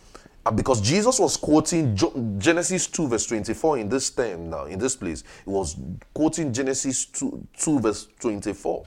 uh, 0.45 0.51
because 0.51 0.80
Jesus 0.80 1.18
was 1.20 1.36
quoting 1.36 1.97
Genesis 2.38 2.86
2, 2.88 3.09
verse 3.09 3.26
24 3.26 3.78
in 3.78 3.88
this 3.88 4.11
time 4.11 4.51
now, 4.51 4.64
in 4.64 4.78
this 4.78 4.97
place, 4.97 5.22
he 5.45 5.51
was 5.51 5.76
quoting 6.12 6.53
Genesis 6.53 7.05
2, 7.07 7.47
2, 7.57 7.80
verse 7.80 8.09
24. 8.18 8.84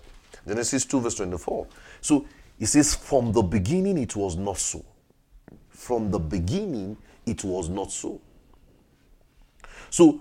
Genesis 0.47 0.85
2, 0.85 0.99
verse 0.99 1.15
24. 1.15 1.67
So 2.01 2.25
he 2.59 2.65
says, 2.65 2.95
From 2.95 3.31
the 3.31 3.41
beginning 3.41 3.97
it 3.97 4.15
was 4.15 4.35
not 4.35 4.57
so. 4.57 4.83
From 5.69 6.11
the 6.11 6.19
beginning 6.19 6.97
it 7.25 7.43
was 7.43 7.69
not 7.69 7.91
so. 7.91 8.19
So 9.89 10.19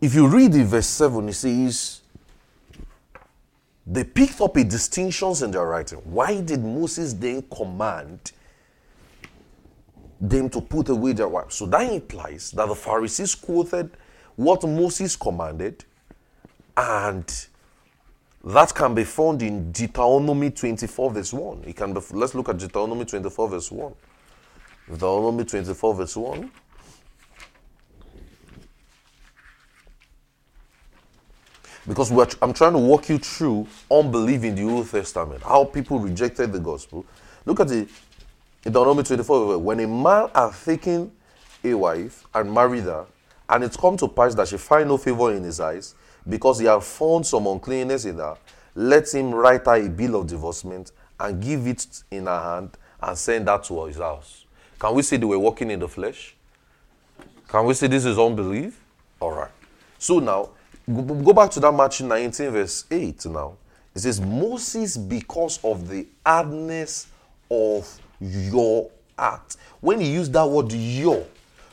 if 0.00 0.14
you 0.14 0.26
read 0.28 0.54
in 0.54 0.66
verse 0.66 0.86
7, 0.86 1.28
it 1.28 1.32
says, 1.32 2.02
they 3.86 4.02
picked 4.02 4.40
up 4.40 4.56
a 4.56 4.64
distinctions 4.64 5.42
in 5.42 5.52
their 5.52 5.66
writing. 5.66 5.98
Why 6.04 6.40
did 6.40 6.62
Moses 6.62 7.12
then 7.14 7.42
command 7.42 8.32
them 10.20 10.50
to 10.50 10.60
put 10.60 10.88
away 10.88 11.12
their 11.12 11.28
wives? 11.28 11.54
So 11.54 11.66
that 11.66 11.92
implies 11.92 12.50
that 12.52 12.66
the 12.66 12.74
Pharisees 12.74 13.34
quoted 13.34 13.90
what 14.34 14.64
Moses 14.64 15.14
commanded 15.14 15.84
and 16.76 17.46
that 18.44 18.74
can 18.74 18.94
be 18.94 19.04
found 19.04 19.42
in 19.42 19.72
Deuteronomy 19.72 20.50
24, 20.50 21.10
verse 21.10 21.32
1. 21.32 21.64
It 21.66 21.76
can 21.76 21.92
be, 21.92 22.00
let's 22.12 22.34
look 22.34 22.48
at 22.48 22.58
Deuteronomy 22.58 23.04
24, 23.04 23.48
verse 23.48 23.72
1. 23.72 23.92
Deuteronomy 24.88 25.44
24, 25.44 25.94
verse 25.94 26.16
1. 26.16 26.50
Because 31.86 32.10
I'm 32.42 32.52
trying 32.52 32.72
to 32.72 32.78
walk 32.78 33.08
you 33.08 33.18
through 33.18 33.66
unbelief 33.90 34.42
in 34.42 34.54
the 34.54 34.64
Old 34.64 34.90
Testament, 34.90 35.42
how 35.42 35.64
people 35.64 35.98
rejected 35.98 36.52
the 36.52 36.58
gospel. 36.58 37.04
Look 37.44 37.60
at 37.60 37.70
it 37.70 37.88
in 38.64 38.72
Deuteronomy 38.72 39.04
24. 39.04 39.58
When 39.58 39.80
a 39.80 39.86
man 39.86 40.28
hath 40.34 40.64
taken 40.64 41.12
a 41.62 41.74
wife 41.74 42.24
and 42.34 42.52
married 42.52 42.84
her, 42.84 43.06
and 43.48 43.62
it's 43.62 43.76
come 43.76 43.96
to 43.98 44.08
pass 44.08 44.34
that 44.34 44.48
she 44.48 44.56
find 44.56 44.88
no 44.88 44.96
favor 44.96 45.32
in 45.32 45.44
his 45.44 45.60
eyes, 45.60 45.94
because 46.28 46.58
he 46.58 46.66
hath 46.66 46.84
found 46.84 47.24
some 47.24 47.46
uncleanness 47.46 48.04
in 48.04 48.16
her, 48.16 48.36
let 48.74 49.14
him 49.14 49.32
write 49.32 49.64
her 49.66 49.76
a 49.76 49.88
bill 49.88 50.16
of 50.20 50.26
divorcement 50.26 50.90
and 51.20 51.40
give 51.42 51.66
it 51.66 52.02
in 52.10 52.26
her 52.26 52.40
hand 52.40 52.70
and 53.00 53.16
send 53.16 53.46
that 53.46 53.62
to 53.64 53.84
his 53.84 53.96
house. 53.96 54.44
Can 54.78 54.94
we 54.94 55.02
say 55.02 55.16
they 55.16 55.24
were 55.24 55.38
walking 55.38 55.70
in 55.70 55.78
the 55.78 55.88
flesh? 55.88 56.34
Can 57.48 57.64
we 57.64 57.74
say 57.74 57.86
this 57.86 58.04
is 58.04 58.18
unbelief? 58.18 58.82
All 59.20 59.30
right. 59.32 59.50
So 59.98 60.18
now, 60.18 60.50
Go 60.88 61.32
back 61.32 61.50
to 61.50 61.60
that 61.60 61.72
Matthew 61.72 62.06
19, 62.06 62.50
verse 62.50 62.84
8 62.90 63.26
now. 63.26 63.56
It 63.94 64.00
says, 64.00 64.20
Moses, 64.20 64.96
because 64.96 65.58
of 65.64 65.88
the 65.88 66.06
hardness 66.24 67.08
of 67.50 68.00
your 68.20 68.88
heart. 69.18 69.56
When 69.80 70.00
he 70.00 70.12
used 70.12 70.32
that 70.34 70.46
word 70.46 70.70
your, 70.72 71.26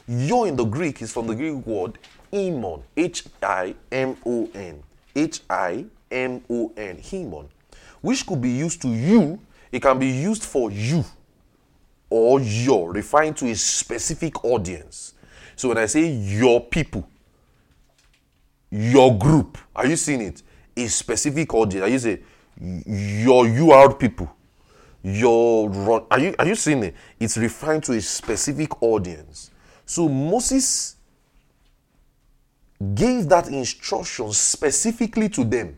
your 0.08 0.48
in 0.48 0.56
the 0.56 0.66
Greek 0.66 1.02
is 1.02 1.14
from 1.14 1.28
the 1.28 1.36
Greek 1.36 1.66
word 1.66 2.00
imon, 2.32 2.82
H 2.98 3.26
I 3.42 3.76
M 3.92 4.18
O 4.26 4.50
N. 4.56 4.82
H 5.16 5.42
I 5.48 5.86
M 6.10 6.42
O 6.50 6.72
N, 6.76 6.98
himon, 6.98 7.48
which 8.02 8.26
could 8.26 8.42
be 8.42 8.50
used 8.50 8.82
to 8.82 8.90
you, 8.90 9.40
it 9.72 9.82
can 9.82 10.00
be 10.00 10.08
used 10.08 10.44
for 10.44 10.72
you 10.72 11.04
or 12.10 12.40
your, 12.40 12.92
referring 12.92 13.34
to 13.36 13.50
a 13.50 13.56
specific 13.56 14.44
audience. 14.44 15.14
So 15.56 15.70
when 15.70 15.78
I 15.78 15.86
say 15.86 16.08
your 16.08 16.62
people, 16.62 17.08
your 18.74 19.16
group. 19.16 19.60
Are 19.76 19.86
you 19.86 19.96
seeing 19.96 20.22
it? 20.22 20.42
A 20.76 20.88
specific 20.88 21.54
audience. 21.54 21.86
Are 21.86 21.90
you 21.90 22.00
saying 22.00 22.24
your 22.58 23.48
you 23.48 23.72
UR 23.72 23.94
people? 23.94 24.36
Your 25.04 26.08
are 26.10 26.20
you 26.20 26.34
are 26.40 26.48
you 26.48 26.56
seeing 26.56 26.84
it? 26.84 26.96
It's 27.20 27.38
referring 27.38 27.82
to 27.82 27.94
a 27.94 28.02
specific 28.02 28.82
audience. 28.82 29.52
So 29.86 30.10
Moses 30.10 30.96
gave 32.96 33.30
that 33.30 33.48
instruction 33.48 34.32
specifically 34.32 35.30
to 35.30 35.44
them. 35.44 35.78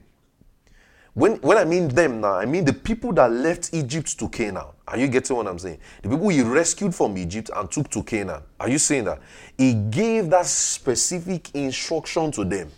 When, 1.14 1.36
when 1.38 1.58
I 1.58 1.64
mean 1.64 1.88
them 1.88 2.22
now, 2.22 2.34
I 2.34 2.46
mean 2.46 2.66
the 2.66 2.74
people 2.74 3.14
that 3.14 3.32
left 3.32 3.74
Egypt 3.74 4.18
to 4.20 4.28
Canaan. 4.28 4.68
Are 4.88 4.98
you 4.98 5.08
getting 5.08 5.36
what 5.36 5.48
I'm 5.48 5.60
saying? 5.60 5.80
The 6.02 6.10
people 6.10 6.30
he 6.30 6.42
rescued 6.42 6.94
from 6.94 7.18
Egypt 7.18 7.50
and 7.56 7.72
took 7.72 7.90
to 7.92 8.04
Canaan. 8.04 8.42
Are 8.60 8.70
you 8.70 8.78
saying 8.78 9.06
that? 9.06 9.22
He 9.58 9.74
gave 9.74 10.30
that 10.30 10.46
specific 10.46 11.56
instruction 11.56 12.32
to 12.32 12.44
them. 12.44 12.70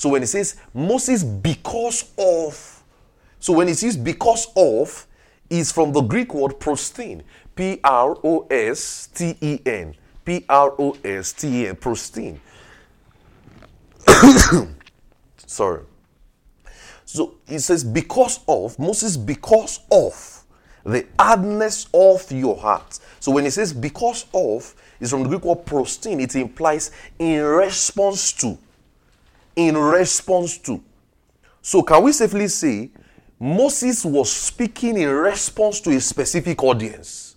So 0.00 0.08
when 0.08 0.22
it 0.22 0.28
says 0.28 0.56
Moses 0.72 1.22
because 1.22 2.10
of, 2.16 2.82
so 3.38 3.52
when 3.52 3.68
it 3.68 3.74
says 3.74 3.98
because 3.98 4.46
of, 4.56 5.06
is 5.50 5.70
from 5.70 5.92
the 5.92 6.00
Greek 6.00 6.32
word 6.32 6.58
prostin. 6.58 7.20
P 7.54 7.78
R 7.84 8.16
O 8.24 8.46
S 8.50 9.10
T 9.12 9.36
E 9.42 9.60
N. 9.66 9.94
P 10.24 10.42
R 10.48 10.74
O 10.78 10.96
S 11.04 11.34
T 11.34 11.48
E 11.48 11.68
N. 11.68 11.76
Prostin. 11.76 12.38
Sorry. 15.46 15.82
So 17.04 17.34
it 17.46 17.58
says, 17.58 17.84
because 17.84 18.40
of, 18.48 18.78
Moses, 18.78 19.18
because 19.18 19.80
of 19.90 20.44
the 20.82 21.06
hardness 21.18 21.88
of 21.92 22.32
your 22.32 22.56
heart. 22.56 22.98
So 23.18 23.32
when 23.32 23.44
it 23.44 23.50
says 23.50 23.74
because 23.74 24.24
of, 24.32 24.74
is 24.98 25.10
from 25.10 25.24
the 25.24 25.28
Greek 25.28 25.44
word 25.44 25.66
prostin, 25.66 26.22
it 26.22 26.34
implies 26.36 26.90
in 27.18 27.42
response 27.42 28.32
to 28.32 28.56
in 29.56 29.76
response 29.76 30.58
to. 30.58 30.82
So, 31.62 31.82
can 31.82 32.02
we 32.02 32.12
safely 32.12 32.48
say 32.48 32.90
Moses 33.38 34.04
was 34.04 34.32
speaking 34.32 34.96
in 34.98 35.08
response 35.08 35.80
to 35.82 35.90
a 35.90 36.00
specific 36.00 36.62
audience? 36.62 37.36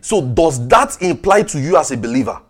So, 0.00 0.20
does 0.20 0.66
that 0.68 1.00
imply 1.02 1.42
to 1.42 1.60
you 1.60 1.76
as 1.76 1.90
a 1.90 1.96
believer? 1.96 2.40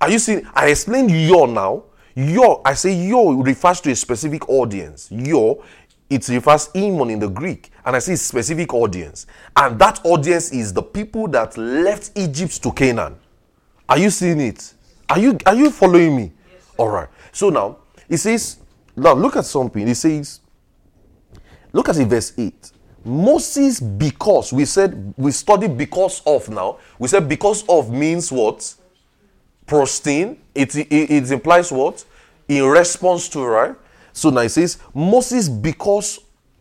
Are 0.00 0.10
you 0.10 0.18
seeing? 0.18 0.46
I 0.54 0.68
explained 0.68 1.10
your 1.10 1.48
now. 1.48 1.84
Your, 2.14 2.62
I 2.64 2.74
say 2.74 2.94
your 2.94 3.42
refers 3.42 3.80
to 3.82 3.90
a 3.90 3.96
specific 3.96 4.48
audience. 4.48 5.08
Your, 5.10 5.62
it 6.08 6.26
refers 6.28 6.68
imon 6.74 7.10
in 7.10 7.18
the 7.18 7.28
Greek, 7.28 7.70
and 7.84 7.94
I 7.94 7.98
say 7.98 8.14
specific 8.16 8.72
audience. 8.72 9.26
And 9.54 9.78
that 9.78 10.00
audience 10.04 10.50
is 10.52 10.72
the 10.72 10.82
people 10.82 11.28
that 11.28 11.56
left 11.58 12.12
Egypt 12.16 12.62
to 12.62 12.72
Canaan. 12.72 13.16
Are 13.88 13.98
you 13.98 14.10
seeing 14.10 14.40
it? 14.40 14.72
Are 15.08 15.18
you 15.18 15.38
are 15.46 15.54
you 15.54 15.70
following 15.70 16.16
me? 16.16 16.32
Yes, 16.52 16.62
All 16.76 16.88
right. 16.88 17.08
So 17.32 17.50
now 17.50 17.78
it 18.08 18.18
says, 18.18 18.58
now 18.96 19.12
look 19.12 19.36
at 19.36 19.44
something. 19.44 19.86
It 19.86 19.94
says, 19.94 20.40
look 21.72 21.88
at 21.88 21.96
it, 21.96 22.06
verse 22.06 22.32
8. 22.36 22.72
Moses, 23.04 23.78
because 23.80 24.52
we 24.52 24.64
said 24.64 25.14
we 25.16 25.30
studied 25.30 25.78
because 25.78 26.22
of 26.26 26.48
now. 26.48 26.78
We 26.98 27.08
said 27.08 27.28
because 27.28 27.64
of 27.68 27.90
means 27.90 28.32
what? 28.32 28.74
Prostin. 29.66 30.38
It, 30.54 30.74
it, 30.74 30.88
it 30.90 31.30
implies 31.30 31.70
what? 31.70 32.04
In 32.48 32.64
response 32.64 33.28
to, 33.30 33.44
right? 33.44 33.76
So 34.12 34.30
now 34.30 34.40
it 34.40 34.48
says, 34.48 34.78
Moses, 34.94 35.48
because 35.48 36.18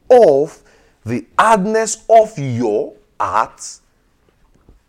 of 0.10 0.62
the 1.06 1.26
hardness 1.38 2.04
of 2.10 2.38
your 2.38 2.94
heart 3.20 3.80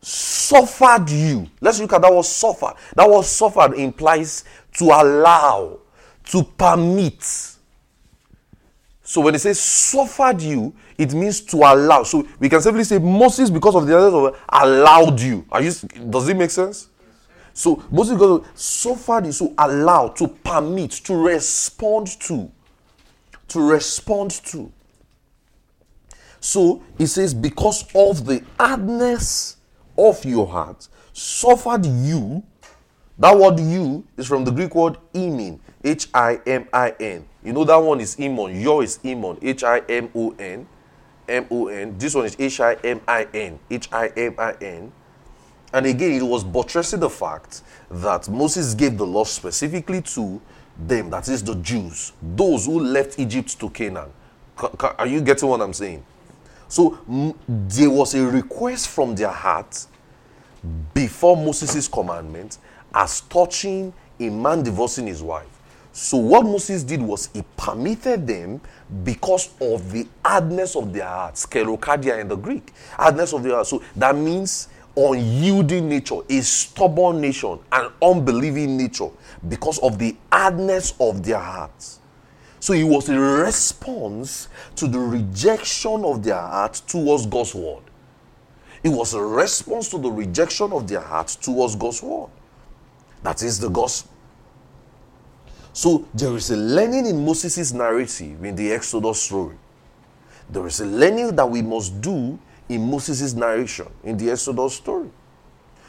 suffered 0.06 1.10
you. 1.10 1.48
Let's 1.60 1.80
look 1.80 1.92
at 1.92 2.00
that 2.02 2.14
word 2.14 2.24
suffer. 2.24 2.72
That 2.94 3.10
word 3.10 3.24
suffered 3.24 3.74
implies 3.74 4.44
to 4.74 4.84
allow, 4.84 5.80
to 6.26 6.44
permit. 6.44 7.24
So 9.02 9.20
when 9.20 9.34
it 9.34 9.40
says 9.40 9.58
suffered 9.60 10.40
you, 10.40 10.72
it 10.96 11.12
means 11.12 11.40
to 11.46 11.56
allow. 11.56 12.04
So 12.04 12.26
we 12.38 12.48
can 12.48 12.60
simply 12.60 12.84
say 12.84 12.98
Moses, 12.98 13.50
because 13.50 13.74
of 13.74 13.88
the 13.88 13.98
others, 13.98 14.14
of 14.14 14.40
allowed 14.48 15.20
you. 15.20 15.44
Are 15.50 15.60
you 15.60 15.72
does 16.08 16.28
it 16.28 16.36
make 16.36 16.50
sense? 16.50 16.88
So 17.52 17.82
Moses 17.90 18.14
because 18.14 18.44
suffered 18.54 19.26
you, 19.26 19.32
so 19.32 19.54
allow, 19.58 20.08
to 20.08 20.28
permit, 20.28 20.92
to 20.92 21.16
respond 21.16 22.20
to. 22.20 22.48
To 23.48 23.60
respond 23.60 24.30
to. 24.46 24.70
So 26.38 26.84
it 26.96 27.08
says, 27.08 27.34
because 27.34 27.82
of 27.94 28.24
the 28.24 28.44
hardness 28.60 29.55
of 29.98 30.24
your 30.24 30.46
heart 30.46 30.88
suffered 31.12 31.86
you. 31.86 32.42
That 33.18 33.36
word 33.36 33.58
you 33.58 34.04
is 34.16 34.26
from 34.26 34.44
the 34.44 34.50
Greek 34.50 34.74
word 34.74 34.98
imin, 35.14 35.58
H 35.82 36.08
I 36.12 36.40
M 36.46 36.68
I 36.72 36.94
N. 37.00 37.24
You 37.42 37.52
know 37.52 37.64
that 37.64 37.76
one 37.76 38.00
is 38.00 38.16
imon. 38.16 38.60
Your 38.60 38.82
is 38.82 38.98
imon, 38.98 39.38
H 39.42 39.64
I 39.64 39.78
M 39.88 40.10
O 40.14 40.34
N. 40.38 40.66
M 41.28 41.46
O 41.50 41.68
N. 41.68 41.96
This 41.98 42.14
one 42.14 42.26
is 42.26 42.36
H 42.38 42.60
I 42.60 42.74
M 42.84 43.00
I 43.08 43.26
N, 43.32 43.58
H 43.70 43.88
I 43.92 44.08
M 44.16 44.34
I 44.38 44.52
N. 44.60 44.92
And 45.72 45.86
again, 45.86 46.12
it 46.12 46.22
was 46.22 46.44
buttressing 46.44 47.00
the 47.00 47.10
fact 47.10 47.62
that 47.90 48.28
Moses 48.28 48.74
gave 48.74 48.96
the 48.96 49.06
law 49.06 49.24
specifically 49.24 50.00
to 50.02 50.40
them, 50.78 51.10
that 51.10 51.28
is 51.28 51.42
the 51.42 51.54
Jews, 51.56 52.12
those 52.22 52.66
who 52.66 52.80
left 52.80 53.18
Egypt 53.18 53.58
to 53.60 53.70
Canaan. 53.70 54.10
Are 54.98 55.06
you 55.06 55.20
getting 55.20 55.48
what 55.48 55.60
I'm 55.60 55.72
saying? 55.72 56.04
So 56.68 56.98
m- 57.08 57.34
there 57.48 57.90
was 57.90 58.14
a 58.14 58.24
request 58.24 58.88
from 58.88 59.14
their 59.14 59.30
heart 59.30 59.86
before 60.94 61.36
Moses' 61.36 61.88
commandment 61.88 62.58
as 62.94 63.20
touching 63.22 63.92
a 64.18 64.28
man 64.30 64.62
divorcing 64.62 65.06
his 65.06 65.22
wife. 65.22 65.46
So 65.92 66.18
what 66.18 66.44
Moses 66.44 66.82
did 66.82 67.00
was 67.00 67.30
he 67.32 67.42
permitted 67.56 68.26
them 68.26 68.60
because 69.02 69.48
of 69.60 69.90
the 69.92 70.06
hardness 70.24 70.76
of 70.76 70.92
their 70.92 71.06
hearts, 71.06 71.46
sklerokardia 71.46 72.20
in 72.20 72.28
the 72.28 72.36
Greek, 72.36 72.72
hardness 72.92 73.32
of 73.32 73.42
their 73.42 73.54
heart. 73.54 73.66
So 73.66 73.82
that 73.96 74.14
means 74.14 74.68
unyielding 74.96 75.88
nature, 75.88 76.16
a 76.28 76.40
stubborn 76.42 77.20
nation, 77.20 77.58
an 77.72 77.90
unbelieving 78.02 78.76
nature 78.76 79.08
because 79.48 79.78
of 79.78 79.98
the 79.98 80.16
hardness 80.32 80.94
of 81.00 81.22
their 81.22 81.38
hearts. 81.38 82.00
So 82.66 82.72
it 82.72 82.82
was 82.82 83.08
a 83.08 83.16
response 83.16 84.48
to 84.74 84.88
the 84.88 84.98
rejection 84.98 86.04
of 86.04 86.24
their 86.24 86.34
heart 86.34 86.82
towards 86.88 87.24
God's 87.24 87.54
word. 87.54 87.84
It 88.82 88.88
was 88.88 89.14
a 89.14 89.22
response 89.22 89.88
to 89.90 89.98
the 89.98 90.10
rejection 90.10 90.72
of 90.72 90.88
their 90.88 91.00
heart 91.00 91.28
towards 91.40 91.76
God's 91.76 92.02
word. 92.02 92.28
That 93.22 93.40
is 93.44 93.60
the 93.60 93.68
gospel. 93.68 94.10
So 95.72 96.08
there 96.12 96.34
is 96.34 96.50
a 96.50 96.56
learning 96.56 97.06
in 97.06 97.24
Moses' 97.24 97.72
narrative 97.72 98.44
in 98.44 98.56
the 98.56 98.72
Exodus 98.72 99.22
story. 99.22 99.54
There 100.50 100.66
is 100.66 100.80
a 100.80 100.86
learning 100.86 101.36
that 101.36 101.48
we 101.48 101.62
must 101.62 102.00
do 102.00 102.36
in 102.68 102.90
Moses' 102.90 103.32
narration 103.34 103.86
in 104.02 104.16
the 104.16 104.28
Exodus 104.28 104.74
story. 104.74 105.10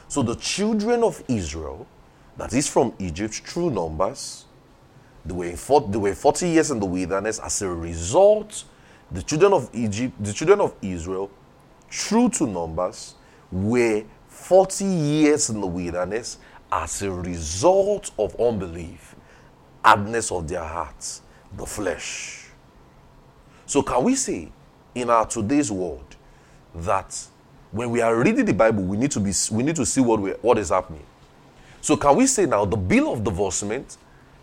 So 0.06 0.22
the 0.22 0.36
children 0.36 1.02
of 1.02 1.24
Israel, 1.26 1.88
that 2.36 2.52
is 2.52 2.68
from 2.68 2.94
Egypt, 3.00 3.34
through 3.44 3.70
numbers, 3.70 4.44
They 5.28 5.34
were, 5.34 5.56
40, 5.56 5.92
they 5.92 5.98
were 5.98 6.14
40 6.14 6.48
years 6.48 6.70
in 6.70 6.80
the 6.80 6.86
wilderness. 6.86 7.38
As 7.38 7.60
a 7.60 7.68
result, 7.68 8.64
the 9.12 9.22
children 9.22 9.52
of 9.52 9.68
Egypt, 9.74 10.14
the 10.24 10.32
children 10.32 10.60
of 10.60 10.74
Israel, 10.80 11.30
true 11.90 12.30
to 12.30 12.46
numbers, 12.46 13.14
were 13.52 14.04
40 14.28 14.84
years 14.86 15.50
in 15.50 15.60
the 15.60 15.66
wilderness 15.66 16.38
as 16.72 17.02
a 17.02 17.10
result 17.10 18.10
of 18.18 18.38
unbelief, 18.40 19.14
hardness 19.84 20.32
of 20.32 20.48
their 20.48 20.64
hearts, 20.64 21.20
the 21.56 21.66
flesh. 21.66 22.46
So, 23.66 23.82
can 23.82 24.02
we 24.04 24.14
say 24.14 24.50
in 24.94 25.10
our 25.10 25.26
today's 25.26 25.70
world 25.70 26.16
that 26.74 27.14
when 27.70 27.90
we 27.90 28.00
are 28.00 28.16
reading 28.16 28.46
the 28.46 28.54
Bible, 28.54 28.82
we 28.82 28.96
need 28.96 29.10
to 29.10 29.20
be 29.20 29.32
we 29.52 29.62
need 29.62 29.76
to 29.76 29.84
see 29.84 30.00
what 30.00 30.20
we, 30.20 30.30
what 30.40 30.56
is 30.56 30.70
happening. 30.70 31.04
So, 31.82 31.96
can 31.96 32.16
we 32.16 32.26
say 32.26 32.46
now 32.46 32.64
the 32.64 32.78
bill 32.78 33.12
of 33.12 33.24
divorcement? 33.24 33.98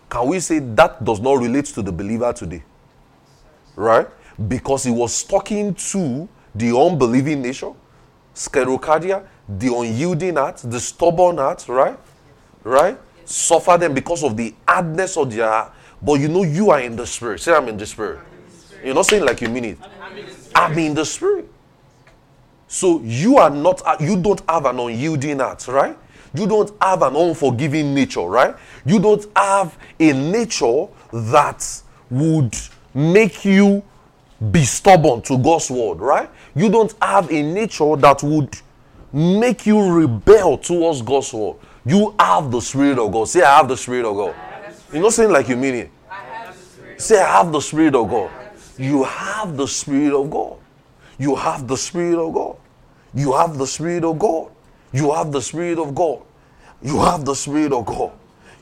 Can 0.09 0.27
we 0.27 0.39
say 0.39 0.59
that 0.59 1.03
does 1.03 1.19
not 1.19 1.39
relate 1.39 1.65
to 1.65 1.81
the 1.81 1.91
believer 1.91 2.31
today? 2.33 2.63
Right? 3.75 4.07
Because 4.47 4.83
he 4.83 4.91
was 4.91 5.23
talking 5.23 5.73
to 5.73 6.29
the 6.53 6.77
unbelieving 6.77 7.41
nature, 7.41 7.71
sklerokardia, 8.33 9.25
the 9.47 9.67
unyielding 9.67 10.35
heart, 10.35 10.57
the 10.63 10.79
stubborn 10.79 11.37
heart, 11.37 11.67
right? 11.67 11.97
Right? 12.63 12.97
Suffer 13.25 13.77
them 13.77 13.93
because 13.93 14.23
of 14.23 14.37
the 14.37 14.53
hardness 14.67 15.17
of 15.17 15.33
their 15.33 15.49
heart. 15.49 15.73
But 16.01 16.15
you 16.19 16.27
know 16.27 16.43
you 16.43 16.69
are 16.69 16.79
in 16.79 16.95
the 16.95 17.05
spirit. 17.07 17.41
Say 17.41 17.53
I'm 17.53 17.67
in 17.67 17.77
the 17.77 17.85
spirit. 17.85 18.19
You're 18.83 18.93
not 18.93 19.05
saying 19.07 19.25
like 19.25 19.41
you 19.41 19.49
mean 19.49 19.65
it. 19.65 19.79
I'm 20.53 20.77
in 20.77 20.93
the 20.93 21.05
spirit. 21.05 21.49
So 22.67 23.01
you 23.01 23.37
are 23.37 23.49
not 23.49 23.81
you 23.99 24.21
don't 24.21 24.41
have 24.49 24.65
an 24.65 24.79
unyielding 24.79 25.39
heart, 25.39 25.67
right? 25.67 25.97
You 26.37 26.47
don't 26.47 26.71
have 26.81 27.01
an 27.01 27.15
unforgiving 27.15 27.93
nature, 27.93 28.21
right? 28.21 28.55
You 28.85 28.99
don't 28.99 29.25
have 29.35 29.77
a 29.99 30.13
nature 30.13 30.87
that 31.11 31.81
would 32.09 32.55
make 32.93 33.45
you 33.45 33.83
be 34.51 34.63
stubborn 34.63 35.21
to 35.23 35.37
God's 35.37 35.71
word, 35.71 35.99
right? 35.99 36.29
You 36.55 36.69
don't 36.69 36.93
have 37.01 37.31
a 37.31 37.41
nature 37.41 37.95
that 37.97 38.21
would 38.23 38.55
make 39.13 39.65
you 39.65 39.91
rebel 39.91 40.57
towards 40.57 41.01
God's 41.01 41.33
word. 41.33 41.55
You 41.85 42.15
have 42.19 42.51
the 42.51 42.59
Spirit 42.59 42.99
of 42.99 43.11
God. 43.11 43.27
Say, 43.29 43.41
I 43.41 43.57
have 43.57 43.67
the 43.67 43.77
Spirit 43.77 44.05
of 44.05 44.15
God. 44.15 44.35
You're 44.91 45.03
not 45.03 45.13
saying 45.13 45.31
like 45.31 45.47
you 45.47 45.55
mean 45.55 45.75
it. 45.75 45.91
Say, 46.97 47.21
I 47.21 47.37
have 47.37 47.51
the 47.51 47.61
Spirit 47.61 47.95
of 47.95 48.09
God. 48.09 48.31
You 48.77 49.03
have 49.03 49.55
the 49.55 49.67
Spirit 49.67 50.13
of 50.13 50.29
God. 50.29 50.57
You 51.17 51.35
have 51.35 51.67
the 51.67 51.77
Spirit 51.77 52.19
of 52.19 52.33
God. 52.33 52.57
You 53.13 53.33
have 53.33 53.57
the 53.57 53.67
Spirit 53.67 54.03
of 54.03 54.19
God. 54.19 54.51
You 54.95 55.11
have 55.11 55.33
the 55.33 55.41
Spirit 55.41 55.77
of 55.77 55.93
God. 55.93 56.21
You 56.81 57.01
have 57.01 57.25
the 57.25 57.35
Spirit 57.35 57.73
of 57.73 57.85
God. 57.85 58.13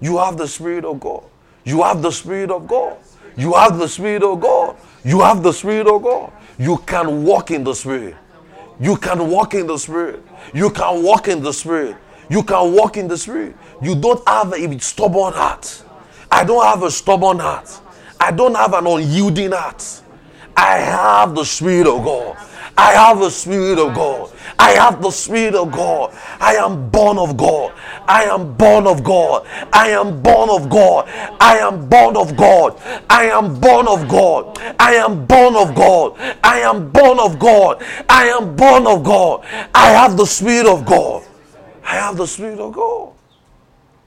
You 0.02 0.18
have 0.18 0.36
the 0.36 0.48
Spirit 0.48 0.84
of 0.84 1.00
God. 1.00 1.24
You 1.64 1.84
have 1.84 2.02
the 2.02 2.12
Spirit 2.12 2.50
of 2.50 2.68
God. 2.68 2.98
You 3.38 3.54
have 3.54 3.78
the 3.78 3.88
Spirit 3.88 4.24
of 4.24 4.42
God. 4.42 4.76
You 5.06 5.22
have 5.22 5.44
the 5.44 5.54
Spirit 5.54 5.88
of 5.88 6.02
God. 6.02 6.32
You 6.58 6.78
can 6.88 7.24
walk 7.24 7.52
in 7.52 7.64
the 7.64 7.76
Spirit. 7.76 8.16
You 8.80 8.98
can 8.98 9.30
walk 9.30 9.54
in 9.54 9.68
the 9.68 9.78
Spirit. 9.78 10.24
You 10.56 10.72
can 10.72 11.04
walk 11.04 11.28
in 11.28 11.44
the 11.44 11.54
Spirit. 11.54 11.98
You 12.32 12.42
can 12.42 12.74
walk 12.74 12.98
in 12.98 13.08
the 13.08 13.18
Spirit. 13.18 13.56
You 13.84 13.94
don't 13.94 14.28
have 14.28 14.54
a 14.54 14.80
stubborn 14.80 15.34
heart. 15.34 15.84
I 16.32 16.44
don't 16.44 16.66
have 16.66 16.82
a 16.82 16.90
stubborn 16.90 17.38
heart. 17.38 17.80
I 18.20 18.32
don't 18.32 18.56
have 18.56 18.74
an 18.74 18.88
unyielding 18.88 19.52
heart. 19.52 20.02
I 20.58 20.80
have 20.80 21.36
the 21.36 21.44
Spirit 21.44 21.86
of 21.86 22.04
God. 22.04 22.38
I 22.76 22.94
have 22.94 23.20
the 23.20 23.30
Spirit 23.30 23.78
of 23.78 23.94
God. 23.94 24.32
I 24.60 24.72
have 24.72 25.02
the 25.02 25.12
Spirit 25.12 25.56
of 25.56 25.72
God. 25.72 26.14
I 26.40 26.56
am 26.56 26.90
born 26.90 27.18
of 27.18 27.38
God. 27.38 27.74
I 28.08 28.24
am 28.24 28.54
born 28.56 28.88
of 28.88 29.04
God. 29.04 29.46
I 29.72 29.90
am 29.90 30.22
born 30.22 30.50
of 30.50 30.70
God. 30.70 31.08
I 31.40 31.58
am 31.58 31.90
born 31.90 32.18
of 32.18 32.38
God. 32.38 32.80
I 33.10 33.26
am 33.26 33.60
born 33.60 33.88
of 33.88 34.08
God. 34.08 34.58
I 34.80 34.94
am 34.96 35.26
born 35.26 35.56
of 35.56 35.76
God. 35.76 36.18
I 36.44 36.60
am 36.60 36.92
born 36.92 37.20
of 37.20 37.40
God. 37.40 37.84
I 38.10 38.28
am 38.28 38.56
born 38.56 38.88
of 38.88 39.04
God. 39.04 39.46
I 39.74 39.90
have 39.90 40.18
the 40.18 40.26
Spirit 40.26 40.68
of 40.68 40.86
God. 40.86 41.24
I 41.84 41.96
have 41.96 42.18
the 42.18 42.28
Spirit 42.28 42.60
of 42.60 42.74
God. 42.74 43.14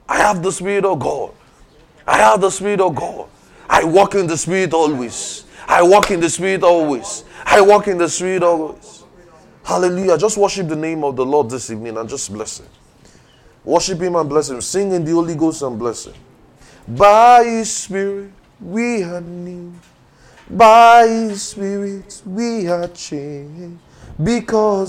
I 0.09 0.17
have 0.17 0.41
the 0.41 0.51
Spirit 0.51 0.85
of 0.85 0.99
God. 0.99 1.31
I 2.07 2.17
have 2.17 2.41
the 2.41 2.49
Spirit 2.49 2.81
of 2.81 2.95
God. 2.95 3.27
I 3.69 3.83
walk 3.83 4.15
in 4.15 4.27
the 4.27 4.37
Spirit 4.37 4.73
always. 4.73 5.45
I 5.67 5.81
walk 5.81 6.11
in 6.11 6.21
the 6.21 6.29
Spirit 6.29 6.63
always. 6.63 7.25
I 7.45 7.59
walk 7.61 7.87
in 7.87 7.97
the 7.97 8.07
Spirit 8.07 8.43
always. 8.43 8.96
Hallelujah. 9.67 10.17
Just 10.17 10.37
worship 10.37 10.69
the 10.69 10.77
name 10.77 11.03
of 11.03 11.17
the 11.17 11.25
Lord 11.25 11.49
this 11.49 11.69
evening 11.69 11.97
and 11.97 12.07
just 12.07 12.31
bless 12.31 12.61
Him. 12.61 12.67
Worship 13.65 13.99
Him 13.99 14.15
and 14.15 14.29
bless 14.29 14.49
Him. 14.49 14.61
Sing 14.61 14.93
in 14.93 15.03
the 15.03 15.11
Holy 15.11 15.35
Ghost 15.35 15.61
and 15.61 15.77
bless 15.77 16.05
Him. 16.05 16.13
By 16.87 17.43
His 17.43 17.75
Spirit 17.75 18.31
we 18.61 19.03
are 19.03 19.19
new. 19.19 19.73
By 20.49 21.05
His 21.05 21.41
Spirit 21.41 22.21
we 22.25 22.69
are 22.69 22.87
changed. 22.87 23.77
Because 24.23 24.85